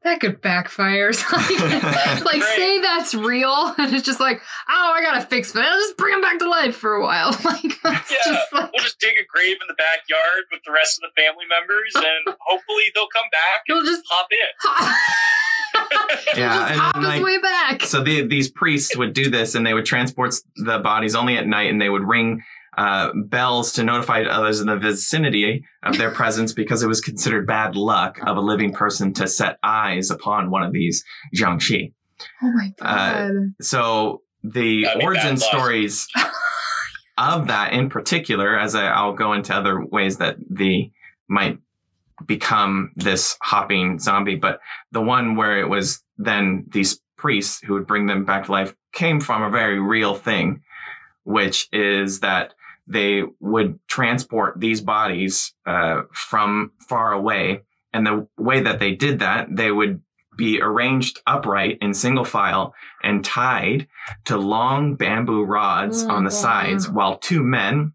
That 0.04 0.20
could 0.20 0.40
backfire. 0.40 1.12
like, 1.32 1.50
like, 2.24 2.40
Great. 2.40 2.42
say 2.56 2.80
that's 2.80 3.14
real, 3.14 3.74
and 3.78 3.94
it's 3.94 4.04
just 4.04 4.20
like, 4.20 4.40
oh, 4.68 4.92
I 4.96 5.02
gotta 5.02 5.24
fix 5.26 5.54
it. 5.54 5.60
I'll 5.60 5.78
just 5.78 5.96
bring 5.96 6.14
him 6.14 6.20
back 6.20 6.38
to 6.40 6.48
life 6.48 6.76
for 6.76 6.94
a 6.94 7.02
while. 7.02 7.30
Like, 7.44 7.62
Yeah. 7.84 8.00
just 8.24 8.52
like, 8.52 8.72
We'll 8.72 8.82
just 8.82 8.98
dig 9.00 9.14
a 9.20 9.24
grave 9.32 9.56
in 9.60 9.66
the 9.68 9.74
backyard 9.74 10.44
with 10.52 10.62
the 10.64 10.72
rest 10.72 10.98
of 11.02 11.10
the 11.10 11.20
family 11.22 11.44
members, 11.48 11.92
and 11.96 12.36
hopefully 12.40 12.84
they'll 12.94 13.08
come 13.14 13.26
back 13.32 13.62
and 13.68 13.76
he'll 13.78 13.86
just 13.86 14.02
hop 14.08 14.28
in. 14.30 14.38
Yeah, 16.36 16.58
just 16.58 16.70
and 16.72 16.80
hop 16.80 16.96
his 16.96 17.04
like- 17.06 17.22
way 17.22 17.38
back. 17.40 17.82
So 17.82 18.02
the, 18.02 18.26
these 18.26 18.50
priests 18.50 18.96
would 18.96 19.12
do 19.12 19.30
this 19.30 19.54
and 19.54 19.66
they 19.66 19.74
would 19.74 19.84
transport 19.86 20.34
the 20.56 20.78
bodies 20.78 21.14
only 21.14 21.36
at 21.36 21.46
night 21.46 21.70
and 21.70 21.80
they 21.80 21.88
would 21.88 22.02
ring 22.06 22.42
uh, 22.76 23.12
bells 23.14 23.72
to 23.72 23.84
notify 23.84 24.22
others 24.22 24.60
in 24.60 24.66
the 24.66 24.76
vicinity 24.76 25.64
of 25.82 25.98
their 25.98 26.10
presence 26.10 26.52
because 26.62 26.82
it 26.82 26.88
was 26.88 27.00
considered 27.00 27.46
bad 27.46 27.76
luck 27.76 28.18
of 28.26 28.36
a 28.36 28.40
living 28.40 28.72
person 28.72 29.12
to 29.14 29.26
set 29.26 29.58
eyes 29.62 30.10
upon 30.10 30.50
one 30.50 30.62
of 30.62 30.72
these 30.72 31.04
Jiangshi. 31.34 31.92
oh 32.42 32.52
my 32.52 32.72
uh, 32.80 33.28
god. 33.28 33.54
So 33.60 34.22
the 34.42 34.86
origin 35.02 35.36
stories 35.36 36.08
of 37.18 37.48
that 37.48 37.72
in 37.72 37.90
particular, 37.90 38.58
as 38.58 38.74
I, 38.74 38.86
I'll 38.86 39.12
go 39.12 39.32
into 39.32 39.54
other 39.54 39.84
ways 39.84 40.18
that 40.18 40.36
the 40.50 40.90
might 41.28 41.58
become 42.26 42.92
this 42.96 43.36
hopping 43.42 43.98
zombie, 43.98 44.36
but 44.36 44.60
the 44.92 45.00
one 45.00 45.36
where 45.36 45.58
it 45.58 45.68
was 45.68 46.02
then 46.18 46.66
these 46.68 47.00
priests 47.16 47.60
who 47.60 47.74
would 47.74 47.86
bring 47.86 48.06
them 48.06 48.24
back 48.24 48.46
to 48.46 48.52
life 48.52 48.74
came 48.92 49.20
from 49.20 49.42
a 49.42 49.50
very 49.50 49.78
real 49.78 50.14
thing, 50.14 50.62
which 51.24 51.68
is 51.72 52.20
that 52.20 52.54
they 52.86 53.22
would 53.40 53.78
transport 53.86 54.58
these 54.58 54.80
bodies 54.80 55.54
uh, 55.66 56.02
from 56.12 56.72
far 56.88 57.12
away. 57.12 57.62
And 57.92 58.06
the 58.06 58.26
way 58.38 58.60
that 58.60 58.78
they 58.78 58.92
did 58.94 59.20
that, 59.20 59.48
they 59.50 59.70
would 59.70 60.00
be 60.36 60.60
arranged 60.60 61.20
upright 61.26 61.78
in 61.82 61.92
single 61.92 62.24
file 62.24 62.74
and 63.02 63.24
tied 63.24 63.86
to 64.24 64.36
long 64.36 64.94
bamboo 64.94 65.44
rods 65.44 66.02
Oh, 66.04 66.10
on 66.10 66.24
the 66.24 66.30
wow. 66.30 66.36
sides, 66.36 66.88
while 66.88 67.18
two 67.18 67.42
men, 67.42 67.92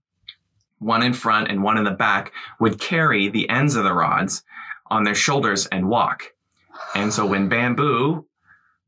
one 0.80 1.02
in 1.02 1.14
front 1.14 1.50
and 1.50 1.64
one 1.64 1.78
in 1.78 1.84
the 1.84 1.92
back, 1.92 2.32
would 2.60 2.80
carry 2.80 3.28
the 3.28 3.50
ends 3.50 3.76
of 3.76 3.84
the 3.84 3.94
rods 3.94 4.44
on 4.90 5.04
their 5.04 5.16
shoulders 5.16 5.66
and 5.66 5.90
walk. 5.90 6.34
And 6.94 7.12
so 7.12 7.26
when 7.26 7.50
bamboo 7.50 8.26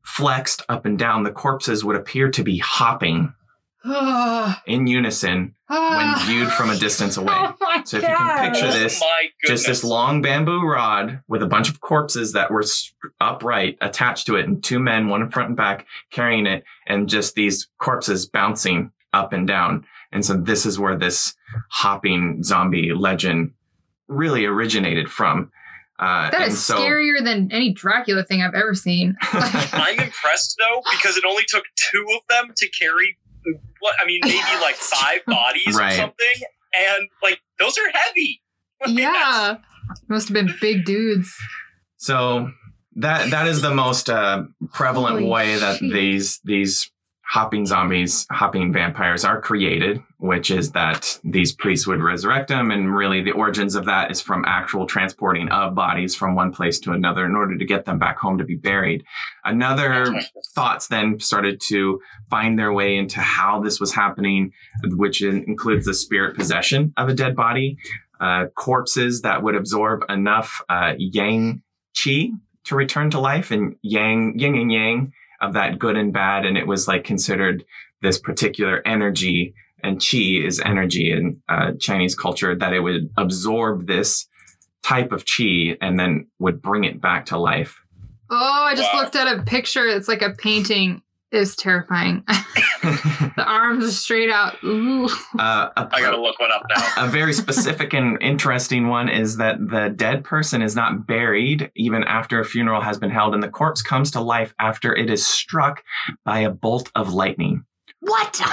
flexed 0.02 0.62
up 0.68 0.86
and 0.86 0.98
down, 0.98 1.24
the 1.24 1.32
corpses 1.32 1.84
would 1.84 1.96
appear 1.96 2.30
to 2.30 2.42
be 2.44 2.58
hopping 2.58 3.34
in 4.66 4.86
unison 4.86 5.54
when 5.68 6.14
viewed 6.26 6.50
from 6.52 6.70
a 6.70 6.76
distance 6.76 7.16
away. 7.16 7.32
Oh 7.34 7.54
So 7.84 7.96
if 7.98 8.02
you 8.02 8.08
can 8.08 8.50
picture 8.52 8.66
oh 8.68 8.72
this, 8.72 9.00
my 9.00 9.22
goodness. 9.42 9.60
Just 9.62 9.66
this 9.66 9.84
long 9.84 10.20
bamboo 10.22 10.62
rod 10.62 11.22
with 11.28 11.42
a 11.42 11.46
bunch 11.46 11.68
of 11.70 11.80
corpses 11.80 12.32
that 12.34 12.50
were 12.50 12.64
upright 13.20 13.78
attached 13.80 14.26
to 14.26 14.36
it, 14.36 14.46
and 14.46 14.62
two 14.62 14.78
men, 14.78 15.08
one 15.08 15.22
in 15.22 15.30
front 15.30 15.48
and 15.48 15.56
back, 15.56 15.86
carrying 16.10 16.46
it, 16.46 16.64
and 16.86 17.08
just 17.08 17.34
these 17.34 17.68
corpses 17.78 18.26
bouncing 18.26 18.92
up 19.12 19.32
and 19.32 19.46
down. 19.46 19.84
And 20.12 20.24
so 20.24 20.34
this 20.36 20.66
is 20.66 20.78
where 20.78 20.96
this 20.98 21.34
hopping 21.70 22.42
zombie 22.42 22.92
legend 22.92 23.52
really 24.08 24.44
originated 24.44 25.08
from. 25.10 25.52
Uh, 25.98 26.30
That 26.30 26.42
and 26.42 26.52
is 26.52 26.64
so- 26.64 26.76
scarier 26.78 27.22
than 27.22 27.50
any 27.52 27.72
Dracula 27.72 28.24
thing 28.24 28.42
I've 28.42 28.54
ever 28.54 28.74
seen. 28.74 29.16
I'm 29.22 29.98
impressed 30.00 30.56
though 30.58 30.82
because 30.90 31.16
it 31.16 31.24
only 31.26 31.44
took 31.46 31.64
two 31.92 32.04
of 32.16 32.22
them 32.28 32.52
to 32.56 32.68
carry 32.70 33.16
what 33.80 33.94
I 34.02 34.06
mean, 34.06 34.20
maybe 34.22 34.38
like 34.60 34.74
five 34.76 35.20
bodies 35.26 35.76
Right. 35.76 35.92
or 35.92 35.96
something, 35.96 36.46
and 36.78 37.08
like 37.22 37.40
those 37.58 37.76
are 37.78 37.90
heavy. 37.92 38.42
yeah. 38.86 39.56
Must 40.08 40.28
have 40.28 40.34
been 40.34 40.54
big 40.60 40.84
dudes. 40.84 41.34
So 41.96 42.50
that 42.96 43.30
that 43.30 43.46
is 43.46 43.60
the 43.62 43.74
most 43.74 44.08
uh, 44.10 44.44
prevalent 44.72 45.18
Holy 45.20 45.28
way 45.30 45.56
that 45.56 45.78
shit. 45.78 45.92
these 45.92 46.40
these 46.44 46.90
hopping 47.30 47.64
zombies, 47.64 48.26
hopping 48.32 48.72
vampires 48.72 49.24
are 49.24 49.40
created, 49.40 50.02
which 50.18 50.50
is 50.50 50.72
that 50.72 51.20
these 51.22 51.52
priests 51.52 51.86
would 51.86 52.00
resurrect 52.00 52.48
them, 52.48 52.72
and 52.72 52.92
really 52.92 53.22
the 53.22 53.30
origins 53.30 53.76
of 53.76 53.84
that 53.84 54.10
is 54.10 54.20
from 54.20 54.44
actual 54.48 54.84
transporting 54.84 55.48
of 55.50 55.72
bodies 55.72 56.16
from 56.16 56.34
one 56.34 56.52
place 56.52 56.80
to 56.80 56.90
another 56.90 57.24
in 57.24 57.36
order 57.36 57.56
to 57.56 57.64
get 57.64 57.84
them 57.84 58.00
back 58.00 58.18
home 58.18 58.36
to 58.36 58.42
be 58.42 58.56
buried. 58.56 59.04
Another 59.44 60.12
thoughts 60.56 60.88
then 60.88 61.20
started 61.20 61.60
to 61.68 62.00
find 62.28 62.58
their 62.58 62.72
way 62.72 62.96
into 62.96 63.20
how 63.20 63.60
this 63.60 63.78
was 63.78 63.94
happening, 63.94 64.50
which 64.82 65.22
includes 65.22 65.86
the 65.86 65.94
spirit 65.94 66.34
possession 66.34 66.92
of 66.96 67.08
a 67.08 67.14
dead 67.14 67.36
body, 67.36 67.78
uh, 68.20 68.46
corpses 68.56 69.22
that 69.22 69.44
would 69.44 69.54
absorb 69.54 70.02
enough 70.08 70.62
uh, 70.68 70.94
yang 70.98 71.62
chi 71.96 72.30
to 72.64 72.74
return 72.74 73.08
to 73.10 73.20
life, 73.20 73.52
and 73.52 73.76
yang 73.82 74.36
yin 74.36 74.56
and 74.56 74.72
yang 74.72 75.12
of 75.40 75.54
that 75.54 75.78
good 75.78 75.96
and 75.96 76.12
bad, 76.12 76.44
and 76.44 76.56
it 76.58 76.66
was 76.66 76.86
like 76.88 77.04
considered 77.04 77.64
this 78.02 78.18
particular 78.18 78.82
energy. 78.86 79.54
And 79.82 79.98
chi 79.98 80.18
is 80.44 80.60
energy 80.60 81.10
in 81.10 81.40
uh, 81.48 81.72
Chinese 81.80 82.14
culture 82.14 82.54
that 82.54 82.74
it 82.74 82.80
would 82.80 83.08
absorb 83.16 83.86
this 83.86 84.26
type 84.82 85.10
of 85.12 85.24
chi 85.24 85.76
and 85.80 85.98
then 85.98 86.26
would 86.38 86.60
bring 86.60 86.84
it 86.84 87.00
back 87.00 87.26
to 87.26 87.38
life. 87.38 87.80
Oh, 88.28 88.36
I 88.68 88.74
just 88.74 88.92
Wow. 88.92 89.00
looked 89.02 89.16
at 89.16 89.38
a 89.38 89.42
picture. 89.42 89.86
It's 89.86 90.06
like 90.08 90.20
a 90.22 90.30
painting. 90.30 91.00
It's 91.32 91.54
terrifying. 91.54 92.24
the 92.82 93.44
arms 93.46 93.84
are 93.84 93.90
straight 93.92 94.30
out. 94.30 94.56
Ooh. 94.64 95.06
uh, 95.38 95.68
a 95.76 95.88
I 95.92 96.00
gotta 96.00 96.20
look 96.20 96.40
one 96.40 96.50
up 96.50 96.62
now. 96.68 97.04
a 97.04 97.08
very 97.08 97.32
specific 97.32 97.92
and 97.94 98.20
interesting 98.20 98.88
one 98.88 99.08
is 99.08 99.36
that 99.36 99.58
the 99.60 99.92
dead 99.94 100.24
person 100.24 100.60
is 100.60 100.74
not 100.74 101.06
buried 101.06 101.70
even 101.76 102.02
after 102.04 102.40
a 102.40 102.44
funeral 102.44 102.80
has 102.80 102.98
been 102.98 103.10
held, 103.10 103.34
and 103.34 103.42
the 103.42 103.48
corpse 103.48 103.80
comes 103.82 104.10
to 104.12 104.20
life 104.20 104.54
after 104.58 104.94
it 104.94 105.08
is 105.08 105.24
struck 105.26 105.84
by 106.24 106.40
a 106.40 106.50
bolt 106.50 106.90
of 106.94 107.12
lightning. 107.12 107.64
What? 108.00 108.40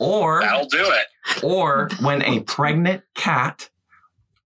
Or, 0.00 0.40
That'll 0.40 0.66
do 0.66 0.90
it. 0.90 1.44
or 1.44 1.88
when 2.00 2.22
a 2.22 2.40
pregnant 2.40 3.04
cat 3.14 3.70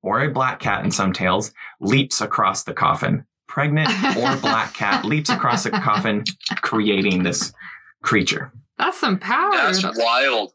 or 0.01 0.19
a 0.21 0.29
black 0.29 0.59
cat 0.59 0.83
in 0.83 0.91
some 0.91 1.13
tales 1.13 1.53
leaps 1.79 2.19
across 2.19 2.63
the 2.65 2.73
coffin. 2.73 3.25
Pregnant 3.47 3.89
or 4.17 4.35
black 4.41 4.73
cat 4.73 5.05
leaps 5.05 5.29
across 5.29 5.65
a 5.65 5.71
coffin, 5.71 6.23
creating 6.61 7.23
this 7.23 7.53
creature. 8.01 8.51
That's 8.77 8.99
some 8.99 9.17
power. 9.19 9.51
That's 9.53 9.83
wild. 9.97 10.51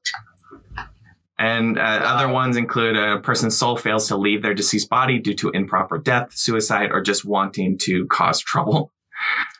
And 1.38 1.78
uh, 1.78 1.82
Wow. 1.82 2.16
other 2.16 2.28
ones 2.28 2.57
include 2.57 2.97
a 2.97 3.18
person's 3.20 3.57
soul 3.57 3.76
fails 3.76 4.09
to 4.09 4.16
leave 4.16 4.43
their 4.43 4.53
deceased 4.55 4.91
body 4.91 5.18
due 5.18 5.34
to 5.36 5.51
improper 5.51 5.97
death, 5.99 6.34
suicide, 6.34 6.91
or 6.93 7.01
just 7.01 7.24
wanting 7.24 7.78
to 7.78 8.07
cause 8.09 8.41
trouble. 8.41 8.93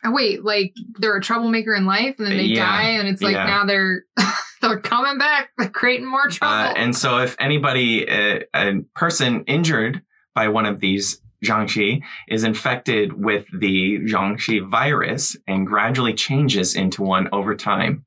Oh, 0.03 0.11
Wait, 0.11 0.43
like 0.43 0.73
they're 0.99 1.15
a 1.17 1.21
troublemaker 1.21 1.73
in 1.73 1.85
life, 1.85 2.15
and 2.19 2.27
then 2.27 2.37
they 2.37 2.43
Yeah, 2.43 2.65
die, 2.65 2.89
and 2.91 3.07
it's 3.07 3.21
like 3.21 3.33
yeah. 3.35 3.45
now 3.45 3.65
they're 3.65 4.03
they're 4.61 4.79
coming 4.79 5.17
back, 5.17 5.49
they're 5.57 5.69
creating 5.81 6.07
more 6.09 6.27
trouble. 6.27 6.53
Uh, 6.69 6.73
and 6.75 6.95
so, 6.95 7.17
if 7.19 7.35
anybody, 7.39 8.07
uh, 8.07 8.39
a 8.55 8.73
person 8.95 9.43
injured 9.45 10.01
by 10.35 10.47
one 10.49 10.65
of 10.67 10.79
these 10.79 11.19
Jiangshi 11.43 12.01
is 12.27 12.43
infected 12.43 13.13
with 13.13 13.45
the 13.59 13.99
Jiangshi 13.99 14.67
virus 14.69 15.35
and 15.47 15.65
gradually 15.65 16.13
changes 16.13 16.75
into 16.75 17.01
one 17.01 17.27
over 17.31 17.55
time. 17.55 18.05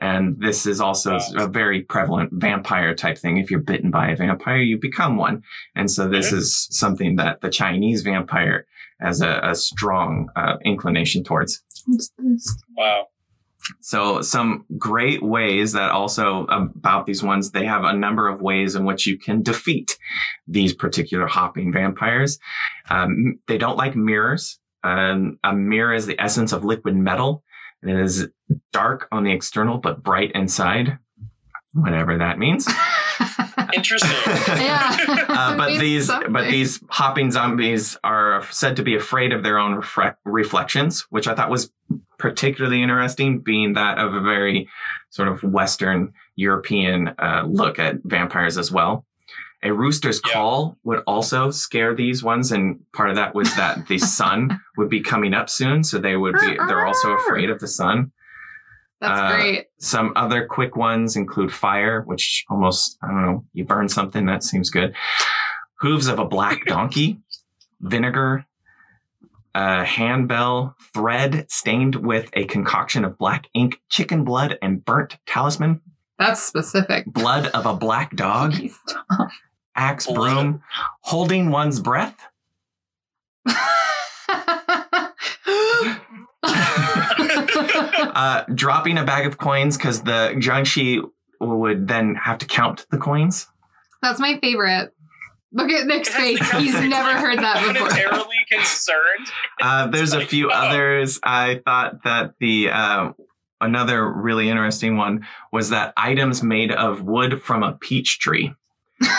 And 0.00 0.40
this 0.40 0.66
is 0.66 0.80
also 0.80 1.18
a 1.36 1.46
very 1.46 1.82
prevalent 1.82 2.30
vampire 2.32 2.94
type 2.94 3.18
thing. 3.18 3.36
If 3.36 3.50
you're 3.50 3.60
bitten 3.60 3.90
by 3.90 4.10
a 4.10 4.16
vampire, 4.16 4.56
you 4.56 4.78
become 4.78 5.16
one. 5.16 5.42
And 5.76 5.90
so 5.90 6.08
this 6.08 6.32
is 6.32 6.68
something 6.70 7.16
that 7.16 7.42
the 7.42 7.50
Chinese 7.50 8.00
vampire 8.00 8.66
has 9.00 9.20
a, 9.20 9.40
a 9.42 9.54
strong 9.54 10.30
uh, 10.36 10.56
inclination 10.64 11.22
towards. 11.22 11.62
What's 11.86 12.10
this? 12.16 12.62
Wow. 12.76 13.08
So 13.80 14.22
some 14.22 14.64
great 14.78 15.22
ways 15.22 15.72
that 15.72 15.90
also 15.90 16.46
about 16.46 17.06
these 17.06 17.22
ones, 17.22 17.50
they 17.50 17.64
have 17.66 17.84
a 17.84 17.92
number 17.92 18.28
of 18.28 18.40
ways 18.40 18.74
in 18.74 18.84
which 18.84 19.06
you 19.06 19.18
can 19.18 19.42
defeat 19.42 19.98
these 20.46 20.74
particular 20.74 21.26
hopping 21.26 21.72
vampires. 21.72 22.38
Um, 22.88 23.38
they 23.46 23.58
don't 23.58 23.76
like 23.76 23.96
mirrors. 23.96 24.58
Um, 24.82 25.38
a 25.44 25.54
mirror 25.54 25.94
is 25.94 26.06
the 26.06 26.20
essence 26.20 26.52
of 26.52 26.64
liquid 26.64 26.96
metal. 26.96 27.44
It 27.82 27.98
is 27.98 28.28
dark 28.72 29.08
on 29.12 29.24
the 29.24 29.32
external, 29.32 29.78
but 29.78 30.02
bright 30.02 30.32
inside, 30.32 30.98
whatever 31.72 32.18
that 32.18 32.38
means. 32.38 32.68
Interesting. 33.74 34.10
yeah. 34.56 34.96
Uh, 35.28 35.56
but 35.56 35.78
these, 35.78 36.06
something. 36.06 36.32
but 36.32 36.48
these 36.50 36.80
hopping 36.88 37.30
zombies 37.30 37.96
are 38.04 38.44
said 38.50 38.76
to 38.76 38.82
be 38.82 38.96
afraid 38.96 39.32
of 39.32 39.42
their 39.42 39.58
own 39.58 39.80
refre- 39.80 40.16
reflections, 40.24 41.02
which 41.10 41.26
I 41.28 41.34
thought 41.34 41.50
was 41.50 41.70
particularly 42.18 42.82
interesting, 42.82 43.40
being 43.40 43.74
that 43.74 43.98
of 43.98 44.14
a 44.14 44.20
very 44.20 44.68
sort 45.10 45.28
of 45.28 45.42
Western 45.42 46.12
European 46.36 47.08
uh, 47.18 47.44
look 47.46 47.78
at 47.78 47.96
vampires 48.04 48.58
as 48.58 48.70
well. 48.70 49.04
A 49.62 49.72
rooster's 49.72 50.20
Yeah. 50.26 50.32
call 50.32 50.76
would 50.84 51.02
also 51.06 51.50
scare 51.50 51.94
these 51.94 52.22
ones, 52.22 52.50
and 52.50 52.80
part 52.94 53.10
of 53.10 53.16
that 53.16 53.34
was 53.34 53.54
that 53.56 53.86
the 53.88 53.98
sun 54.18 54.58
would 54.78 54.88
be 54.88 55.00
coming 55.02 55.34
up 55.34 55.50
soon, 55.50 55.84
so 55.84 55.98
they 55.98 56.16
would 56.16 56.34
be. 56.40 56.56
They're 56.66 56.86
also 56.86 57.12
afraid 57.12 57.50
of 57.50 57.58
the 57.60 57.68
sun. 57.68 58.12
That's 59.00 59.20
uh, 59.20 59.36
great. 59.36 59.66
Some 59.78 60.12
other 60.16 60.46
quick 60.46 60.76
ones 60.76 61.16
include 61.16 61.52
fire, 61.52 62.02
which 62.02 62.44
almost, 62.50 62.98
I 63.02 63.06
don't 63.08 63.22
know, 63.22 63.44
you 63.52 63.64
burn 63.64 63.88
something, 63.88 64.26
that 64.26 64.42
seems 64.44 64.68
good. 64.70 64.94
Hooves 65.80 66.06
of 66.06 66.18
a 66.18 66.24
black 66.26 66.64
donkey, 66.66 67.18
vinegar, 67.80 68.44
a 69.54 69.84
handbell, 69.84 70.76
thread 70.94 71.50
stained 71.50 71.96
with 71.96 72.28
a 72.34 72.44
concoction 72.44 73.04
of 73.04 73.16
black 73.18 73.46
ink, 73.54 73.80
chicken 73.88 74.22
blood, 74.24 74.58
and 74.62 74.84
burnt 74.84 75.16
talisman, 75.26 75.80
That's 76.18 76.42
specific. 76.42 77.06
blood 77.06 77.46
of 77.48 77.66
a 77.66 77.74
black 77.74 78.14
dog, 78.14 78.54
axe 79.74 80.06
Blood. 80.06 80.16
broom, 80.34 80.62
holding 81.00 81.50
one's 81.50 81.80
breath. 81.80 82.16
Uh, 88.12 88.44
dropping 88.54 88.98
a 88.98 89.04
bag 89.04 89.26
of 89.26 89.38
coins 89.38 89.76
because 89.76 90.02
the 90.02 90.32
Jiangshi 90.36 91.00
would 91.40 91.88
then 91.88 92.14
have 92.16 92.38
to 92.38 92.46
count 92.46 92.86
the 92.90 92.98
coins. 92.98 93.46
That's 94.02 94.20
my 94.20 94.38
favorite. 94.40 94.92
Look 95.52 95.70
at 95.70 95.86
Nick's 95.86 96.08
face. 96.14 96.50
He's 96.52 96.74
never 96.74 97.18
heard 97.18 97.38
that 97.38 97.54
before. 97.72 97.88
Momentarily 97.88 98.36
concerned. 98.50 99.26
Uh, 99.60 99.86
there's 99.88 100.12
a 100.12 100.24
few 100.24 100.50
oh. 100.50 100.54
others. 100.54 101.18
I 101.22 101.60
thought 101.64 102.04
that 102.04 102.34
the 102.40 102.70
uh, 102.70 103.12
another 103.60 104.10
really 104.10 104.48
interesting 104.48 104.96
one 104.96 105.26
was 105.52 105.70
that 105.70 105.92
items 105.96 106.42
made 106.42 106.72
of 106.72 107.02
wood 107.02 107.42
from 107.42 107.62
a 107.62 107.72
peach 107.72 108.18
tree, 108.18 108.54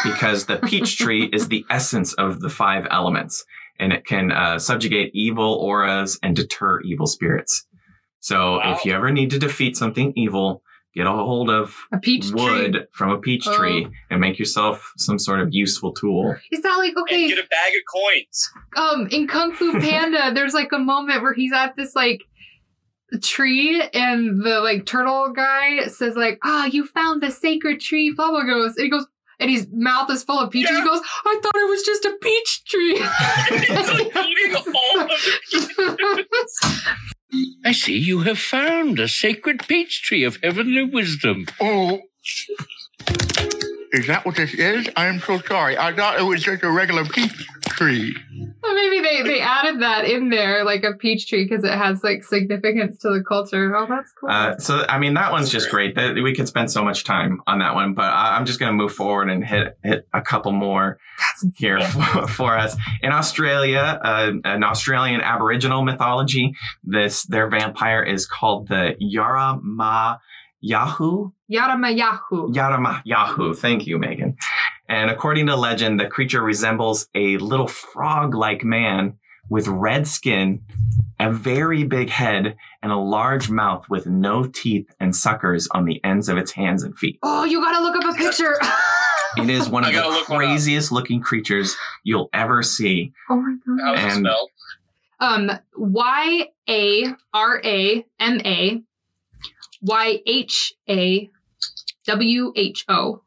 because 0.04 0.46
the 0.46 0.58
peach 0.58 0.98
tree 0.98 1.30
is 1.32 1.48
the 1.48 1.66
essence 1.70 2.14
of 2.14 2.40
the 2.40 2.50
five 2.50 2.88
elements, 2.90 3.46
and 3.82 3.92
it 3.92 4.06
can 4.06 4.32
uh, 4.32 4.58
subjugate 4.60 5.12
evil 5.14 5.56
auras 5.56 6.18
and 6.24 6.36
deter 6.36 6.80
evil 6.82 7.08
spirits. 7.08 7.66
So 8.22 8.58
Wow. 8.60 8.74
if 8.76 8.86
you 8.86 8.94
ever 8.94 9.12
need 9.12 9.32
to 9.32 9.40
defeat 9.40 9.76
something 9.76 10.14
evil, 10.16 10.62
get 10.96 11.08
a 11.08 11.12
hold 11.12 11.50
of 11.50 11.76
A 11.92 11.98
peach 12.00 12.30
wood 12.32 12.74
tree. 12.74 12.84
from 12.94 13.10
a 13.10 13.18
peach 13.20 13.46
Oh. 13.48 13.58
tree 13.58 13.88
and 14.10 14.22
make 14.22 14.38
yourself 14.38 14.92
some 14.98 15.18
sort 15.18 15.40
of 15.42 15.50
useful 15.52 15.92
tool. 15.94 16.36
Is 16.52 16.62
that 16.62 16.76
like 16.78 16.94
And 16.96 17.04
okay? 17.04 17.28
get 17.30 17.40
a 17.40 17.48
bag 17.48 17.72
of 17.80 17.84
coins. 17.92 18.52
um 18.78 19.08
in 19.12 19.28
Kung 19.28 19.54
Fu 19.54 19.80
Panda, 19.80 20.32
there's 20.36 20.54
like 20.54 20.72
a 20.72 20.80
moment 20.80 21.22
where 21.24 21.34
he's 21.34 21.52
at 21.54 21.76
this 21.76 21.96
like 21.96 22.22
tree 23.22 23.82
and 23.94 24.42
the 24.44 24.62
like 24.62 24.86
turtle 24.86 25.34
guy 25.34 25.88
says 25.88 26.16
like, 26.16 26.40
"Ah, 26.44 26.66
you 26.68 26.86
found 26.86 27.22
the 27.22 27.32
sacred 27.32 27.82
tree." 27.82 28.14
Blah 28.16 28.30
blah 28.32 28.44
goes 28.44 28.76
and 28.78 28.86
he 28.86 28.90
goes 28.90 29.06
and 29.42 29.50
his 29.50 29.68
mouth 29.74 30.10
is 30.10 30.24
full 30.24 30.40
of 30.40 30.52
peaches. 30.52 30.72
Yeah. 30.72 30.82
He 30.82 30.88
goes, 30.88 31.02
"I 31.26 31.40
thought 31.42 31.56
it 31.56 31.70
was 31.70 31.84
just 31.84 32.06
a 32.06 32.16
peach 32.22 32.64
tree." 32.66 32.98
It's 33.00 33.92
like 33.92 34.16
eating 34.16 34.56
all 34.56 35.02
of 35.02 35.08
the 35.10 35.40
peaches. 35.50 36.88
I 37.66 37.72
see 37.72 37.98
you 37.98 38.20
have 38.22 38.40
found 38.40 39.00
a 39.00 39.08
sacred 39.08 39.68
peach 39.68 40.04
tree 40.04 40.24
of 40.24 40.38
heavenly 40.44 40.84
wisdom. 40.84 41.48
Oh. 41.60 42.02
Is 43.94 44.08
that 44.08 44.26
what 44.26 44.36
this 44.36 44.54
is? 44.54 44.88
I'm 44.96 45.20
so 45.20 45.40
sorry. 45.40 45.78
I 45.78 45.94
thought 45.94 46.20
it 46.20 46.24
was 46.24 46.44
just 46.44 46.64
a 46.64 46.72
regular 46.72 47.04
peach 47.06 47.48
tree. 47.82 48.16
Well, 48.62 48.76
maybe 48.76 49.00
they, 49.02 49.24
they 49.24 49.40
added 49.42 49.82
that 49.82 50.06
in 50.06 50.30
there, 50.30 50.64
like 50.64 50.84
a 50.84 50.94
peach 50.94 51.28
tree, 51.28 51.46
because 51.46 51.64
it 51.64 51.74
has 51.74 52.04
like 52.04 52.24
significance 52.24 52.98
to 53.00 53.10
the 53.10 53.24
culture. 53.28 53.76
Oh, 53.76 53.86
that's 53.88 54.12
cool. 54.12 54.30
Uh, 54.30 54.58
so 54.58 54.86
I 54.88 55.00
mean 55.00 55.14
that 55.16 55.32
one's 55.32 55.52
just 55.52 55.70
great. 55.70 55.96
That 55.96 56.16
we 56.16 56.36
could 56.36 56.48
spend 56.48 56.72
so 56.72 56.84
much 56.84 57.04
time 57.04 57.42
on 57.48 57.60
that 57.60 57.74
one, 57.74 57.94
but 57.94 58.06
I, 58.06 58.38
I'm 58.38 58.46
just 58.46 58.60
going 58.60 58.72
to 58.72 58.76
move 58.76 58.94
forward 58.94 59.30
and 59.30 59.44
hit 59.44 59.78
hit 59.84 60.08
a 60.14 60.22
couple 60.22 60.52
more 60.52 61.00
That's 61.18 61.58
here 61.58 61.82
for, 61.88 62.28
for 62.28 62.58
us. 62.58 62.76
In 63.02 63.12
Australia, 63.12 64.00
uh, 64.04 64.32
an 64.44 64.64
Australian 64.64 65.22
Aboriginal 65.22 65.84
mythology, 65.84 66.54
this 66.84 67.24
their 67.26 67.50
vampire 67.50 68.04
is 68.04 68.26
called 68.26 68.68
the 68.68 68.96
Yarama 69.02 70.20
Yahoo. 70.62 71.32
Yarama 71.52 71.96
Yahoo. 71.96 72.54
Yarama 72.54 73.02
Yahoo. 73.04 73.54
Thank 73.54 73.88
you, 73.88 73.98
Megan. 73.98 74.31
And 74.92 75.10
according 75.10 75.48
to 75.48 75.56
legend, 75.56 76.00
the 76.00 76.08
creature 76.08 76.42
resembles 76.44 77.08
a 77.16 77.38
little 77.38 77.68
frog-like 77.68 78.64
man 78.64 79.18
with 79.50 79.68
red 79.68 80.06
skin, 80.08 80.64
a 81.20 81.32
very 81.32 81.84
big 81.84 82.10
head, 82.10 82.56
and 82.84 82.92
a 82.92 82.98
large 82.98 83.50
mouth 83.50 83.90
with 83.90 84.06
no 84.06 84.44
teeth 84.46 84.94
and 85.00 85.16
suckers 85.16 85.68
on 85.72 85.86
the 85.86 86.04
ends 86.04 86.28
of 86.30 86.38
its 86.38 86.52
hands 86.52 86.84
and 86.84 86.98
feet. 86.98 87.18
Oh, 87.24 87.46
you 87.46 87.62
gotta 87.62 87.82
look 87.82 87.96
up 87.96 88.14
a 88.14 88.18
picture. 88.18 88.58
It 89.38 89.50
is 89.50 89.70
one 89.70 89.86
of 89.86 89.94
the 89.94 90.02
look 90.02 90.26
craziest 90.26 90.92
looking 90.92 91.22
creatures 91.22 91.78
you'll 92.04 92.30
ever 92.34 92.62
see. 92.62 93.14
oh 93.30 93.38
my 93.38 93.56
god. 93.66 93.98
How's 93.98 94.18
it 94.18 94.18
And- 94.18 94.28
Um, 95.22 95.52
Y 95.78 96.48
A 96.68 97.06
R 97.34 97.62
A 97.64 98.06
M 98.20 98.42
A 98.44 98.82
Y 99.82 100.20
H 100.26 100.74
A 100.90 101.30
W 102.08 102.52
H 102.58 102.84
O. 102.90 103.22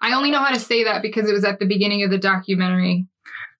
I 0.00 0.14
only 0.14 0.30
know 0.30 0.38
how 0.38 0.52
to 0.52 0.60
say 0.60 0.84
that 0.84 1.02
because 1.02 1.28
it 1.28 1.32
was 1.32 1.44
at 1.44 1.58
the 1.58 1.66
beginning 1.66 2.02
of 2.04 2.10
the 2.10 2.18
documentary. 2.18 3.06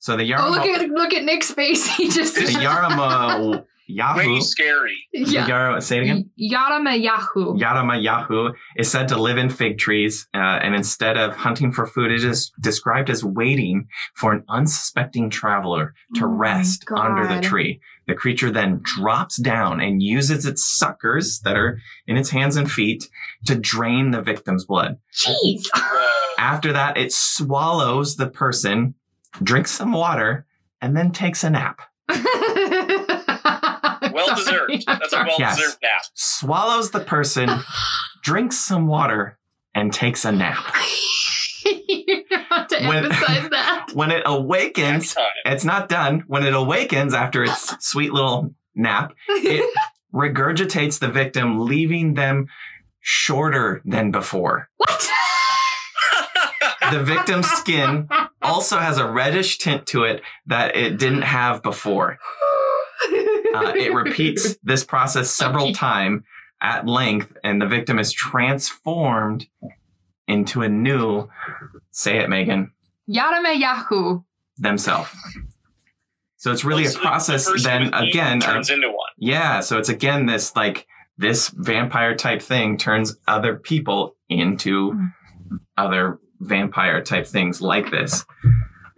So 0.01 0.17
the 0.17 0.33
Oh, 0.35 0.51
look 0.51 0.65
at 0.65 0.89
look 0.91 1.13
at 1.13 1.25
Nick's 1.25 1.51
face. 1.51 1.87
He 1.97 2.09
just 2.11 2.35
the 2.37 2.43
Yarama 2.43 3.65
Yahoo. 3.89 4.35
Way 4.35 4.41
scary. 4.41 4.97
Yeah. 5.13 5.47
Yarama, 5.49 5.83
say 5.83 5.99
it 5.99 6.03
again. 6.03 6.31
Yarama 6.39 7.03
Yahoo. 7.03 7.55
Yarama 7.59 8.01
Yahoo 8.01 8.51
is 8.77 8.91
said 8.91 9.09
to 9.09 9.21
live 9.21 9.39
in 9.39 9.49
fig 9.49 9.79
trees, 9.79 10.29
uh, 10.35 10.37
and 10.37 10.75
instead 10.75 11.17
of 11.17 11.35
hunting 11.35 11.73
for 11.73 11.87
food, 11.87 12.13
it 12.13 12.23
is 12.23 12.53
described 12.61 13.09
as 13.11 13.25
waiting 13.25 13.89
for 14.15 14.33
an 14.33 14.45
unsuspecting 14.49 15.31
traveler 15.31 15.95
to 16.17 16.27
Oh 16.27 16.29
rest 16.29 16.85
under 16.95 17.27
the 17.27 17.41
tree. 17.41 17.81
The 18.07 18.15
creature 18.15 18.51
then 18.51 18.81
drops 18.83 19.37
down 19.37 19.81
and 19.81 20.03
uses 20.03 20.47
its 20.47 20.65
suckers 20.65 21.41
that 21.41 21.57
are 21.57 21.79
in 22.07 22.17
its 22.17 22.31
hands 22.31 22.57
and 22.57 22.71
feet 22.71 23.09
to 23.47 23.55
drain 23.55 24.13
the 24.13 24.23
victim's 24.23 24.65
blood. 24.65 24.99
Jeez. 25.15 25.67
After 26.39 26.73
that, 26.73 26.97
it 26.97 27.13
swallows 27.13 28.17
the 28.17 28.29
person, 28.29 28.95
drinks 29.43 29.73
some 29.73 29.93
water, 29.93 30.47
and 30.81 30.97
then 30.97 31.11
takes 31.13 31.45
a 31.45 31.51
nap. 31.51 31.81
Well 34.11 34.35
deserved. 34.35 34.85
That's 34.87 35.13
a 35.13 35.19
well 35.19 35.37
Yes. 35.39 35.57
deserved 35.59 35.79
nap. 35.83 36.03
Swallows 36.15 36.91
the 36.91 37.01
person, 37.01 37.49
drinks 38.23 38.57
some 38.59 38.87
water, 38.89 39.39
and 39.75 39.93
takes 39.93 40.25
a 40.25 40.33
nap. 40.33 40.65
you 41.65 42.25
have 42.51 42.67
to 42.69 42.77
When- 42.87 43.05
emphasize 43.05 43.51
that. 43.51 43.87
When 43.95 44.11
it 44.11 44.23
awakens, 44.27 45.15
it's 45.45 45.65
not 45.65 45.89
done. 45.89 46.25
When 46.27 46.45
it 46.45 46.55
awakens 46.55 47.15
after 47.15 47.45
its 47.45 47.75
sweet 47.87 48.13
little 48.13 48.55
nap, 48.75 49.13
it 49.29 49.65
regurgitates 50.13 50.99
the 50.99 51.09
victim, 51.09 51.61
leaving 51.67 52.15
them 52.15 52.47
shorter 53.01 53.83
than 53.85 54.11
before. 54.11 54.69
what? 54.79 55.09
The 56.93 57.03
victim's 57.03 57.49
skin 57.49 58.09
also 58.43 58.79
has 58.79 58.99
a 58.99 59.11
reddish 59.11 59.59
tint 59.59 59.87
to 59.89 60.05
it 60.05 60.23
that 60.47 60.77
it 60.77 60.99
didn't 60.99 61.23
have 61.23 61.63
before. 61.63 62.19
Uh, 63.55 63.73
it 63.77 63.93
repeats 63.95 64.57
this 64.63 64.85
process 64.85 65.31
several 65.31 65.73
times 65.73 66.23
at 66.61 66.87
length, 66.87 67.33
and 67.45 67.61
the 67.63 67.67
victim 67.67 67.99
is 67.99 68.13
transformed 68.13 69.47
into 70.27 70.63
a 70.63 70.69
new, 70.69 71.29
say 71.91 72.19
it, 72.19 72.29
Megan, 72.29 72.73
Yarame 73.09 73.59
Yahoo. 73.59 74.21
themselves. 74.59 75.09
So 76.37 76.53
it's 76.53 76.65
really 76.65 76.85
Oh, 76.85 76.87
a 76.87 76.91
so 76.91 76.99
the- 76.99 77.03
the 77.03 77.09
process 77.09 77.51
person 77.51 77.63
then 77.71 77.95
again 77.95 78.37
of 78.39 78.43
turns 78.45 78.71
into 78.71 78.89
one. 78.89 79.09
Yeah, 79.17 79.61
so 79.61 79.79
it's 79.79 79.89
again 79.89 80.27
this 80.27 80.55
like 80.55 80.87
this 81.17 81.49
vampire 81.49 82.15
type 82.15 82.43
thing 82.43 82.77
turns 82.77 83.17
other 83.27 83.57
people 83.57 84.17
into 84.29 84.93
Mm. 84.93 85.13
other 85.77 86.19
vampire 86.41 87.03
type 87.03 87.27
things 87.27 87.61
like 87.61 87.91
this. 87.91 88.25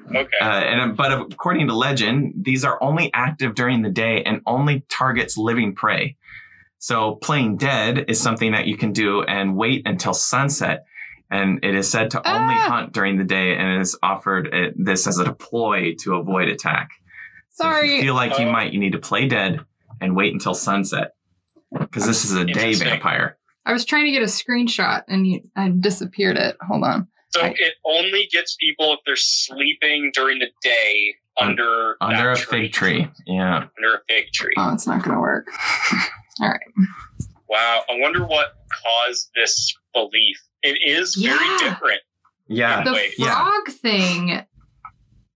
Okay. 0.08 0.26
Uh, 0.40 0.44
and 0.44 0.96
but 0.96 1.12
according 1.12 1.68
to 1.68 1.74
legend, 1.74 2.34
these 2.42 2.64
are 2.64 2.82
only 2.82 3.10
active 3.14 3.54
during 3.54 3.82
the 3.82 3.90
day 3.90 4.22
and 4.24 4.40
only 4.46 4.84
targets 4.88 5.36
living 5.36 5.74
prey. 5.74 6.16
So 6.78 7.16
playing 7.16 7.58
dead 7.58 8.06
is 8.08 8.20
something 8.20 8.52
that 8.52 8.66
you 8.66 8.76
can 8.76 8.92
do 8.92 9.22
and 9.22 9.56
wait 9.56 9.82
until 9.86 10.14
sunset. 10.14 10.84
And 11.30 11.62
it 11.64 11.76
is 11.76 11.88
said 11.88 12.10
to 12.12 12.18
only 12.28 12.54
Ah. 12.56 12.68
hunt 12.68 12.92
during 12.92 13.18
the 13.18 13.24
day 13.24 13.54
and 13.54 13.80
is 13.80 13.96
offered 14.02 14.52
uh, 14.52 14.70
this 14.74 15.06
as 15.06 15.18
a 15.18 15.32
ploy 15.32 15.94
to 16.00 16.14
avoid 16.16 16.48
attack. 16.48 16.88
So 17.50 17.68
if 17.68 17.74
you 17.84 17.88
Sorry. 17.90 18.00
feel 18.00 18.14
like 18.14 18.38
you 18.40 18.46
Oh. 18.46 18.52
might, 18.52 18.72
you 18.72 18.80
need 18.80 18.92
to 18.92 18.98
play 18.98 19.28
dead 19.28 19.60
and 20.00 20.16
wait 20.16 20.32
until 20.32 20.54
sunset 20.54 21.12
because 21.78 22.04
this 22.06 22.24
is 22.24 22.32
a 22.34 22.44
day 22.44 22.74
vampire. 22.74 23.36
I 23.64 23.72
was 23.72 23.84
trying 23.84 24.06
to 24.06 24.10
get 24.10 24.22
a 24.22 24.24
screenshot 24.24 25.04
and 25.06 25.24
you, 25.24 25.42
I 25.54 25.68
disappeared 25.68 26.36
it. 26.36 26.56
Hold 26.66 26.82
on. 26.82 27.06
So 27.30 27.40
I- 27.42 27.54
it 27.56 27.74
only 27.84 28.28
gets 28.32 28.56
people 28.56 28.92
if 28.92 29.00
they're 29.06 29.16
sleeping 29.16 30.10
during 30.14 30.38
the 30.38 30.48
day 30.62 31.14
Un- 31.40 31.50
under 31.50 31.96
Under 32.00 32.30
a 32.32 32.36
that 32.36 32.44
fig 32.44 32.72
tree. 32.72 33.08
Yeah. 33.26 33.66
Under 33.78 33.94
a 33.94 34.00
fig 34.08 34.32
tree. 34.32 34.52
Oh, 34.58 34.72
it's 34.74 34.86
not 34.86 35.02
going 35.02 35.14
to 35.16 35.20
work. 35.20 35.46
All 36.40 36.48
right. 36.48 36.60
Wow. 37.48 37.82
I 37.88 37.98
wonder 37.98 38.24
what 38.26 38.54
caused 38.84 39.30
this 39.34 39.74
belief. 39.94 40.38
It 40.62 40.78
is 40.86 41.16
Yeah. 41.16 41.36
very 41.38 41.58
different. 41.58 42.00
Yeah. 42.48 42.84
The 42.84 42.92
Wait, 42.92 43.12
yeah. 43.18 43.34
frog 43.34 43.68
thing. 43.68 44.42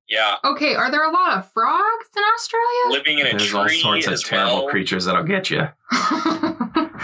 Yeah. 0.08 0.34
Okay, 0.44 0.74
are 0.74 0.90
there 0.90 1.02
a 1.02 1.10
lot 1.10 1.38
of 1.38 1.50
frogs 1.52 2.06
in 2.14 2.22
Australia? 2.34 2.90
Living 2.90 3.18
in 3.20 3.26
a 3.26 3.30
There's 3.30 3.48
tree 3.50 3.60
all 3.60 3.68
sorts 3.68 4.06
of 4.06 4.12
as 4.12 4.22
terrible 4.22 4.64
well. 4.64 4.68
creatures 4.68 5.06
that'll 5.06 5.22
get 5.24 5.48
you. 5.50 5.62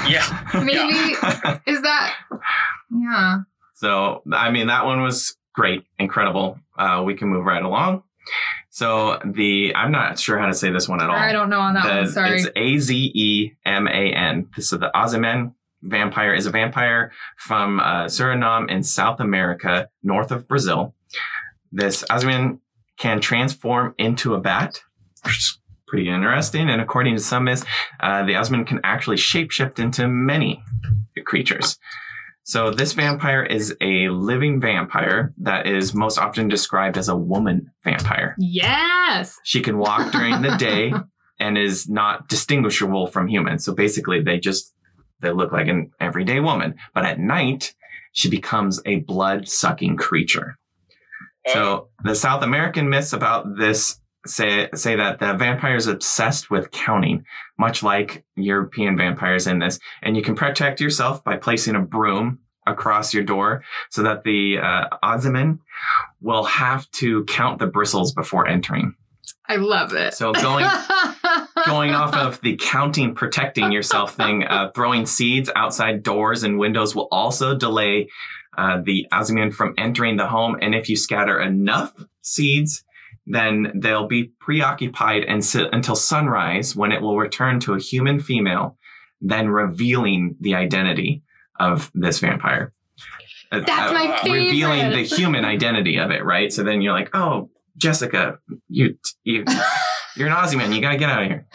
Yeah. 0.09 0.25
Maybe 0.55 1.13
is 1.67 1.83
that? 1.83 2.17
Yeah. 2.91 3.37
So, 3.81 4.23
I 4.31 4.51
mean, 4.51 4.67
that 4.67 4.85
one 4.85 5.01
was 5.01 5.37
great, 5.55 5.85
incredible. 5.99 6.59
Uh, 6.79 7.03
we 7.03 7.15
can 7.15 7.29
move 7.29 7.47
right 7.47 7.63
along. 7.63 8.03
So, 8.69 9.19
the, 9.25 9.75
I'm 9.75 9.91
not 9.91 10.19
sure 10.19 10.39
how 10.39 10.49
to 10.49 10.53
say 10.55 10.71
this 10.71 10.87
one 10.87 11.01
at 11.01 11.09
all. 11.09 11.17
I 11.17 11.33
don't 11.33 11.49
know 11.49 11.61
on 11.61 11.73
that 11.75 11.85
The- 11.87 11.95
one. 12.03 12.09
Sorry. 12.09 12.41
It's 12.43 12.49
A 12.57 12.77
Z 12.79 13.13
E 13.15 13.53
M 13.65 13.89
A 13.89 14.13
N. 14.13 14.49
This 14.55 14.71
is 14.71 14.79
the 14.79 14.91
Azeman 14.95 15.55
vampire 15.83 16.35
is 16.35 16.45
a 16.45 16.51
vampire 16.51 17.11
from 17.39 17.81
uh, 17.81 18.05
Suriname 18.05 18.71
in 18.71 18.83
South 18.83 19.19
America, 19.19 19.89
north 20.03 20.31
of 20.31 20.47
Brazil. 20.47 20.95
This 21.73 22.05
Azeman 22.11 22.59
can 22.99 23.23
transform 23.23 23.95
into 23.97 24.35
a 24.35 24.41
bat, 24.41 24.79
which 25.25 25.39
is 25.39 25.59
pretty 25.89 26.11
interesting. 26.11 26.69
And 26.69 26.83
according 26.83 27.17
to 27.17 27.23
some 27.23 27.45
myths, 27.45 27.65
uh, 28.01 28.27
the 28.27 28.35
Azeman 28.35 28.67
can 28.67 28.81
actually 28.85 29.17
shapeshift 29.17 29.79
into 29.79 30.07
many 30.07 30.63
creatures. 31.25 31.79
So 32.45 32.71
this 32.71 32.95
vampire 32.95 33.45
is 33.45 33.77
a 33.81 34.09
living 34.09 34.61
vampire 34.61 35.33
that 35.39 35.67
is 35.67 35.95
most 35.95 36.19
often 36.19 36.49
described 36.49 36.97
as 36.97 37.09
a 37.09 37.17
woman 37.17 37.71
vampire. 37.85 38.35
Yes. 38.39 39.39
She 39.45 39.61
can 39.61 39.79
walk 39.79 40.11
during 40.11 40.43
the 40.43 40.57
day 40.59 40.93
and 41.39 41.57
is 41.57 41.89
not 41.89 42.29
distinguishable 42.29 43.07
from 43.07 43.29
humans. 43.29 43.65
So 43.65 43.75
basically, 43.75 44.21
they 44.23 44.39
just 44.39 44.75
they 45.21 45.33
look 45.33 45.53
like 45.53 45.69
an 45.69 45.91
everyday 46.01 46.41
woman, 46.41 46.77
but 46.95 47.05
at 47.05 47.19
night 47.19 47.75
she 48.13 48.29
becomes 48.29 48.81
a 48.87 48.97
blood 48.97 49.49
sucking 49.49 49.97
creature. 49.97 50.59
So 51.49 51.89
the 52.05 52.15
South 52.15 52.43
American 52.43 52.89
myths 52.89 53.13
about 53.13 53.47
this 53.59 54.00
say 54.27 54.69
say 54.75 54.97
that 54.97 55.19
the 55.19 55.35
vampire 55.35 55.77
is 55.77 55.87
obsessed 55.87 56.51
with 56.51 56.71
counting, 56.71 57.25
much 57.59 57.83
like 57.83 58.25
European 58.37 58.97
vampires 58.97 59.47
in 59.47 59.59
this, 59.59 59.79
and 60.03 60.17
you 60.17 60.23
can 60.23 60.35
protect 60.35 60.81
yourself 60.81 61.25
by 61.25 61.37
placing 61.37 61.75
a 61.75 61.81
broom 61.81 62.41
across 62.67 63.15
your 63.15 63.25
door 63.25 63.63
so 63.91 64.03
that 64.03 64.23
the 64.25 64.59
uh, 64.59 64.89
will 66.21 66.45
have 66.45 66.91
to 66.93 67.25
count 67.25 67.59
the 67.59 67.67
bristles 67.67 68.13
before 68.13 68.47
entering. 68.47 68.95
I 69.49 69.57
love 69.57 69.95
it. 69.95 70.15
So 70.15 70.33
going 70.33 70.65
going 71.67 71.93
off 71.93 72.15
of 72.15 72.41
the 72.41 72.57
counting 72.57 73.15
protecting 73.15 73.73
yourself 73.73 74.15
thing, 74.15 74.45
uh, 74.45 74.71
throwing 74.75 75.07
seeds 75.07 75.51
outside 75.57 76.03
doors 76.03 76.45
and 76.45 76.59
windows 76.59 76.95
will 76.95 77.09
also 77.11 77.57
delay 77.57 78.09
uh, 78.57 78.81
the 78.85 79.07
Azeman 79.13 79.53
from 79.53 79.75
entering 79.77 80.17
the 80.17 80.27
home. 80.27 80.57
And 80.61 80.75
if 80.75 80.89
you 80.89 80.97
scatter 80.97 81.41
enough 81.41 81.93
seeds, 82.23 82.85
then 83.31 83.73
they'll 83.75 84.07
be 84.09 84.33
preoccupied 84.41 85.25
and 85.25 85.45
sit 85.45 85.69
until 85.73 85.95
sunrise 85.97 86.75
when 86.75 86.93
it 86.93 87.01
will 87.03 87.17
return 87.19 87.61
to 87.61 87.75
a 87.75 87.79
human 87.81 88.21
female, 88.21 88.77
then 89.21 89.49
revealing 89.49 90.37
the 90.41 90.55
identity 90.55 91.23
of 91.59 91.91
this 91.95 92.19
vampire. 92.21 92.73
Uh, 93.53 93.61
That's 93.61 93.93
my 93.93 94.21
Revealing 94.25 94.91
the 94.91 95.03
human 95.05 95.45
identity 95.45 95.99
of 95.99 96.11
it, 96.11 96.25
right? 96.25 96.53
So 96.53 96.63
then 96.63 96.81
you're 96.83 96.93
like, 96.93 97.11
oh, 97.15 97.51
Jessica, 97.77 98.39
you 98.69 98.97
you 99.25 99.45
you're 100.17 100.29
an 100.29 100.35
Azeman. 100.35 100.75
You 100.75 100.81
gotta 100.81 100.99
get 100.99 101.11
out 101.11 101.23
of 101.23 101.29
here. 101.29 101.47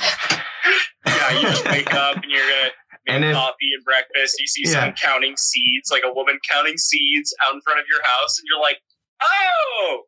Yeah, 1.05 1.39
you 1.39 1.41
just 1.47 1.65
wake 1.65 1.93
up 1.93 2.15
and 2.15 2.25
you're 2.27 2.41
gonna 2.41 2.63
make 3.07 3.15
And 3.15 3.25
if- 3.25 3.33
coffee 3.35 3.71
and 3.75 3.83
breakfast. 3.85 4.35
You 4.39 4.47
see 4.47 4.63
Yeah. 4.65 4.71
someone 4.71 4.93
counting 5.01 5.37
seeds, 5.37 5.91
like 5.91 6.03
a 6.05 6.13
woman 6.13 6.39
counting 6.49 6.77
seeds 6.77 7.33
out 7.45 7.53
in 7.53 7.61
front 7.61 7.79
of 7.79 7.85
your 7.91 8.03
house, 8.03 8.39
and 8.39 8.45
you're 8.51 8.61
like, 8.61 8.81
"Oh, 9.21 10.01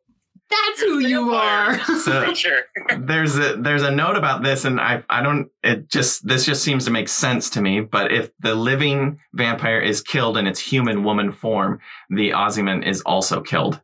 That's 0.50 0.80
who 0.82 0.98
you 0.98 1.34
are. 1.34 1.78
So 1.98 2.24
creature." 2.24 2.66
there's 2.98 3.36
a 3.36 3.56
there's 3.56 3.82
a 3.82 3.90
note 3.90 4.16
about 4.16 4.42
this, 4.42 4.64
and 4.64 4.80
I 4.80 5.02
I 5.10 5.22
don't 5.22 5.50
it 5.62 5.88
just 5.88 6.26
this 6.26 6.46
just 6.46 6.62
seems 6.62 6.84
to 6.84 6.90
make 6.90 7.08
sense 7.08 7.50
to 7.50 7.60
me. 7.60 7.80
But 7.80 8.12
if 8.12 8.30
the 8.38 8.54
living 8.54 9.18
vampire 9.34 9.80
is 9.80 10.00
killed 10.00 10.38
in 10.38 10.46
its 10.46 10.60
human 10.60 11.04
woman 11.04 11.32
form, 11.32 11.80
the 12.08 12.30
Azeman 12.30 12.86
is 12.86 13.02
also 13.02 13.40
killed. 13.40 13.80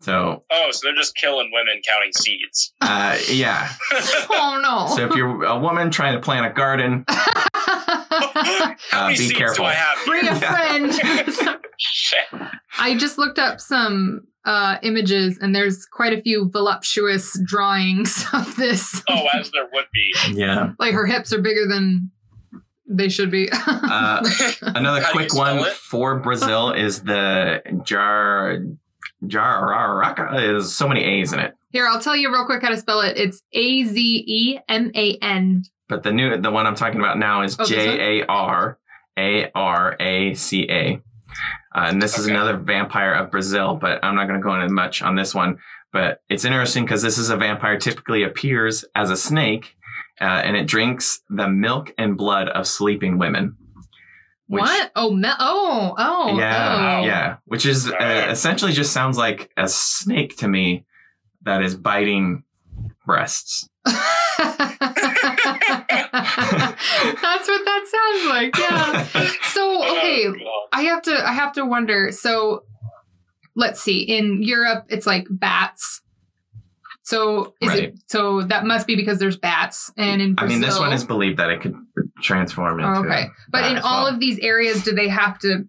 So 0.00 0.44
oh, 0.50 0.68
so 0.70 0.80
they're 0.86 0.94
just 0.96 1.16
killing 1.16 1.50
women 1.52 1.80
counting 1.88 2.12
seeds. 2.12 2.74
uh, 2.82 3.16
yeah. 3.30 3.70
oh 4.30 4.60
no. 4.62 4.94
So 4.94 5.06
if 5.06 5.14
you're 5.16 5.44
a 5.44 5.58
woman 5.58 5.90
trying 5.90 6.14
to 6.14 6.20
plant 6.20 6.46
a 6.46 6.50
garden, 6.52 7.04
Uh, 8.92 9.08
be 9.16 9.30
careful. 9.30 9.64
I 9.64 9.72
have? 9.74 9.98
Bring 10.06 10.28
a 10.28 10.34
friend. 10.38 10.92
I 12.78 12.96
just 12.96 13.18
looked 13.18 13.38
up 13.38 13.60
some 13.60 14.22
uh, 14.44 14.76
images, 14.82 15.38
and 15.40 15.54
there's 15.54 15.84
quite 15.86 16.12
a 16.12 16.20
few 16.22 16.48
voluptuous 16.50 17.36
drawings 17.44 18.24
of 18.32 18.54
this. 18.56 19.02
Oh, 19.08 19.26
as 19.34 19.50
there 19.50 19.68
would 19.72 19.86
be. 19.92 20.14
yeah. 20.32 20.72
like 20.78 20.94
her 20.94 21.06
hips 21.06 21.32
are 21.32 21.40
bigger 21.40 21.66
than 21.66 22.10
they 22.88 23.08
should 23.08 23.30
be. 23.30 23.48
Uh, 23.52 24.22
Another 24.62 25.00
How 25.02 25.12
quick 25.12 25.34
one 25.34 25.58
it? 25.58 25.72
for 25.72 26.20
Brazil 26.20 26.70
is 26.72 27.02
the 27.02 27.62
jar 27.84 28.58
jararaca 29.28 30.56
is 30.56 30.74
so 30.74 30.88
many 30.88 31.02
A's 31.04 31.32
in 31.32 31.38
it. 31.40 31.54
Here, 31.70 31.86
I'll 31.86 32.00
tell 32.00 32.16
you 32.16 32.32
real 32.32 32.44
quick 32.46 32.62
how 32.62 32.68
to 32.68 32.76
spell 32.76 33.00
it. 33.00 33.16
It's 33.16 33.42
A 33.52 33.84
Z 33.84 34.24
E 34.26 34.58
M 34.68 34.90
A 34.94 35.16
N. 35.20 35.64
But 35.88 36.02
the 36.02 36.12
new 36.12 36.40
the 36.40 36.50
one 36.50 36.66
I'm 36.66 36.74
talking 36.76 37.00
about 37.00 37.18
now 37.18 37.42
is 37.42 37.56
Oh. 37.58 37.64
J 37.64 38.20
A 38.20 38.26
R 38.26 38.78
A 39.18 39.50
R 39.54 39.96
A 40.00 40.34
C 40.34 40.66
A. 40.70 41.00
Uh, 41.74 41.86
and 41.88 42.00
this 42.00 42.16
is 42.16 42.26
another 42.26 42.56
vampire 42.56 43.12
of 43.14 43.30
Brazil, 43.30 43.74
but 43.74 43.98
I'm 44.04 44.14
not 44.14 44.28
going 44.28 44.38
to 44.38 44.44
go 44.44 44.54
into 44.54 44.72
much 44.72 45.02
on 45.02 45.16
this 45.16 45.34
one. 45.34 45.58
But 45.92 46.20
it's 46.28 46.44
interesting 46.44 46.84
because 46.84 47.02
this 47.02 47.18
is 47.18 47.30
a 47.30 47.36
vampire 47.36 47.78
typically 47.78 48.22
appears 48.22 48.84
as 48.94 49.10
a 49.10 49.16
snake, 49.16 49.76
uh, 50.20 50.24
and 50.24 50.56
it 50.56 50.66
drinks 50.66 51.20
the 51.28 51.48
milk 51.48 51.92
and 51.98 52.16
blood 52.16 52.48
of 52.48 52.66
sleeping 52.68 53.18
women. 53.18 53.56
Which- 54.46 54.62
What? 54.62 54.92
Oh, 54.96 55.10
me- 55.12 55.28
oh, 55.38 55.94
oh, 55.96 56.38
yeah, 56.38 56.98
oh. 57.02 57.04
yeah. 57.06 57.36
Which 57.46 57.66
is 57.66 57.90
uh, 57.90 58.26
essentially 58.30 58.72
just 58.72 58.92
sounds 58.92 59.16
like 59.18 59.50
a 59.56 59.68
snake 59.68 60.36
to 60.38 60.48
me 60.48 60.84
that 61.42 61.62
is 61.62 61.74
biting 61.74 62.44
breasts. 63.06 63.68
That's 66.14 67.48
what 67.48 67.64
that 67.64 67.84
sounds 67.86 68.26
like. 68.28 68.56
Yeah. 68.56 69.04
So 69.52 69.82
okay, 69.98 70.26
Oh, 70.28 70.66
I 70.72 70.82
have 70.82 71.02
to 71.02 71.12
I 71.28 71.32
have 71.32 71.52
to 71.54 71.64
wonder. 71.64 72.10
So 72.12 72.64
let's 73.56 73.80
see. 73.80 74.00
In 74.02 74.42
Europe, 74.42 74.86
it's 74.88 75.06
like 75.06 75.26
bats. 75.30 76.00
So 77.04 77.54
is 77.60 77.68
Right. 77.68 77.82
it 77.84 77.98
so 78.06 78.42
that 78.42 78.64
must 78.64 78.86
be 78.86 78.96
because 78.96 79.18
there's 79.18 79.36
bats 79.36 79.92
and 79.96 80.22
in 80.22 80.34
Brazil, 80.34 80.56
I 80.56 80.58
mean, 80.58 80.66
this 80.66 80.78
one 80.78 80.92
is 80.92 81.04
believed 81.04 81.38
that 81.38 81.50
it 81.50 81.60
could 81.60 81.76
transform 82.22 82.80
into. 82.80 82.90
Oh, 82.90 83.04
okay. 83.04 83.26
But 83.50 83.70
in 83.70 83.78
all 83.78 84.04
well. 84.04 84.14
of 84.14 84.20
these 84.20 84.38
areas, 84.38 84.82
do 84.82 84.92
they 84.92 85.08
have 85.08 85.38
to 85.40 85.68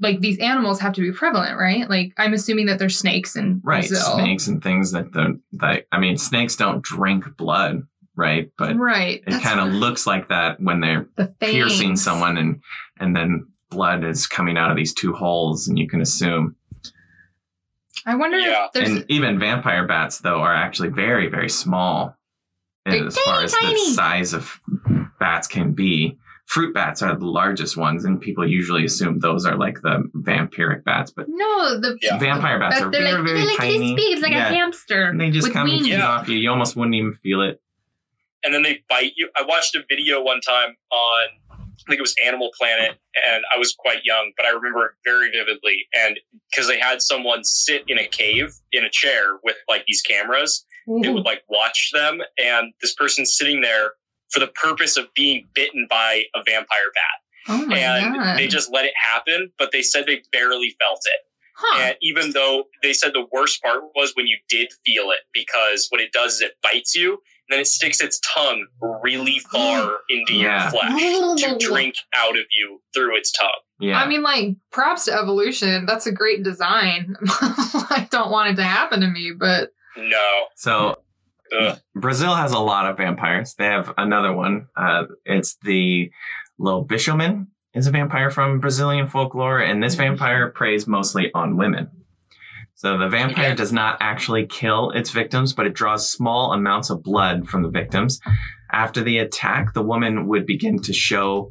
like 0.00 0.20
these 0.20 0.38
animals 0.38 0.80
have 0.80 0.92
to 0.94 1.00
be 1.00 1.10
prevalent, 1.10 1.58
right? 1.58 1.88
Like 1.88 2.12
I'm 2.18 2.34
assuming 2.34 2.66
that 2.66 2.78
there's 2.78 2.98
snakes 2.98 3.34
in 3.34 3.60
right 3.64 3.88
Brazil. 3.88 4.14
snakes 4.14 4.46
and 4.46 4.62
things 4.62 4.92
that 4.92 5.12
the 5.12 5.40
that 5.52 5.86
I 5.90 5.98
mean, 5.98 6.18
snakes 6.18 6.56
don't 6.56 6.82
drink 6.82 7.24
blood, 7.36 7.82
right? 8.14 8.50
But 8.58 8.76
right. 8.76 9.22
it 9.26 9.42
kind 9.42 9.60
of 9.60 9.72
looks 9.72 10.06
like 10.06 10.28
that 10.28 10.60
when 10.60 10.80
they're 10.80 11.08
the 11.16 11.34
piercing 11.40 11.96
someone, 11.96 12.36
and 12.36 12.62
and 13.00 13.16
then 13.16 13.46
blood 13.70 14.04
is 14.04 14.26
coming 14.26 14.58
out 14.58 14.70
of 14.70 14.76
these 14.76 14.92
two 14.92 15.12
holes, 15.12 15.66
and 15.66 15.78
you 15.78 15.88
can 15.88 16.00
assume. 16.00 16.56
I 18.06 18.14
wonder 18.16 18.38
Yeah. 18.38 18.66
if 18.66 18.72
there's 18.72 18.90
and 18.90 19.04
even 19.08 19.38
vampire 19.38 19.86
bats, 19.86 20.18
though, 20.18 20.40
are 20.40 20.54
actually 20.54 20.88
very, 20.90 21.28
very 21.28 21.48
small 21.48 22.16
They're 22.84 23.06
as 23.06 23.18
far 23.18 23.42
as 23.42 23.52
tiny. 23.52 23.74
the 23.74 23.92
size 23.94 24.32
of 24.34 24.60
bats 25.18 25.46
can 25.48 25.72
be. 25.72 26.18
Fruit 26.46 26.74
bats 26.74 27.00
are 27.02 27.16
the 27.16 27.24
largest 27.26 27.76
ones, 27.76 28.04
and 28.04 28.20
people 28.20 28.46
usually 28.46 28.84
assume 28.84 29.18
those 29.20 29.46
are 29.46 29.56
like 29.56 29.80
the 29.80 30.02
vampiric 30.14 30.84
bats. 30.84 31.10
But 31.10 31.26
no 31.28 31.80
the 31.80 31.96
Yeah. 32.02 32.18
vampire 32.18 32.58
bats 32.58 32.74
That's 32.74 32.86
are 32.86 32.90
they're 32.90 33.00
very, 33.02 33.14
like 33.16 33.24
very 33.26 33.38
they're 33.38 33.46
like 33.46 33.56
tiny. 33.58 33.78
this 33.78 34.04
big. 34.04 34.12
It's 34.12 34.22
like 34.22 34.32
Yeah. 34.32 34.48
a 34.48 34.54
hamster. 34.54 35.04
And 35.04 35.18
they 35.20 35.30
just 35.30 35.46
with 35.48 35.54
come 35.54 35.68
and 35.68 35.72
wings. 35.78 35.86
feed 35.88 36.00
off 36.00 36.28
you. 36.28 36.36
You 36.36 36.50
almost 36.50 36.76
wouldn't 36.76 36.94
even 36.94 37.14
feel 37.14 37.40
it. 37.42 37.60
and 38.46 38.52
then 38.52 38.60
they 38.62 38.84
bite 38.90 39.12
you. 39.16 39.30
I 39.34 39.40
watched 39.48 39.74
a 39.74 39.82
video 39.88 40.20
one 40.22 40.42
time 40.42 40.76
on, 40.92 41.28
I 41.86 41.90
think 41.90 41.98
it 41.98 42.02
was 42.02 42.14
Animal 42.24 42.50
Planet, 42.56 42.96
and 43.14 43.44
I 43.54 43.58
was 43.58 43.74
quite 43.78 43.98
young, 44.04 44.32
but 44.36 44.46
I 44.46 44.50
remember 44.50 44.86
it 44.86 44.92
very 45.04 45.30
vividly. 45.30 45.86
And 45.92 46.18
because 46.50 46.68
they 46.68 46.78
had 46.78 47.02
someone 47.02 47.44
sit 47.44 47.84
in 47.88 47.98
a 47.98 48.06
cave 48.06 48.54
in 48.72 48.84
a 48.84 48.90
chair 48.90 49.38
with 49.42 49.56
like 49.68 49.84
these 49.86 50.02
cameras, 50.02 50.64
they 50.86 50.92
mm-hmm. 50.92 51.14
would 51.14 51.24
like 51.24 51.42
watch 51.48 51.90
them, 51.92 52.20
and 52.38 52.72
this 52.80 52.94
person 52.94 53.26
sitting 53.26 53.60
there 53.60 53.92
for 54.30 54.40
the 54.40 54.48
purpose 54.48 54.96
of 54.96 55.12
being 55.14 55.46
bitten 55.54 55.86
by 55.88 56.24
a 56.34 56.40
vampire 56.44 56.90
bat, 56.94 57.48
Oh 57.48 57.70
and 57.72 58.14
god! 58.14 58.38
they 58.38 58.46
just 58.48 58.72
let 58.72 58.84
it 58.84 58.94
happen. 58.96 59.52
But 59.58 59.70
they 59.72 59.82
said 59.82 60.06
they 60.06 60.22
barely 60.32 60.74
felt 60.80 61.00
it. 61.04 61.20
huh. 61.56 61.82
And 61.82 61.96
even 62.02 62.32
though 62.32 62.64
they 62.82 62.92
said 62.92 63.12
the 63.12 63.26
worst 63.32 63.62
part 63.62 63.82
was 63.94 64.12
when 64.14 64.26
you 64.26 64.38
did 64.48 64.72
feel 64.84 65.10
it, 65.10 65.20
because 65.32 65.86
what 65.90 66.00
it 66.00 66.12
does 66.12 66.34
is 66.36 66.40
it 66.42 66.52
bites 66.62 66.94
you, 66.94 67.22
then 67.50 67.60
it 67.60 67.66
sticks 67.66 68.00
its 68.00 68.20
tongue 68.34 68.66
really 69.02 69.38
far 69.52 69.98
into 70.08 70.34
Yeah. 70.34 70.62
your 70.62 70.70
flesh 70.70 71.42
to 71.42 71.58
drink 71.58 71.94
out 72.16 72.36
of 72.38 72.44
you 72.58 72.80
through 72.94 73.16
its 73.16 73.32
tongue. 73.32 73.50
Yeah. 73.80 74.00
I 74.00 74.06
mean, 74.06 74.22
like, 74.22 74.56
props 74.70 75.06
to 75.06 75.12
evolution. 75.12 75.84
That's 75.86 76.06
a 76.06 76.12
great 76.12 76.42
design. 76.44 77.16
I 77.28 78.08
don't 78.10 78.30
want 78.30 78.50
it 78.50 78.56
to 78.56 78.64
happen 78.64 79.00
to 79.00 79.08
me, 79.08 79.32
but 79.38 79.70
No. 79.96 80.44
so 80.56 80.96
Ugh. 81.60 81.78
Brazil 81.94 82.34
has 82.34 82.52
a 82.52 82.58
lot 82.58 82.90
of 82.90 82.96
vampires. 82.96 83.54
They 83.54 83.66
have 83.66 83.92
another 83.98 84.32
one. 84.32 84.68
Uh, 84.76 85.04
it's 85.24 85.56
the 85.62 86.10
Lobisomem 86.60 87.48
is 87.74 87.86
a 87.86 87.90
vampire 87.90 88.30
from 88.30 88.60
Brazilian 88.60 89.08
folklore, 89.08 89.58
and 89.60 89.82
this 89.82 89.94
vampire 89.96 90.48
preys 90.50 90.86
mostly 90.86 91.30
on 91.34 91.56
women. 91.56 91.90
So 92.84 92.98
the 92.98 93.08
vampire 93.08 93.46
Okay. 93.46 93.54
does 93.54 93.72
not 93.72 93.96
actually 94.00 94.44
kill 94.44 94.90
its 94.90 95.08
victims, 95.10 95.54
but 95.54 95.64
it 95.66 95.72
draws 95.72 96.10
small 96.10 96.52
amounts 96.52 96.90
of 96.90 97.02
blood 97.02 97.48
from 97.48 97.62
the 97.62 97.70
victims. 97.70 98.20
After 98.70 99.02
the 99.02 99.16
attack, 99.18 99.72
the 99.72 99.80
woman 99.80 100.26
would 100.28 100.44
begin 100.44 100.78
to 100.82 100.92
show, 100.92 101.50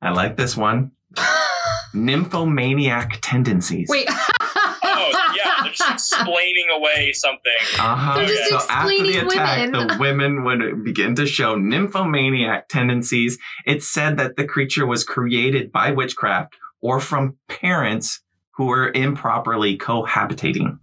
I 0.00 0.10
like 0.12 0.36
this 0.36 0.56
one, 0.56 0.92
nymphomaniac 1.94 3.18
tendencies. 3.20 3.88
wait. 3.88 4.06
Oh, 4.08 5.32
yeah, 5.36 5.62
they're 5.64 5.72
just 5.74 5.90
explaining 6.14 6.68
away 6.70 7.12
something. 7.12 7.52
Uh-huh. 7.80 8.14
They're 8.18 8.26
just 8.28 8.50
so 8.50 8.72
after 8.72 9.02
the 9.02 9.16
attack, 9.18 9.72
women. 9.72 9.86
the 9.88 9.96
women 9.98 10.44
would 10.44 10.84
begin 10.84 11.16
to 11.16 11.26
show 11.26 11.56
nymphomaniac 11.56 12.68
tendencies. 12.68 13.36
It's 13.66 13.88
said 13.88 14.16
that 14.18 14.36
the 14.36 14.44
creature 14.44 14.86
was 14.86 15.02
created 15.02 15.72
by 15.72 15.90
witchcraft 15.90 16.54
or 16.80 17.00
from 17.00 17.36
parents 17.48 18.20
who 18.52 18.66
were 18.66 18.90
improperly 18.92 19.78
cohabitating. 19.78 20.78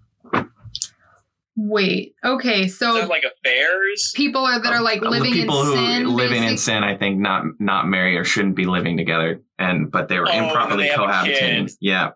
Wait. 1.60 2.14
Okay, 2.24 2.62
Is 2.66 2.78
so 2.78 3.06
like 3.10 3.24
affairs? 3.24 4.14
people 4.16 4.46
are 4.46 4.62
that 4.62 4.74
are 4.74 4.82
like 4.82 5.02
Uh, 5.02 5.10
living 5.10 5.34
people 5.34 5.62
in 5.62 5.66
who 5.68 5.76
sin. 5.76 6.16
living 6.16 6.44
in 6.44 6.58
sin, 6.58 6.84
I 6.84 6.96
think, 6.96 7.18
not 7.20 7.46
not 7.60 7.88
married 7.88 8.16
or 8.18 8.24
shouldn't 8.24 8.56
be 8.56 8.66
living 8.66 8.96
together, 8.96 9.42
and 9.58 9.92
but 9.92 10.08
they 10.08 10.20
were 10.20 10.30
Oh, 10.30 10.34
improperly 10.38 10.84
they 10.84 10.90
have 10.90 11.00
cohabitating. 11.00 11.76
Yeah, 11.82 12.12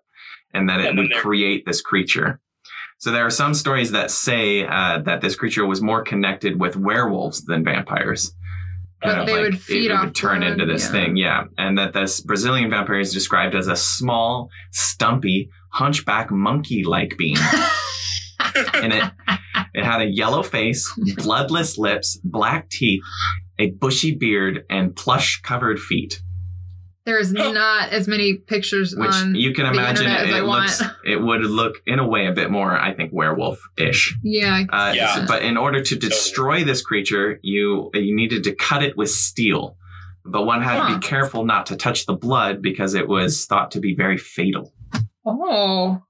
and 0.54 0.70
that 0.70 0.80
it 0.80 0.90
And 0.90 0.98
then 1.00 1.08
would 1.10 1.14
create 1.16 1.66
this 1.66 1.82
creature. 1.82 2.40
So 3.00 3.10
there 3.12 3.26
are 3.26 3.32
some 3.32 3.56
stories 3.56 3.92
that 3.94 4.12
say 4.12 4.64
uh, 4.64 5.00
that 5.00 5.22
this 5.22 5.36
creature 5.36 5.66
was 5.66 5.82
more 5.82 6.04
connected 6.04 6.60
with 6.60 6.76
werewolves 6.76 7.44
than 7.46 7.64
vampires. 7.64 8.32
But 9.02 9.16
Kind 9.16 9.22
of 9.22 9.28
they 9.28 9.42
would 9.42 9.60
feed 9.60 9.86
it, 9.86 9.92
off 9.92 10.06
would 10.06 10.16
turn 10.16 10.42
blood, 10.42 10.52
into 10.52 10.66
this 10.66 10.86
yeah. 10.86 10.92
thing, 10.92 11.16
yeah. 11.16 11.44
And 11.58 11.78
that 11.78 11.94
this 11.94 12.22
Brazilian 12.22 12.70
vampire 12.70 13.00
is 13.00 13.14
described 13.14 13.56
as 13.56 13.68
a 13.68 13.76
small, 13.76 14.50
stumpy, 14.72 15.50
hunchback 15.70 16.30
monkey-like 16.32 17.16
being. 17.18 17.38
and 18.74 18.94
it 18.94 19.04
it 19.74 19.84
had 19.84 20.02
a 20.02 20.06
yellow 20.06 20.44
face, 20.44 20.92
bloodless 21.18 21.78
lips, 21.78 22.20
black 22.24 22.70
teeth, 22.70 23.04
a 23.58 23.72
bushy 23.72 24.16
beard, 24.16 24.66
and 24.70 24.96
plush-covered 24.96 25.80
feet. 25.80 26.22
There's 27.04 27.34
not 27.34 27.90
as 27.92 28.08
many 28.08 28.36
pictures 28.36 28.94
Which 28.96 29.10
on. 29.12 29.34
you 29.34 29.54
can 29.56 29.66
the 29.66 29.72
imagine 29.72 30.06
internet 30.06 30.28
as 30.28 30.34
I 30.34 30.38
it 30.38 30.44
looks 30.44 30.82
want. 30.82 30.94
it 31.04 31.16
would 31.18 31.42
look 31.42 31.82
in 31.88 31.98
a 31.98 32.08
way 32.08 32.28
a 32.28 32.32
bit 32.32 32.52
more, 32.52 32.78
I 32.80 32.94
think, 32.94 33.12
werewolf-ish. 33.12 34.16
yeah. 34.24 34.64
Uh, 34.72 34.94
Yeah. 34.96 35.26
but 35.28 35.42
in 35.44 35.58
order 35.58 35.82
to 35.82 35.96
destroy 35.96 36.64
this 36.64 36.82
creature, 36.84 37.40
you 37.42 37.90
you 37.96 38.16
needed 38.16 38.44
to 38.44 38.54
cut 38.56 38.84
it 38.84 38.96
with 38.98 39.10
steel. 39.10 39.78
But 40.24 40.44
one 40.44 40.62
had 40.62 40.88
to 40.88 41.00
be 41.00 41.08
careful 41.08 41.44
not 41.46 41.66
to 41.68 41.76
touch 41.76 42.06
the 42.06 42.14
blood 42.14 42.62
because 42.62 42.94
it 42.94 43.08
was 43.08 43.46
thought 43.48 43.72
to 43.72 43.80
be 43.80 43.96
very 43.96 44.18
fatal. 44.18 44.72
Oh, 45.26 46.04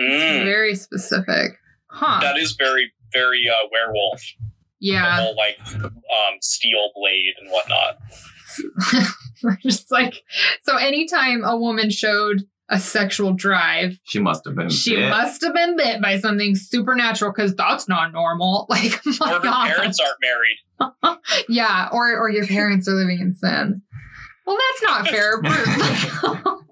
Mm. 0.00 0.44
very 0.44 0.74
specific. 0.74 1.58
Huh. 1.90 2.20
That 2.20 2.36
is 2.38 2.52
very, 2.52 2.92
very 3.12 3.44
uh, 3.48 3.68
werewolf. 3.72 4.20
The 4.80 4.88
yeah. 4.92 5.16
whole 5.22 5.34
like 5.36 5.56
um, 5.84 6.34
steel 6.42 6.90
blade 6.94 7.32
and 7.40 7.50
whatnot. 7.50 7.96
just 9.62 9.90
like 9.90 10.22
so 10.62 10.76
anytime 10.76 11.44
a 11.44 11.56
woman 11.56 11.90
showed 11.90 12.44
a 12.68 12.80
sexual 12.80 13.32
drive, 13.32 13.98
She 14.04 14.18
must 14.18 14.44
have 14.44 14.56
been. 14.56 14.68
she 14.70 14.96
bit. 14.96 15.08
must 15.08 15.40
have 15.44 15.54
been 15.54 15.76
bit 15.76 16.02
by 16.02 16.18
something 16.18 16.56
supernatural 16.56 17.30
because 17.32 17.54
that's 17.54 17.86
not 17.88 18.12
normal. 18.12 18.66
Like 18.70 19.00
my 19.20 19.30
or 19.30 19.34
her 19.34 19.40
God. 19.40 19.68
parents 19.74 19.98
aren't 20.00 20.18
married. 20.20 21.18
Yeah, 21.48 21.88
or 21.92 22.16
or 22.18 22.28
your 22.30 22.46
parents 22.46 22.88
are 22.88 22.92
living 22.94 23.18
in 23.20 23.34
sin. 23.34 23.82
Well, 24.46 24.56
that's 24.56 24.82
not 24.82 25.08
fair. 25.08 25.40
Not. 25.42 26.64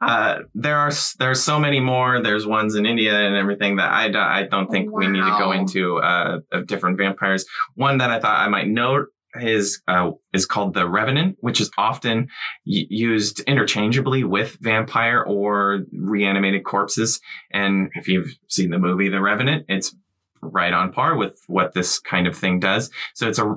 Uh, 0.00 0.38
there 0.54 0.78
are 0.78 0.88
s- 0.88 1.14
there's 1.18 1.42
so 1.42 1.58
many 1.58 1.80
more. 1.80 2.22
There's 2.22 2.46
ones 2.46 2.74
in 2.76 2.86
India 2.86 3.14
and 3.14 3.34
everything 3.36 3.76
that 3.76 3.90
I 3.90 4.06
I 4.40 4.44
don't 4.44 4.70
think 4.70 4.90
we 4.92 5.06
need 5.08 5.20
to 5.20 5.36
go 5.38 5.52
into 5.52 5.98
uh, 5.98 6.38
of 6.52 6.66
different 6.66 6.96
vampires. 6.98 7.44
One 7.74 7.98
that 7.98 8.10
I 8.10 8.20
thought 8.20 8.38
I 8.38 8.48
might 8.48 8.68
note 8.68 9.06
is 9.34 9.80
uh, 9.86 10.10
is 10.32 10.46
called 10.46 10.74
the 10.74 10.88
Revenant, 10.88 11.36
which 11.40 11.60
is 11.60 11.70
often 11.78 12.28
y- 12.66 12.86
used 12.88 13.40
interchangeably 13.40 14.24
with 14.24 14.56
vampire 14.60 15.22
or 15.22 15.84
reanimated 15.92 16.64
corpses. 16.64 17.20
And 17.52 17.90
if 17.94 18.08
you've 18.08 18.36
seen 18.48 18.70
the 18.70 18.78
movie 18.78 19.08
The 19.08 19.20
Revenant, 19.20 19.66
it's 19.68 19.94
right 20.42 20.72
on 20.72 20.92
par 20.92 21.16
with 21.16 21.40
what 21.46 21.74
this 21.74 21.98
kind 21.98 22.26
of 22.26 22.36
thing 22.36 22.60
does. 22.60 22.90
So 23.14 23.28
it's 23.28 23.38
a 23.38 23.56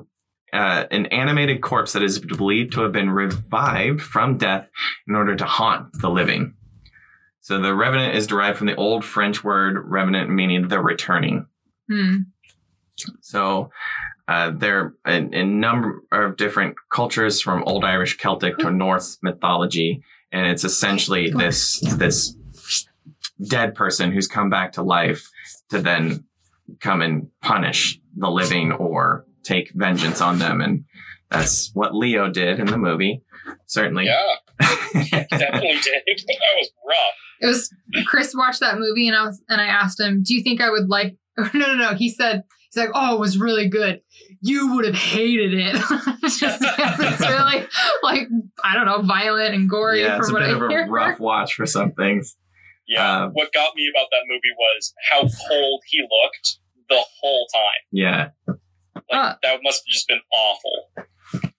uh, 0.52 0.86
an 0.92 1.06
animated 1.06 1.62
corpse 1.62 1.94
that 1.94 2.02
is 2.02 2.20
believed 2.20 2.72
to 2.72 2.82
have 2.82 2.92
been 2.92 3.10
revived 3.10 4.00
from 4.00 4.38
death 4.38 4.68
in 5.08 5.16
order 5.16 5.34
to 5.34 5.44
haunt 5.44 5.88
the 6.00 6.08
living. 6.08 6.54
So 7.40 7.60
the 7.60 7.74
revenant 7.74 8.14
is 8.14 8.28
derived 8.28 8.58
from 8.58 8.68
the 8.68 8.76
old 8.76 9.04
French 9.04 9.42
word 9.42 9.76
revenant, 9.84 10.30
meaning 10.30 10.68
the 10.68 10.80
returning. 10.80 11.46
Hmm. 11.90 12.18
So 13.20 13.70
uh, 14.26 14.50
there 14.50 14.78
are 14.78 14.94
a, 15.06 15.40
a 15.40 15.44
number 15.44 16.02
of 16.12 16.36
different 16.36 16.76
cultures 16.90 17.40
from 17.40 17.62
Old 17.64 17.84
Irish 17.84 18.16
Celtic 18.16 18.56
to 18.58 18.70
Norse 18.70 19.18
mythology, 19.22 20.02
and 20.32 20.46
it's 20.46 20.64
essentially 20.64 21.30
this 21.30 21.80
this 21.98 22.36
dead 23.46 23.74
person 23.74 24.12
who's 24.12 24.26
come 24.28 24.48
back 24.48 24.72
to 24.72 24.82
life 24.82 25.28
to 25.70 25.80
then 25.80 26.24
come 26.80 27.02
and 27.02 27.28
punish 27.42 28.00
the 28.16 28.30
living 28.30 28.72
or 28.72 29.26
take 29.42 29.70
vengeance 29.74 30.20
on 30.20 30.38
them, 30.38 30.60
and 30.60 30.84
that's 31.30 31.70
what 31.74 31.94
Leo 31.94 32.30
did 32.30 32.60
in 32.60 32.66
the 32.66 32.78
movie. 32.78 33.22
Certainly, 33.66 34.06
Yeah, 34.06 34.36
definitely 35.30 35.78
did. 35.82 36.02
That 36.26 36.58
was 36.58 36.70
rough. 36.86 36.96
It 37.40 37.46
was 37.46 37.70
Chris 38.06 38.34
watched 38.34 38.60
that 38.60 38.78
movie 38.78 39.08
and 39.08 39.16
I 39.16 39.24
was 39.24 39.42
and 39.48 39.60
I 39.60 39.66
asked 39.66 40.00
him, 40.00 40.22
"Do 40.22 40.34
you 40.34 40.42
think 40.42 40.60
I 40.62 40.70
would 40.70 40.88
like?" 40.88 41.16
No, 41.36 41.50
no, 41.52 41.74
no. 41.74 41.94
He 41.94 42.08
said 42.08 42.44
he's 42.74 42.80
like, 42.82 42.90
"Oh, 42.94 43.14
it 43.14 43.20
was 43.20 43.38
really 43.38 43.68
good. 43.68 44.00
You 44.40 44.74
would 44.74 44.84
have 44.84 44.94
hated 44.94 45.54
it." 45.54 45.74
it's 46.22 46.38
just 46.38 46.58
it's 46.62 47.20
really 47.28 47.66
like 48.02 48.28
I 48.64 48.74
don't 48.74 48.86
know, 48.86 49.02
violent 49.02 49.54
and 49.54 49.68
gory 49.68 50.00
yeah, 50.02 50.18
it's 50.18 50.30
a 50.30 50.32
what 50.32 50.40
bit 50.40 50.50
I 50.50 50.52
of 50.56 50.62
a 50.62 50.68
hear. 50.68 50.86
rough 50.88 51.20
watch 51.20 51.54
for 51.54 51.66
some 51.66 51.92
things. 51.92 52.36
Yeah. 52.86 53.24
Uh, 53.24 53.28
what 53.30 53.52
got 53.52 53.74
me 53.76 53.90
about 53.94 54.08
that 54.10 54.22
movie 54.28 54.40
was 54.58 54.92
how 55.10 55.20
cold 55.48 55.82
he 55.86 56.00
looked 56.02 56.58
the 56.90 57.02
whole 57.20 57.46
time. 57.54 57.62
Yeah, 57.92 58.28
Like 58.46 58.56
Uh. 59.10 59.34
that 59.42 59.60
must 59.62 59.78
have 59.86 59.92
just 59.92 60.06
been 60.08 60.20
awful. 60.32 61.08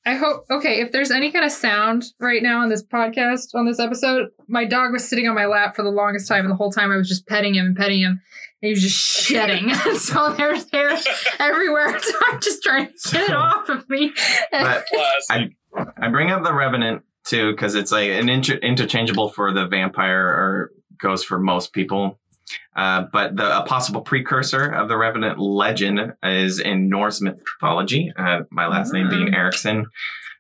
I 0.07 0.13
hope 0.13 0.43
okay, 0.51 0.81
if 0.81 0.91
there's 0.91 1.09
any 1.09 1.31
kind 1.31 1.43
of 1.43 1.51
sound 1.51 2.03
right 2.19 2.43
now 2.43 2.61
on 2.61 2.69
this 2.69 2.83
podcast, 2.83 3.47
on 3.55 3.65
this 3.65 3.79
episode, 3.79 4.27
my 4.47 4.63
dog 4.63 4.91
was 4.91 5.09
sitting 5.09 5.27
on 5.27 5.33
my 5.33 5.47
lap 5.47 5.75
for 5.75 5.81
the 5.81 5.89
longest 5.89 6.27
time, 6.27 6.41
and 6.45 6.51
the 6.51 6.55
whole 6.55 6.71
time 6.71 6.91
I 6.91 6.95
was 6.97 7.09
just 7.09 7.25
petting 7.25 7.55
him 7.55 7.65
and 7.65 7.75
petting 7.75 8.01
him, 8.01 8.11
and 8.11 8.19
he 8.61 8.69
was 8.71 8.81
just 8.81 8.97
shedding. 8.97 9.73
so 9.95 10.33
there's 10.33 10.69
hair 10.71 10.97
everywhere. 11.39 11.99
So 12.05 12.13
I'm 12.27 12.39
just 12.39 12.63
trying 12.63 12.87
to 12.87 13.11
get 13.11 13.29
it 13.29 13.35
off 13.35 13.69
of 13.69 13.89
me. 13.89 14.11
But 14.51 14.85
Classic. 14.87 15.55
I 16.01 16.07
bring 16.09 16.31
up 16.31 16.43
the 16.43 16.53
Revenant 16.53 17.03
too 17.25 17.51
because 17.51 17.75
it's 17.75 17.91
like 17.91 18.09
an 18.09 18.29
inter- 18.29 18.55
interchangeable 18.57 19.29
for 19.29 19.51
the 19.51 19.67
vampire 19.67 20.25
or 20.27 20.71
goes 20.99 21.23
for 21.23 21.39
most 21.39 21.73
people. 21.73 22.19
Uh, 22.75 23.03
but 23.11 23.35
the 23.35 23.57
a 23.59 23.65
possible 23.65 24.01
precursor 24.01 24.65
of 24.67 24.87
the 24.87 24.95
Revenant 24.97 25.39
legend 25.39 26.13
is 26.23 26.59
in 26.59 26.89
Norse 26.89 27.19
mythology. 27.21 28.13
Uh, 28.15 28.41
my 28.51 28.67
last 28.67 28.93
name 28.93 29.09
being 29.09 29.33
Ah. 29.33 29.37
Erickson, 29.37 29.85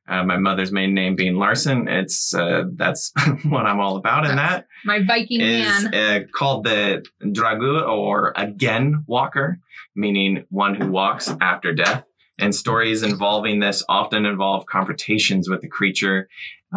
uh, 0.07 0.23
my 0.23 0.37
mother's 0.37 0.71
maiden 0.71 0.93
name 0.95 1.15
being 1.15 1.35
Larson. 1.35 1.87
It's 1.87 2.33
uh, 2.33 2.63
that's 2.75 3.11
what 3.45 3.65
I'm 3.65 3.79
all 3.79 3.97
about 3.97 4.25
in 4.25 4.35
that. 4.35 4.67
my 4.83 5.01
Viking 5.03 5.41
is 5.41 5.83
man. 5.85 5.95
uh, 5.95 6.19
called 6.33 6.63
the 6.65 7.03
Draugr 7.23 7.87
or 7.87 8.33
again 8.35 9.03
walker, 9.07 9.59
meaning 9.95 10.45
one 10.49 10.75
who 10.75 10.87
walks 10.91 11.33
after 11.41 11.73
death. 11.73 12.03
And 12.37 12.53
stories 12.53 13.01
involving 13.01 13.61
this 13.61 13.81
often 13.87 14.25
involve 14.25 14.65
confrontations 14.65 15.47
with 15.49 15.61
the 15.61 15.69
creature, 15.69 16.27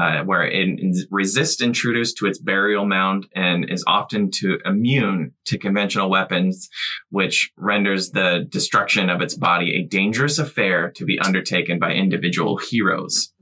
uh, 0.00 0.22
where 0.22 0.44
it 0.44 1.06
resists 1.10 1.60
intruders 1.60 2.12
to 2.14 2.26
its 2.26 2.38
burial 2.38 2.84
mound 2.86 3.26
and 3.34 3.68
is 3.68 3.84
often 3.86 4.30
to 4.30 4.58
immune 4.64 5.32
to 5.44 5.58
conventional 5.58 6.10
weapons, 6.10 6.68
which 7.10 7.52
renders 7.56 8.10
the 8.10 8.46
destruction 8.48 9.10
of 9.10 9.20
its 9.20 9.34
body 9.34 9.76
a 9.76 9.84
dangerous 9.84 10.38
affair 10.38 10.90
to 10.92 11.04
be 11.04 11.18
undertaken 11.18 11.78
by 11.78 11.92
individual 11.92 12.58
heroes. 12.58 13.32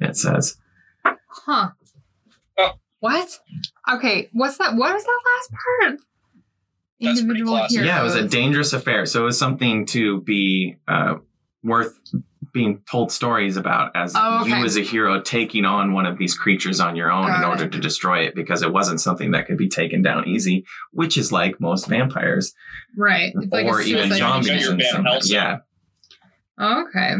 It 0.00 0.16
says. 0.16 0.56
Huh. 1.04 1.70
Oh. 2.58 2.72
What? 3.00 3.40
Okay, 3.92 4.28
what's 4.32 4.58
that? 4.58 4.74
What 4.74 4.94
was 4.94 5.04
that 5.04 5.20
last 5.34 5.50
part? 5.50 6.00
That's 7.00 7.20
Individual 7.20 7.56
heroes. 7.68 7.86
Yeah, 7.86 8.00
it 8.00 8.04
was 8.04 8.14
a 8.14 8.28
dangerous 8.28 8.72
affair. 8.72 9.06
So 9.06 9.22
it 9.22 9.24
was 9.24 9.38
something 9.38 9.86
to 9.86 10.20
be 10.20 10.76
uh, 10.86 11.16
worth 11.64 11.98
being 12.52 12.82
told 12.90 13.10
stories 13.10 13.56
about 13.56 13.92
as 13.96 14.12
Oh, 14.14 14.42
okay. 14.42 14.50
you 14.58 14.64
as 14.64 14.76
a 14.76 14.82
hero 14.82 15.20
taking 15.20 15.64
on 15.64 15.92
one 15.94 16.04
of 16.06 16.18
these 16.18 16.34
creatures 16.36 16.80
on 16.80 16.96
your 16.96 17.10
own 17.10 17.32
in 17.34 17.42
order 17.44 17.64
it. 17.64 17.72
to 17.72 17.78
destroy 17.80 18.20
it 18.24 18.34
because 18.34 18.62
it 18.62 18.72
wasn't 18.72 19.00
something 19.00 19.30
that 19.30 19.46
could 19.46 19.56
be 19.56 19.68
taken 19.68 20.02
down 20.02 20.28
easy, 20.28 20.64
which 20.92 21.16
is 21.16 21.32
like 21.32 21.60
most 21.60 21.86
vampires 21.88 22.54
right. 22.96 23.32
It's 23.34 23.52
like 23.52 23.66
or 23.66 23.80
a 23.80 23.84
even 23.84 24.12
zombies. 24.12 24.68
And 24.68 24.80
Van 24.80 25.20
some, 25.20 25.30
yeah, 25.32 25.58
Okay. 26.60 27.14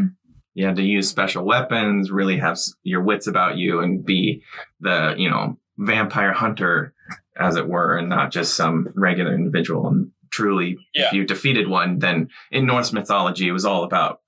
you 0.54 0.66
had 0.66 0.76
to 0.76 0.82
use 0.82 1.08
special 1.08 1.44
weapons, 1.44 2.10
really 2.10 2.36
have 2.38 2.58
your 2.82 3.02
wits 3.02 3.26
about 3.26 3.56
you, 3.56 3.80
and 3.80 4.04
be 4.04 4.42
the 4.80 5.14
you 5.16 5.30
know 5.30 5.58
vampire 5.78 6.32
hunter, 6.32 6.92
as 7.38 7.56
it 7.56 7.66
were, 7.68 7.96
and 7.96 8.08
not 8.08 8.30
just 8.30 8.54
some 8.54 8.88
regular 8.94 9.34
individual. 9.34 9.88
And 9.88 10.10
truly, 10.30 10.78
Yeah. 10.94 11.06
if 11.08 11.12
you 11.12 11.24
defeated 11.24 11.68
one, 11.68 11.98
then 11.98 12.28
in 12.50 12.66
Norse 12.66 12.92
mythology, 12.92 13.48
it 13.48 13.52
was 13.52 13.64
all 13.66 13.84
about 13.84 14.20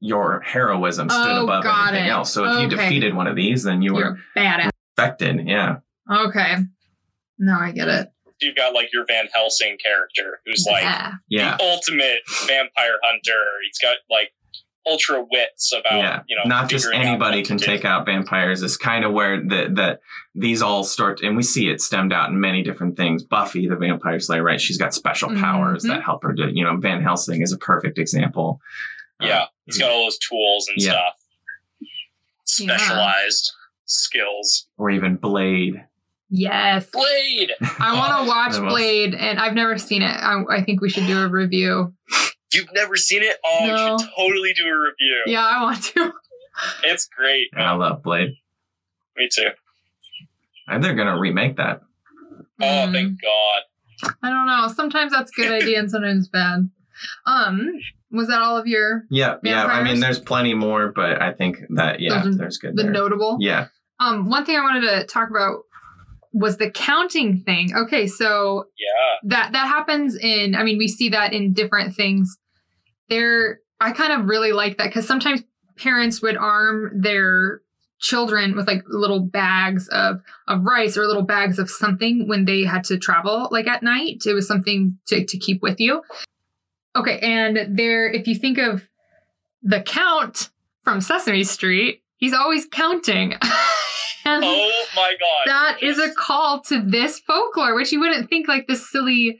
your 0.00 0.40
heroism 0.40 1.08
stood 1.08 1.26
Oh, 1.38 1.44
above 1.44 1.64
everything 1.66 2.06
it. 2.06 2.10
else. 2.10 2.32
So 2.32 2.44
if 2.44 2.60
you 2.60 2.68
defeated 2.68 3.14
one 3.14 3.26
of 3.26 3.36
these, 3.36 3.64
then 3.64 3.82
you 3.82 3.94
were 3.94 4.00
You're 4.00 4.18
badass. 4.36 4.70
affected. 4.96 5.46
Yeah, 5.48 5.76
Okay. 6.10 6.56
No, 7.38 7.56
I 7.60 7.72
get 7.72 7.88
it. 7.88 8.08
You've 8.40 8.56
got 8.56 8.72
like 8.74 8.92
your 8.92 9.04
Van 9.06 9.26
Helsing 9.34 9.76
character 9.84 10.40
who's 10.46 10.64
like 10.70 10.82
yeah. 10.84 11.12
yeah. 11.28 11.56
the 11.56 11.64
ultimate 11.64 12.18
vampire 12.46 12.96
hunter. 13.02 13.40
He's 13.64 13.78
got 13.80 13.96
like 14.10 14.32
ultra 14.86 15.22
wits 15.30 15.72
about 15.78 15.98
yeah, 15.98 16.22
you 16.28 16.36
know 16.36 16.42
not 16.46 16.68
just 16.70 16.86
figuring 16.86 17.06
out 17.06 17.10
anybody 17.10 17.42
can 17.42 17.58
take 17.58 17.84
out 17.84 18.06
vampires. 18.06 18.62
Is 18.62 18.76
kind 18.76 19.04
of 19.04 19.12
where 19.12 19.42
that 19.48 19.74
that 19.74 20.00
these 20.36 20.62
all 20.62 20.84
start, 20.84 21.20
and 21.22 21.36
we 21.36 21.42
see 21.42 21.68
it 21.68 21.80
stemmed 21.80 22.12
out 22.12 22.28
in 22.30 22.38
many 22.40 22.62
different 22.62 22.96
things. 22.96 23.24
Buffy, 23.24 23.66
the 23.68 23.74
Vampire 23.76 24.20
Slayer, 24.20 24.42
right? 24.44 24.60
She's 24.60 24.78
got 24.78 24.94
special 24.94 25.30
powers 25.36 25.84
Mhm. 25.84 25.88
that 25.88 26.02
help 26.04 26.22
her 26.22 26.32
to, 26.34 26.50
you 26.52 26.64
know, 26.64 26.76
Van 26.76 27.02
Helsing 27.02 27.42
is 27.42 27.52
a 27.52 27.58
perfect 27.58 27.98
example. 27.98 28.60
Yeah, 29.20 29.46
he's 29.66 29.78
got 29.78 29.90
all 29.90 30.04
those 30.04 30.18
tools 30.18 30.68
and 30.68 30.76
Yeah. 30.80 30.92
stuff. 30.92 31.14
Specialized 32.44 33.52
skills. 33.86 34.66
or 34.76 34.90
even 34.90 35.16
Blade. 35.16 35.84
Yes. 36.30 36.88
Blade. 36.90 37.52
I 37.78 37.94
want 37.94 38.22
to 38.24 38.28
watch 38.28 38.52
the 38.54 38.62
most- 38.62 38.72
Blade, 38.72 39.14
and 39.14 39.38
I've 39.40 39.54
never 39.54 39.78
seen 39.78 40.02
it. 40.02 40.10
I, 40.10 40.42
I 40.50 40.62
think 40.62 40.80
we 40.80 40.88
should 40.90 41.06
do 41.06 41.22
a 41.22 41.28
review. 41.28 41.94
You've 42.52 42.72
never 42.74 42.96
seen 42.96 43.22
it? 43.22 43.36
Oh, 43.44 43.66
No. 43.66 43.92
you 43.92 43.98
should 43.98 44.08
totally 44.16 44.52
do 44.54 44.66
a 44.66 44.72
review. 44.80 45.22
Yeah, 45.26 45.44
I 45.44 45.62
want 45.62 45.82
to. 45.84 46.12
It's 46.82 47.06
great. 47.16 47.50
And 47.52 47.62
I 47.62 47.70
love 47.74 48.02
Blade. 48.02 48.30
Me 49.16 49.28
too. 49.32 49.50
And 50.66 50.82
they're 50.82 50.96
gonna 50.96 51.16
remake 51.16 51.56
that. 51.58 51.82
Oh, 52.60 52.64
Mm, 52.64 52.92
thank 52.92 53.22
God. 53.22 54.14
I 54.24 54.28
don't 54.30 54.46
know. 54.46 54.66
Sometimes 54.74 55.12
that's 55.12 55.30
a 55.30 55.40
good 55.40 55.52
idea, 55.62 55.78
and 55.78 55.88
sometimes 55.88 56.26
bad. 56.28 56.68
Um, 57.26 57.70
was 58.10 58.28
that 58.28 58.40
all 58.40 58.56
of 58.56 58.66
your 58.66 59.04
Yeah, 59.10 59.36
yeah. 59.42 59.64
I 59.66 59.82
mean, 59.82 60.00
there's 60.00 60.18
plenty 60.18 60.54
more, 60.54 60.92
but 60.94 61.20
I 61.20 61.32
think 61.32 61.58
that 61.70 62.00
yeah, 62.00 62.22
Those 62.24 62.36
there's 62.38 62.58
good. 62.58 62.76
the 62.76 62.84
there. 62.84 62.92
notable? 62.92 63.38
Yeah, 63.40 63.66
Um, 64.00 64.28
one 64.30 64.44
thing 64.44 64.56
I 64.56 64.62
wanted 64.62 64.82
to 64.88 65.04
talk 65.06 65.30
about 65.30 65.60
was 66.32 66.56
the 66.58 66.70
counting 66.70 67.40
thing. 67.40 67.74
Okay, 67.76 68.06
so 68.06 68.66
Yeah. 68.78 69.28
that 69.30 69.52
that 69.52 69.66
happens 69.66 70.16
in 70.16 70.54
i 70.54 70.62
mean 70.62 70.78
we 70.78 70.86
see 70.88 71.08
that 71.10 71.32
in 71.32 71.52
different 71.52 71.94
things 71.96 72.38
there 73.08 73.60
i 73.80 73.90
kind 73.92 74.12
of 74.12 74.28
really 74.28 74.52
like 74.52 74.78
that 74.78 74.86
because 74.86 75.06
sometimes 75.06 75.42
parents 75.76 76.20
would 76.22 76.36
arm 76.36 76.90
their 77.00 77.60
children 78.00 78.54
with 78.54 78.66
like 78.68 78.82
little 78.86 79.20
bags 79.20 79.88
of 79.88 80.20
of 80.46 80.62
rice 80.64 80.96
or 80.96 81.06
little 81.06 81.22
bags 81.24 81.58
of 81.58 81.68
something 81.68 82.28
when 82.28 82.44
they 82.44 82.62
had 82.62 82.84
to 82.84 82.96
travel 82.98 83.48
like 83.50 83.66
at 83.66 83.82
night. 83.82 84.22
It 84.24 84.34
was 84.34 84.46
something 84.46 84.96
to, 85.08 85.24
to 85.24 85.38
keep 85.38 85.62
with 85.62 85.80
you. 85.80 86.02
Okay, 86.98 87.18
and 87.20 87.76
there 87.78 88.10
if 88.10 88.26
you 88.26 88.34
think 88.34 88.58
of 88.58 88.88
the 89.62 89.80
count 89.80 90.50
from 90.84 91.00
Sesame 91.00 91.44
Street, 91.44 92.02
he's 92.16 92.32
always 92.34 92.66
counting. 92.66 93.34
Oh 94.30 94.72
my 94.94 95.14
god. 95.18 95.42
that 95.46 95.82
is 95.82 95.98
a 95.98 96.12
call 96.12 96.60
to 96.64 96.82
this 96.82 97.18
folklore, 97.20 97.74
which 97.74 97.92
you 97.92 98.00
wouldn't 98.00 98.28
think 98.28 98.46
like 98.46 98.66
this 98.66 98.90
silly 98.90 99.38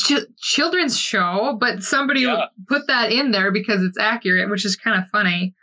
ch- 0.00 0.24
children's 0.38 0.96
show, 0.96 1.56
but 1.60 1.82
somebody 1.82 2.20
Yeah. 2.20 2.44
put 2.68 2.86
that 2.86 3.10
in 3.10 3.32
there 3.32 3.50
because 3.50 3.82
it's 3.82 3.98
accurate, 3.98 4.48
which 4.50 4.64
is 4.64 4.76
kind 4.76 5.02
of 5.02 5.08
funny. 5.08 5.56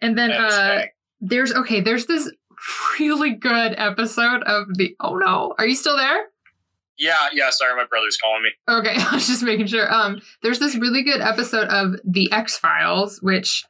And 0.00 0.16
then 0.16 0.32
uh, 0.32 0.84
there's 1.20 1.52
okay, 1.52 1.80
there's 1.82 2.06
this 2.06 2.32
really 2.98 3.34
good 3.34 3.74
episode 3.76 4.42
of 4.44 4.68
the. 4.74 4.96
Oh 4.98 5.16
no, 5.16 5.54
are 5.58 5.66
you 5.66 5.74
still 5.74 5.98
there? 5.98 6.28
Yeah, 7.02 7.30
yeah, 7.32 7.50
sorry, 7.50 7.74
my 7.74 7.84
brother's 7.84 8.16
calling 8.16 8.44
me. 8.44 8.50
Okay, 8.68 8.94
I 9.10 9.16
was 9.16 9.26
just 9.26 9.42
making 9.42 9.66
sure. 9.66 9.92
Um, 9.92 10.22
there's 10.42 10.60
this 10.60 10.76
really 10.76 11.02
good 11.02 11.20
episode 11.20 11.66
of 11.66 11.96
The 12.04 12.30
X 12.30 12.56
Files, 12.56 13.18
which 13.20 13.64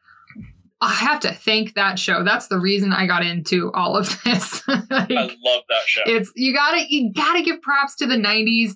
I 0.83 0.91
have 0.91 1.20
to 1.20 1.33
thank 1.33 1.72
that 1.74 1.99
show. 1.99 2.24
That's 2.24 2.49
the 2.49 2.59
reason 2.59 2.93
I 2.93 3.07
got 3.07 3.24
into 3.24 3.72
all 3.72 3.97
of 3.97 4.22
this. 4.24 4.62
Like, 4.91 5.11
I 5.11 5.37
love 5.45 5.62
that 5.68 5.83
show. 5.87 6.03
it's 6.05 6.30
you 6.37 6.53
gotta 6.55 6.85
you 6.89 7.12
gotta 7.12 7.43
give 7.43 7.62
props 7.62 7.97
to 7.97 8.07
the 8.07 8.16
90s 8.16 8.72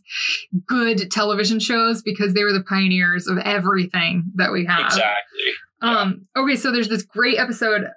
good 0.67 1.11
television 1.11 1.61
shows 1.61 2.01
because 2.01 2.33
they 2.33 2.43
were 2.43 2.53
the 2.53 2.63
pioneers 2.63 3.27
of 3.27 3.39
everything 3.39 4.25
that 4.35 4.51
we 4.51 4.65
have 4.65 4.87
exactly. 4.87 5.41
um 5.83 6.27
okay 6.37 6.57
so 6.57 6.73
there's 6.73 6.89
this 6.89 7.03
great 7.03 7.39
episode 7.39 7.89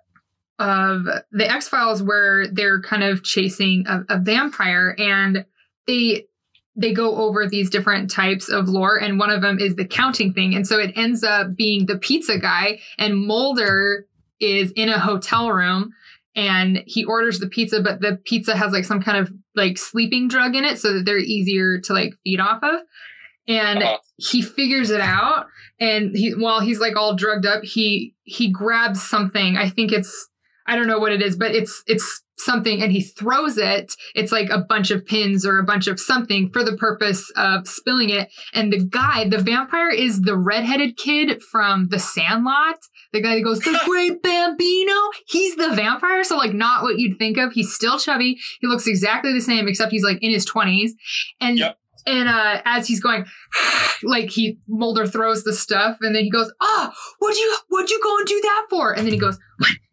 of 0.59 1.05
the 1.31 1.49
x-files 1.49 2.03
where 2.03 2.47
they're 2.47 2.81
kind 2.81 3.03
of 3.03 3.23
chasing 3.23 3.85
a, 3.87 4.03
a 4.09 4.19
vampire 4.19 4.95
and 4.97 5.45
they 5.87 6.27
they 6.79 6.93
go 6.93 7.15
over 7.17 7.47
these 7.47 7.69
different 7.69 8.09
types 8.09 8.49
of 8.49 8.69
lore 8.69 8.95
and 8.97 9.19
one 9.19 9.29
of 9.29 9.41
them 9.41 9.59
is 9.59 9.75
the 9.75 9.85
counting 9.85 10.33
thing. 10.33 10.55
And 10.55 10.65
so 10.65 10.79
it 10.79 10.93
ends 10.95 11.23
up 11.23 11.55
being 11.55 11.85
the 11.85 11.97
pizza 11.97 12.37
guy 12.39 12.79
and 12.97 13.25
mulder 13.27 14.05
is 14.39 14.71
in 14.75 14.87
a 14.89 14.99
hotel 14.99 15.51
room 15.51 15.91
and 16.35 16.81
he 16.85 17.03
orders 17.03 17.39
the 17.39 17.47
pizza 17.47 17.81
but 17.81 17.99
the 17.99 18.17
pizza 18.23 18.55
has 18.55 18.71
like 18.71 18.85
some 18.85 19.01
kind 19.01 19.17
of 19.17 19.31
like 19.55 19.77
sleeping 19.77 20.27
drug 20.29 20.55
in 20.55 20.63
it 20.63 20.77
so 20.77 20.93
that 20.93 21.03
they're 21.05 21.17
easier 21.17 21.79
to 21.81 21.93
like 21.93 22.13
feed 22.23 22.39
off 22.39 22.63
of. 22.63 22.79
And 23.47 23.83
Uh-huh. 23.83 23.97
he 24.17 24.41
figures 24.41 24.89
it 24.91 25.01
out 25.01 25.47
and 25.79 26.15
he 26.15 26.31
while 26.31 26.61
he's 26.61 26.79
like 26.79 26.95
all 26.95 27.15
drugged 27.15 27.45
up 27.45 27.63
he 27.63 28.15
he 28.23 28.51
grabs 28.51 29.01
something. 29.01 29.57
I 29.57 29.69
think 29.69 29.91
it's 29.91 30.29
i 30.69 30.75
don't 30.75 30.87
know 30.87 30.99
what 30.99 31.11
it 31.11 31.21
is 31.21 31.35
but 31.35 31.51
it's 31.53 31.83
it's 31.87 32.21
something 32.37 32.81
and 32.81 32.93
he 32.93 33.01
throws 33.01 33.57
it 33.57 33.93
it's 34.15 34.31
like 34.31 34.49
a 34.49 34.57
bunch 34.59 34.91
of 34.91 35.05
pins 35.05 35.45
or 35.45 35.59
a 35.59 35.63
bunch 35.65 35.87
of 35.87 35.99
something 35.99 36.49
for 36.53 36.63
the 36.63 36.77
purpose 36.77 37.29
of 37.35 37.67
spilling 37.67 38.09
it 38.09 38.29
and 38.53 38.71
the 38.71 38.81
guy 38.85 39.27
the 39.27 39.37
vampire 39.37 39.89
is 39.89 40.21
the 40.21 40.37
redheaded 40.37 40.95
kid 40.95 41.43
from 41.51 41.87
the 41.89 41.99
sandlot 41.99 42.77
the 43.11 43.21
guy 43.21 43.35
that 43.35 43.41
goes 43.41 43.59
the 43.59 43.77
great 43.85 44.23
bambino 44.23 44.93
he's 45.27 45.57
the 45.57 45.73
vampire 45.75 46.23
so 46.23 46.37
like 46.37 46.53
not 46.53 46.81
what 46.81 46.97
you'd 46.97 47.17
think 47.19 47.37
of 47.37 47.51
he's 47.51 47.73
still 47.73 47.99
chubby 47.99 48.39
he 48.61 48.67
looks 48.67 48.87
exactly 48.87 49.33
the 49.33 49.41
same 49.41 49.67
except 49.67 49.91
he's 49.91 50.03
like 50.05 50.19
in 50.21 50.31
his 50.31 50.45
20s 50.49 50.91
and 51.41 51.57
Yep. 51.59 51.77
and 52.07 52.29
uh 52.29 52.61
as 52.63 52.87
he's 52.87 53.01
going 53.01 53.25
like 54.03 54.29
he 54.29 54.57
Mulder 54.67 55.05
throws 55.05 55.43
the 55.43 55.51
stuff 55.53 55.97
and 56.01 56.15
then 56.15 56.23
he 56.23 56.29
goes, 56.29 56.49
Oh, 56.61 56.91
what'd 57.19 57.37
you 57.37 57.57
what'd 57.67 57.89
you 57.89 57.99
go 58.01 58.17
and 58.17 58.25
do 58.27 58.39
that 58.41 58.67
for? 58.69 58.93
And 58.93 59.05
then 59.05 59.11
he 59.11 59.19
goes, 59.19 59.37
One, 59.57 59.71
two, 59.71 59.73
three, 59.73 59.75
four. 59.75 59.88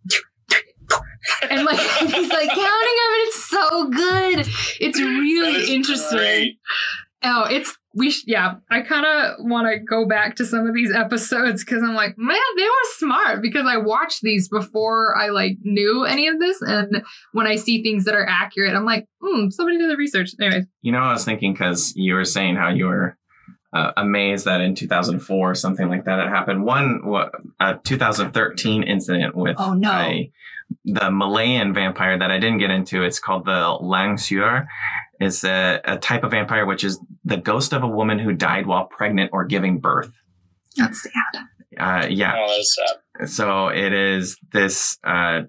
And 1.51 1.64
like 1.64 1.79
he's 2.01 2.29
like 2.31 2.49
counting 2.49 2.59
them 2.59 3.12
and 3.12 3.22
it's 3.27 3.45
so 3.45 3.89
good. 3.91 4.49
It's 4.81 5.01
really 5.01 5.74
interesting. 5.74 6.18
great. 6.18 6.59
Oh, 7.22 7.45
it's 7.51 7.77
we 7.95 8.11
sh- 8.11 8.24
yeah. 8.27 8.57
I 8.70 8.83
kind 8.83 9.07
of 9.07 9.37
want 9.39 9.66
to 9.66 9.79
go 9.79 10.07
back 10.07 10.37
to 10.37 10.45
some 10.45 10.66
of 10.66 10.74
these 10.74 10.93
episodes 10.95 11.64
because 11.64 11.83
I'm 11.83 11.95
like, 11.95 12.16
man, 12.18 12.37
they 12.57 12.62
were 12.64 12.91
smart 12.99 13.41
because 13.43 13.66
I 13.66 13.79
watched 13.79 14.20
these 14.22 14.49
before 14.49 15.16
I 15.16 15.29
like 15.29 15.57
knew 15.62 16.05
any 16.05 16.29
of 16.29 16.39
this, 16.39 16.61
and 16.61 17.03
when 17.33 17.47
I 17.47 17.57
see 17.57 17.83
things 17.83 18.05
that 18.05 18.14
are 18.14 18.27
accurate, 18.29 18.74
I'm 18.74 18.85
like, 18.85 19.07
hmm, 19.20 19.49
somebody 19.49 19.79
did 19.79 19.91
the 19.91 19.97
research. 19.97 20.33
Anyway, 20.41 20.66
You 20.83 20.93
know, 20.93 20.99
I 21.01 21.12
was 21.12 21.24
thinking 21.24 21.53
because 21.55 21.95
you 21.97 22.14
were 22.14 22.27
saying 22.27 22.57
how 22.57 22.68
you 22.68 22.85
were 22.85 23.16
uh, 23.72 23.93
amazed 23.97 24.45
that 24.45 24.61
in 24.61 24.74
2004 24.74 25.55
something 25.55 25.89
like 25.89 26.05
that 26.05 26.18
had 26.18 26.29
happened. 26.29 26.64
One, 26.64 27.01
wa- 27.05 27.31
a 27.59 27.77
2013 27.83 28.83
incident 28.85 29.35
with 29.35 29.57
Oh, 29.59 29.72
no. 29.72 29.91
a, 29.91 30.31
the 30.85 31.11
Malayan 31.11 31.73
vampire 31.75 32.19
that 32.19 32.31
I 32.31 32.39
didn't 32.39 32.59
get 32.59 32.71
into. 32.71 33.03
It's 33.03 33.19
called 33.19 33.45
the 33.45 33.77
Langsuir. 33.83 34.67
It's 35.21 35.45
a, 35.45 35.81
a 35.85 35.97
type 35.99 36.25
of 36.25 36.31
vampire 36.33 36.67
which 36.67 36.85
is 36.85 37.01
the 37.25 37.37
ghost 37.37 37.73
of 37.73 37.83
a 37.83 37.89
woman 37.89 38.19
who 38.19 38.33
died 38.33 38.67
while 38.67 38.85
pregnant 38.85 39.31
or 39.33 39.45
giving 39.45 39.79
birth. 39.81 40.12
that's 40.77 41.03
sad. 41.03 41.43
Uh, 41.79 42.07
yeah, 42.09 42.35
Oh, 42.37 42.49
that's 42.57 42.77
sad. 42.77 43.29
so 43.29 43.69
it 43.69 43.93
is 43.93 44.39
this 44.53 44.99
uh, 45.05 45.43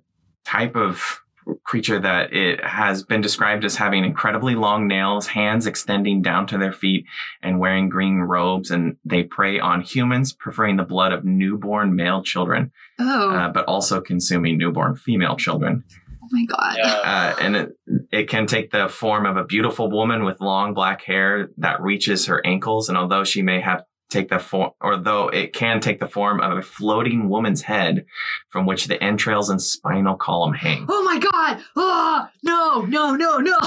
type 0.46 0.76
of 0.76 1.22
creature 1.64 2.00
that 2.00 2.34
it 2.34 2.64
has 2.64 3.04
been 3.04 3.22
described 3.22 3.64
as 3.66 3.76
having 3.76 4.04
incredibly 4.06 4.56
long 4.56 4.88
nails, 4.88 5.28
hands 5.28 5.66
extending 5.68 6.22
down 6.22 6.48
to 6.48 6.58
their 6.58 6.74
feet, 6.74 7.06
and 7.42 7.60
wearing 7.60 7.90
green 7.90 8.20
robes. 8.20 8.72
And 8.72 8.98
they 9.06 9.24
prey 9.24 9.60
on 9.60 9.82
humans, 9.82 10.34
preferring 10.34 10.78
the 10.78 10.84
blood 10.84 11.12
of 11.14 11.26
newborn 11.26 11.96
male 11.96 12.24
children, 12.24 12.72
Oh, 13.00 13.32
uh, 13.32 13.50
but 13.52 13.66
also 13.66 14.02
consuming 14.02 14.58
newborn 14.58 14.96
female 14.96 15.36
children. 15.38 15.84
oh 16.24 16.28
my 16.32 16.46
god. 16.46 16.76
Yeah. 16.78 16.86
Uh, 16.94 17.36
and 17.42 17.56
it, 17.56 17.78
it 18.12 18.30
can 18.30 18.48
take 18.48 18.72
the 18.72 18.90
form 18.90 19.26
of 19.26 19.38
a 19.38 19.44
beautiful 19.44 19.90
woman 19.90 20.24
with 20.26 20.42
long 20.42 20.74
black 20.74 21.02
hair 21.04 21.50
that 21.58 21.82
reaches 21.82 22.26
her 22.28 22.46
ankles. 22.46 22.90
And 22.90 22.98
although 22.98 23.24
she 23.24 23.42
may 23.42 23.62
have 23.62 23.84
take 24.10 24.30
the 24.30 24.40
form, 24.40 24.72
or 24.82 24.98
though 24.98 25.28
it 25.28 25.54
can 25.54 25.80
take 25.80 26.00
the 26.00 26.08
form 26.08 26.40
of 26.40 26.58
a 26.58 26.62
floating 26.62 27.30
woman's 27.30 27.62
head 27.62 28.06
from 28.50 28.66
which 28.66 28.88
the 28.88 29.02
entrails 29.04 29.50
and 29.50 29.62
spinal 29.62 30.16
column 30.16 30.54
hang. 30.54 30.86
Oh 30.88 31.04
my 31.04 31.18
god! 31.18 31.64
Oh 31.76 32.28
no, 32.44 32.82
no, 32.82 33.16
no, 33.16 33.38
no! 33.38 33.58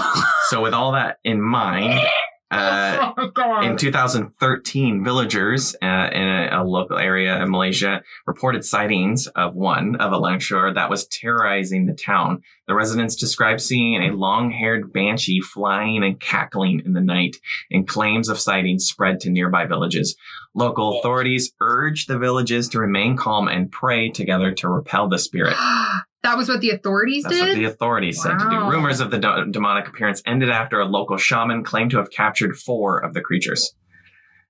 So 0.48 0.62
with 0.62 0.74
all 0.74 0.92
that 0.92 1.18
in 1.24 1.40
mind, 1.40 2.00
uh, 2.50 3.12
oh 3.36 3.60
in 3.62 3.76
2013, 3.76 5.04
villagers 5.04 5.76
uh, 5.82 6.08
in 6.12 6.22
a, 6.22 6.48
a 6.52 6.64
local 6.64 6.98
area 6.98 7.40
in 7.40 7.50
Malaysia 7.50 8.02
reported 8.26 8.64
sightings 8.64 9.26
of 9.28 9.54
one 9.54 9.96
of 9.96 10.12
a 10.12 10.18
Langsuir 10.18 10.74
that 10.74 10.90
was 10.90 11.06
terrorizing 11.06 11.86
the 11.86 11.94
town. 11.94 12.42
The 12.66 12.74
residents 12.74 13.14
described 13.14 13.60
seeing 13.60 14.02
a 14.02 14.16
long-haired 14.16 14.92
banshee 14.92 15.40
flying 15.40 16.02
and 16.02 16.18
cackling 16.18 16.82
in 16.84 16.92
the 16.92 17.00
night, 17.00 17.36
and 17.70 17.86
claims 17.86 18.28
of 18.28 18.40
sightings 18.40 18.86
spread 18.86 19.20
to 19.20 19.30
nearby 19.30 19.66
villages. 19.66 20.16
Local 20.54 20.98
authorities 20.98 21.52
urged 21.60 22.08
the 22.08 22.18
villages 22.18 22.68
to 22.70 22.80
remain 22.80 23.16
calm 23.16 23.46
and 23.46 23.70
pray 23.70 24.10
together 24.10 24.52
to 24.52 24.68
repel 24.68 25.08
the 25.08 25.18
spirit. 25.18 25.56
that 26.22 26.36
was 26.36 26.48
what 26.48 26.60
the 26.60 26.70
authorities 26.70 27.24
That's 27.24 27.36
did. 27.36 27.48
what 27.48 27.54
the 27.54 27.64
authorities 27.64 28.22
said 28.22 28.38
to 28.38 28.50
do. 28.50 28.70
Rumors 28.70 29.00
of 29.00 29.10
the 29.10 29.18
demonic 29.50 29.88
appearance 29.88 30.22
ended 30.26 30.50
after 30.50 30.78
a 30.80 30.84
local 30.84 31.16
shaman 31.16 31.64
claimed 31.64 31.92
to 31.92 31.96
have 31.96 32.10
captured 32.10 32.56
four 32.56 32.98
of 32.98 33.14
the 33.14 33.20
creatures. 33.20 33.74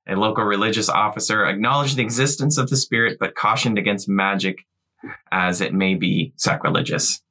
A 0.08 0.16
local 0.16 0.44
religious 0.44 0.88
officer 0.88 1.44
acknowledged 1.44 1.96
the 1.96 2.02
existence 2.02 2.58
of 2.58 2.70
the 2.70 2.76
spirit, 2.76 3.18
but 3.20 3.36
cautioned 3.36 3.78
against 3.78 4.08
magic 4.08 4.66
as 5.30 5.60
it 5.60 5.72
may 5.72 5.94
be 5.94 6.32
sacrilegious. 6.36 7.22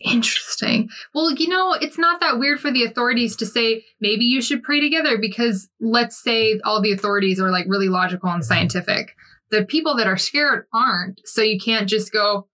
Interesting. 0.00 0.90
Well, 1.14 1.32
you 1.32 1.48
know, 1.48 1.72
it's 1.72 1.98
not 1.98 2.20
that 2.20 2.38
weird 2.38 2.60
for 2.60 2.70
the 2.70 2.84
authorities 2.84 3.34
to 3.36 3.46
say 3.46 3.84
maybe 4.00 4.24
you 4.24 4.40
should 4.40 4.62
pray 4.62 4.80
together 4.80 5.18
because 5.18 5.68
let's 5.80 6.22
say 6.22 6.60
all 6.64 6.80
the 6.80 6.92
authorities 6.92 7.40
are 7.40 7.50
like 7.50 7.66
really 7.68 7.88
logical 7.88 8.28
and 8.28 8.42
mm-hmm. 8.42 8.48
scientific. 8.48 9.14
The 9.50 9.64
people 9.64 9.96
that 9.96 10.06
are 10.06 10.18
scared 10.18 10.66
aren't. 10.72 11.20
So 11.24 11.42
you 11.42 11.58
can't 11.58 11.88
just 11.88 12.12
go, 12.12 12.48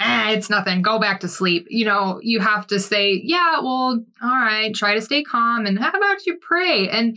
eh, 0.00 0.32
it's 0.32 0.50
nothing, 0.50 0.82
go 0.82 0.98
back 0.98 1.20
to 1.20 1.28
sleep. 1.28 1.66
You 1.70 1.84
know, 1.84 2.20
you 2.22 2.40
have 2.40 2.66
to 2.68 2.80
say, 2.80 3.20
yeah, 3.22 3.60
well, 3.60 4.04
all 4.22 4.28
right, 4.28 4.74
try 4.74 4.94
to 4.94 5.00
stay 5.00 5.22
calm. 5.22 5.66
And 5.66 5.78
how 5.78 5.90
about 5.90 6.26
you 6.26 6.38
pray? 6.40 6.88
And 6.88 7.16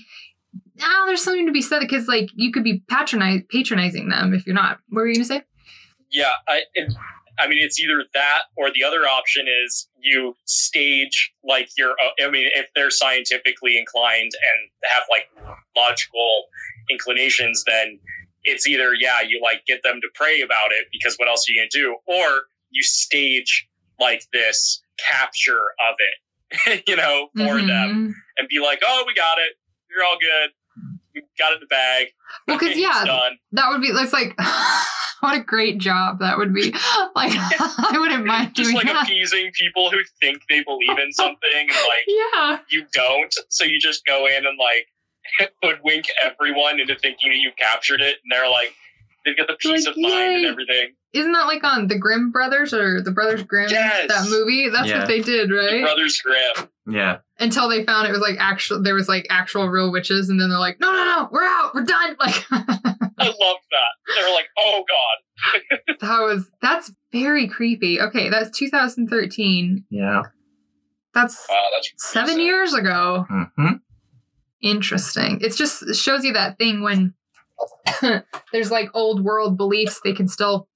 now 0.77 1.05
there's 1.05 1.23
something 1.23 1.45
to 1.45 1.51
be 1.51 1.61
said 1.61 1.79
because, 1.79 2.07
like, 2.07 2.29
you 2.33 2.51
could 2.51 2.63
be 2.63 2.83
patronize, 2.89 3.41
patronizing 3.49 4.09
them 4.09 4.33
if 4.33 4.45
you're 4.45 4.55
not. 4.55 4.79
What 4.89 5.01
were 5.01 5.07
you 5.07 5.15
going 5.15 5.27
to 5.27 5.33
say? 5.33 5.43
Yeah, 6.11 6.31
I, 6.47 6.61
it, 6.73 6.93
I 7.39 7.47
mean, 7.47 7.59
it's 7.61 7.79
either 7.79 8.03
that 8.13 8.41
or 8.57 8.71
the 8.71 8.83
other 8.83 9.07
option 9.07 9.45
is 9.65 9.87
you 9.99 10.35
stage 10.45 11.33
like 11.43 11.69
your. 11.77 11.95
I 12.23 12.29
mean, 12.29 12.49
if 12.53 12.67
they're 12.75 12.91
scientifically 12.91 13.77
inclined 13.77 14.31
and 14.33 14.69
have 14.83 15.03
like 15.09 15.29
logical 15.75 16.45
inclinations, 16.89 17.63
then 17.65 17.99
it's 18.43 18.67
either 18.67 18.93
yeah, 18.93 19.21
you 19.21 19.39
like 19.41 19.65
get 19.65 19.83
them 19.83 20.01
to 20.01 20.07
pray 20.13 20.41
about 20.41 20.71
it 20.71 20.87
because 20.91 21.15
what 21.15 21.29
else 21.29 21.47
are 21.47 21.53
you 21.53 21.61
gonna 21.61 21.69
do, 21.71 21.95
or 22.05 22.41
you 22.71 22.83
stage 22.83 23.67
like 23.99 24.23
this 24.33 24.81
capture 24.97 25.61
of 25.89 25.95
it, 25.99 26.83
you 26.87 26.95
know, 26.95 27.29
for 27.37 27.61
them 27.61 27.67
Mhm. 27.67 28.13
and 28.37 28.47
be 28.49 28.59
like, 28.59 28.81
oh, 28.85 29.03
we 29.05 29.13
got 29.13 29.37
it, 29.37 29.53
you're 29.89 30.03
all 30.03 30.17
good, 30.19 30.49
we 31.13 31.21
got 31.37 31.51
it 31.51 31.55
in 31.55 31.59
the 31.61 31.67
bag, 31.67 32.07
Well, 32.47 32.57
'cause, 32.57 32.69
It's 32.69 32.79
yeah, 32.79 33.03
done. 33.05 33.37
That 33.51 33.69
would 33.69 33.81
be. 33.81 33.91
that's 33.91 34.13
like, 34.13 34.33
what 35.19 35.35
a 35.35 35.39
great 35.43 35.77
job 35.77 36.19
that 36.19 36.37
would 36.37 36.53
be. 36.53 36.73
Like 37.13 37.33
I 37.35 37.97
wouldn't 37.99 38.25
mind 38.25 38.55
Just 38.55 38.73
like 38.73 38.85
that. 38.87 39.03
appeasing 39.05 39.51
people 39.53 39.91
who 39.91 39.99
think 40.21 40.41
they 40.49 40.63
believe 40.63 40.97
in 40.97 41.11
something 41.11 41.37
and 41.53 41.69
like 41.69 42.05
Yeah. 42.07 42.59
you 42.69 42.85
don't. 42.93 43.33
So 43.49 43.65
you 43.65 43.79
just 43.79 44.05
go 44.05 44.25
in 44.27 44.45
and 44.45 44.57
like 44.57 44.87
hoodwink 45.61 46.05
everyone 46.23 46.79
into 46.79 46.95
thinking 46.95 47.31
that 47.31 47.37
you 47.37 47.51
captured 47.57 48.01
it, 48.01 48.17
and 48.23 48.31
they're 48.31 48.49
like, 48.49 48.73
they've 49.25 49.37
got 49.37 49.47
the 49.47 49.55
peace 49.59 49.85
Like, 49.85 49.95
of 49.95 50.01
mind 50.01 50.35
and 50.37 50.45
everything. 50.45 50.93
Isn't 51.13 51.31
that 51.33 51.45
like 51.47 51.63
on 51.63 51.87
the 51.87 51.97
Grimm 51.97 52.31
brothers 52.31 52.73
or 52.73 53.01
the 53.01 53.11
Brothers 53.11 53.43
Grimm? 53.43 53.69
Yes. 53.69 54.07
That 54.07 54.29
movie? 54.29 54.69
That's 54.69 54.87
Yeah. 54.87 54.99
what 54.99 55.07
they 55.09 55.19
did, 55.21 55.51
right? 55.51 55.81
Brothers 55.83 56.21
Grimm. 56.21 56.69
Yeah. 56.87 57.17
Until 57.39 57.67
they 57.69 57.83
found 57.83 58.07
it 58.07 58.11
was 58.11 58.21
like 58.21 58.37
actual 58.39 58.81
there 58.81 58.95
was 58.95 59.09
like 59.09 59.27
actual 59.29 59.67
real 59.67 59.91
witches 59.91 60.29
and 60.29 60.39
then 60.39 60.49
they're 60.49 60.57
like, 60.59 60.79
No, 60.79 60.91
no, 60.91 61.03
no, 61.03 61.29
we're 61.31 61.43
out, 61.43 61.73
we're 61.75 61.83
done. 61.83 62.15
Like 62.19 62.45
I 62.51 63.25
loved 63.27 63.65
that. 63.69 64.15
They 64.15 64.23
were 64.23 64.33
like, 64.33 64.47
oh 64.57 64.83
god. 64.87 65.61
that 65.99 66.19
was 66.21 66.49
that's 66.61 66.91
very 67.11 67.47
creepy. 67.47 67.99
Okay, 68.01 68.29
that's 68.29 68.57
2013. 68.57 69.85
Yeah. 69.91 70.23
That's 71.13 71.45
Wow, 71.49 71.57
that's 71.73 71.91
seven 71.97 72.35
crazy. 72.35 72.43
years 72.43 72.73
ago. 72.73 73.25
hmm 73.29 73.73
Interesting. 74.61 75.39
It's 75.41 75.55
just 75.57 75.83
it 75.83 75.95
shows 75.95 76.23
you 76.23 76.33
that 76.33 76.57
thing 76.57 76.81
when 76.83 77.13
there's 78.51 78.71
like 78.71 78.89
old 78.93 79.23
world 79.23 79.57
beliefs, 79.57 80.01
they 80.03 80.13
can 80.13 80.27
still 80.27 80.67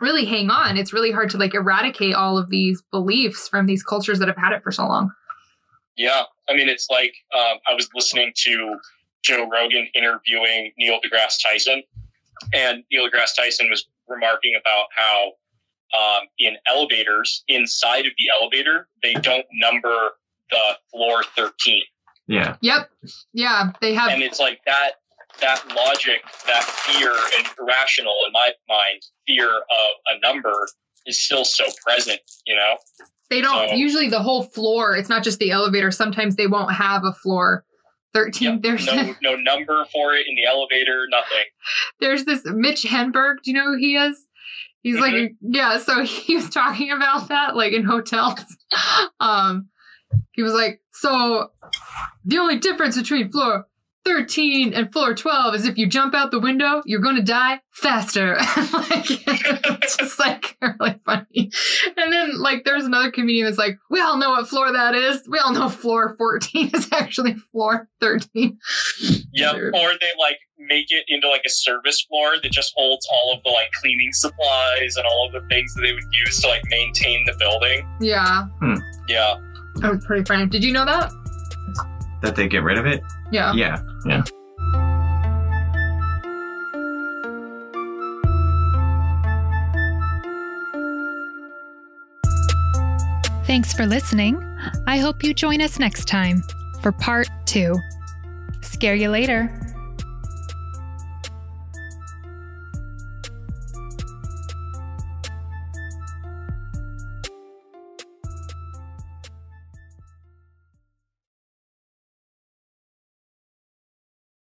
really 0.00 0.24
hang 0.24 0.50
on. 0.50 0.76
It's 0.76 0.92
really 0.92 1.10
hard 1.10 1.30
to 1.30 1.36
like 1.36 1.54
eradicate 1.54 2.14
all 2.14 2.38
of 2.38 2.48
these 2.48 2.82
beliefs 2.90 3.48
from 3.48 3.66
these 3.66 3.82
cultures 3.82 4.18
that 4.18 4.28
have 4.28 4.36
had 4.36 4.52
it 4.52 4.62
for 4.62 4.72
so 4.72 4.84
long. 4.84 5.12
Yeah, 5.96 6.22
I 6.48 6.54
mean, 6.54 6.68
it's 6.68 6.88
like 6.90 7.12
um, 7.34 7.58
I 7.68 7.74
was 7.74 7.88
listening 7.94 8.32
to 8.44 8.76
Joe 9.22 9.48
Rogan 9.48 9.88
interviewing 9.94 10.72
Neil 10.78 10.98
deGrasse 11.00 11.38
Tyson, 11.42 11.82
and 12.54 12.84
Neil 12.90 13.08
deGrasse 13.10 13.36
Tyson 13.36 13.68
was 13.68 13.86
remarking 14.08 14.54
about 14.58 14.86
how 14.96 15.32
um, 15.98 16.28
in 16.38 16.56
elevators, 16.66 17.44
inside 17.48 18.06
of 18.06 18.12
the 18.16 18.30
elevator, 18.40 18.88
they 19.02 19.14
don't 19.14 19.46
number 19.52 20.10
the 20.50 20.78
floor 20.90 21.22
13. 21.36 21.82
Yeah. 22.26 22.56
Yep. 22.60 22.90
Yeah, 23.32 23.72
they 23.80 23.94
have 23.94 24.10
And 24.10 24.22
it's 24.22 24.38
like 24.38 24.60
that 24.66 24.92
that 25.40 25.62
logic, 25.74 26.22
that 26.46 26.62
fear 26.64 27.10
and 27.38 27.46
irrational 27.58 28.14
in 28.26 28.32
my 28.32 28.50
mind, 28.68 29.02
fear 29.26 29.48
of 29.48 29.62
a 30.16 30.18
number 30.20 30.52
is 31.06 31.20
still 31.22 31.44
so 31.44 31.64
present, 31.86 32.20
you 32.46 32.54
know? 32.54 32.76
They 33.30 33.40
don't 33.40 33.70
So- 33.70 33.74
usually 33.74 34.08
the 34.08 34.20
whole 34.22 34.42
floor. 34.42 34.96
It's 34.96 35.08
not 35.08 35.22
just 35.22 35.38
the 35.38 35.50
elevator. 35.50 35.90
Sometimes 35.90 36.36
they 36.36 36.46
won't 36.46 36.72
have 36.74 37.04
a 37.04 37.12
floor. 37.12 37.64
Thirteen. 38.12 38.54
Yep. 38.54 38.62
There's 38.62 38.86
No 38.86 39.14
no 39.22 39.36
number 39.36 39.84
for 39.92 40.14
it 40.14 40.26
in 40.28 40.34
the 40.34 40.44
elevator, 40.44 41.06
nothing. 41.10 41.44
there's 42.00 42.24
this 42.24 42.42
Mitch 42.44 42.82
Hedberg. 42.82 43.36
Do 43.44 43.52
you 43.52 43.56
know 43.56 43.66
who 43.66 43.76
he 43.76 43.94
is? 43.96 44.26
He's 44.82 44.98
like 44.98 45.12
Mm-hmm. 45.14 45.54
yeah. 45.54 45.78
So 45.78 46.02
he 46.04 46.34
was 46.34 46.50
talking 46.50 46.90
about 46.90 47.28
that 47.28 47.54
like 47.56 47.72
in 47.72 47.84
hotels. 47.84 48.40
Um, 49.20 49.68
he 50.32 50.42
was 50.42 50.52
like, 50.54 50.80
so 50.92 51.50
the 52.24 52.38
only 52.38 52.58
difference 52.58 52.96
between 52.98 53.30
floor 53.30 53.66
13 54.10 54.74
and 54.74 54.92
floor 54.92 55.14
12 55.14 55.54
is 55.54 55.66
if 55.66 55.78
you 55.78 55.86
jump 55.86 56.16
out 56.16 56.32
the 56.32 56.40
window, 56.40 56.82
you're 56.84 57.00
going 57.00 57.14
to 57.14 57.22
die 57.22 57.60
faster. 57.70 58.34
like, 58.72 59.06
it's 59.08 59.96
just 59.96 60.18
like 60.18 60.56
really 60.60 61.00
funny. 61.06 61.52
And 61.96 62.12
then, 62.12 62.40
like, 62.40 62.64
there's 62.64 62.84
another 62.84 63.12
comedian 63.12 63.46
that's 63.46 63.56
like, 63.56 63.78
we 63.88 64.00
all 64.00 64.16
know 64.16 64.30
what 64.30 64.48
floor 64.48 64.72
that 64.72 64.96
is. 64.96 65.22
We 65.28 65.38
all 65.38 65.52
know 65.52 65.68
floor 65.68 66.16
14 66.18 66.70
is 66.74 66.88
actually 66.92 67.34
floor 67.34 67.88
13. 68.00 68.58
Yep. 69.32 69.54
Or 69.54 69.70
they 69.70 70.10
like 70.18 70.38
make 70.58 70.86
it 70.90 71.04
into 71.06 71.28
like 71.28 71.42
a 71.46 71.50
service 71.50 72.02
floor 72.02 72.32
that 72.42 72.50
just 72.50 72.72
holds 72.76 73.06
all 73.12 73.32
of 73.32 73.44
the 73.44 73.50
like 73.50 73.70
cleaning 73.80 74.12
supplies 74.12 74.96
and 74.96 75.06
all 75.06 75.28
of 75.28 75.40
the 75.40 75.48
things 75.48 75.72
that 75.74 75.82
they 75.82 75.92
would 75.92 76.02
use 76.26 76.40
to 76.40 76.48
like 76.48 76.62
maintain 76.64 77.24
the 77.26 77.34
building. 77.38 77.88
Yeah, 78.00 78.46
hmm. 78.58 78.74
Yeah. 79.06 79.36
that 79.76 79.94
was 79.94 80.04
pretty 80.04 80.24
funny. 80.24 80.46
Did 80.46 80.64
you 80.64 80.72
know 80.72 80.84
that? 80.84 81.12
That 82.22 82.34
they 82.34 82.48
get 82.48 82.64
rid 82.64 82.76
of 82.76 82.86
it? 82.86 83.02
Yeah. 83.30 83.52
Yeah. 83.54 83.82
Yeah. 84.06 84.24
Thanks 93.44 93.72
for 93.72 93.84
listening. 93.84 94.40
I 94.86 94.98
hope 94.98 95.24
you 95.24 95.34
join 95.34 95.60
us 95.60 95.78
next 95.78 96.06
time 96.06 96.42
for 96.82 96.92
part 96.92 97.28
two. 97.46 97.76
Scare 98.60 98.94
you 98.94 99.10
later. 99.10 99.50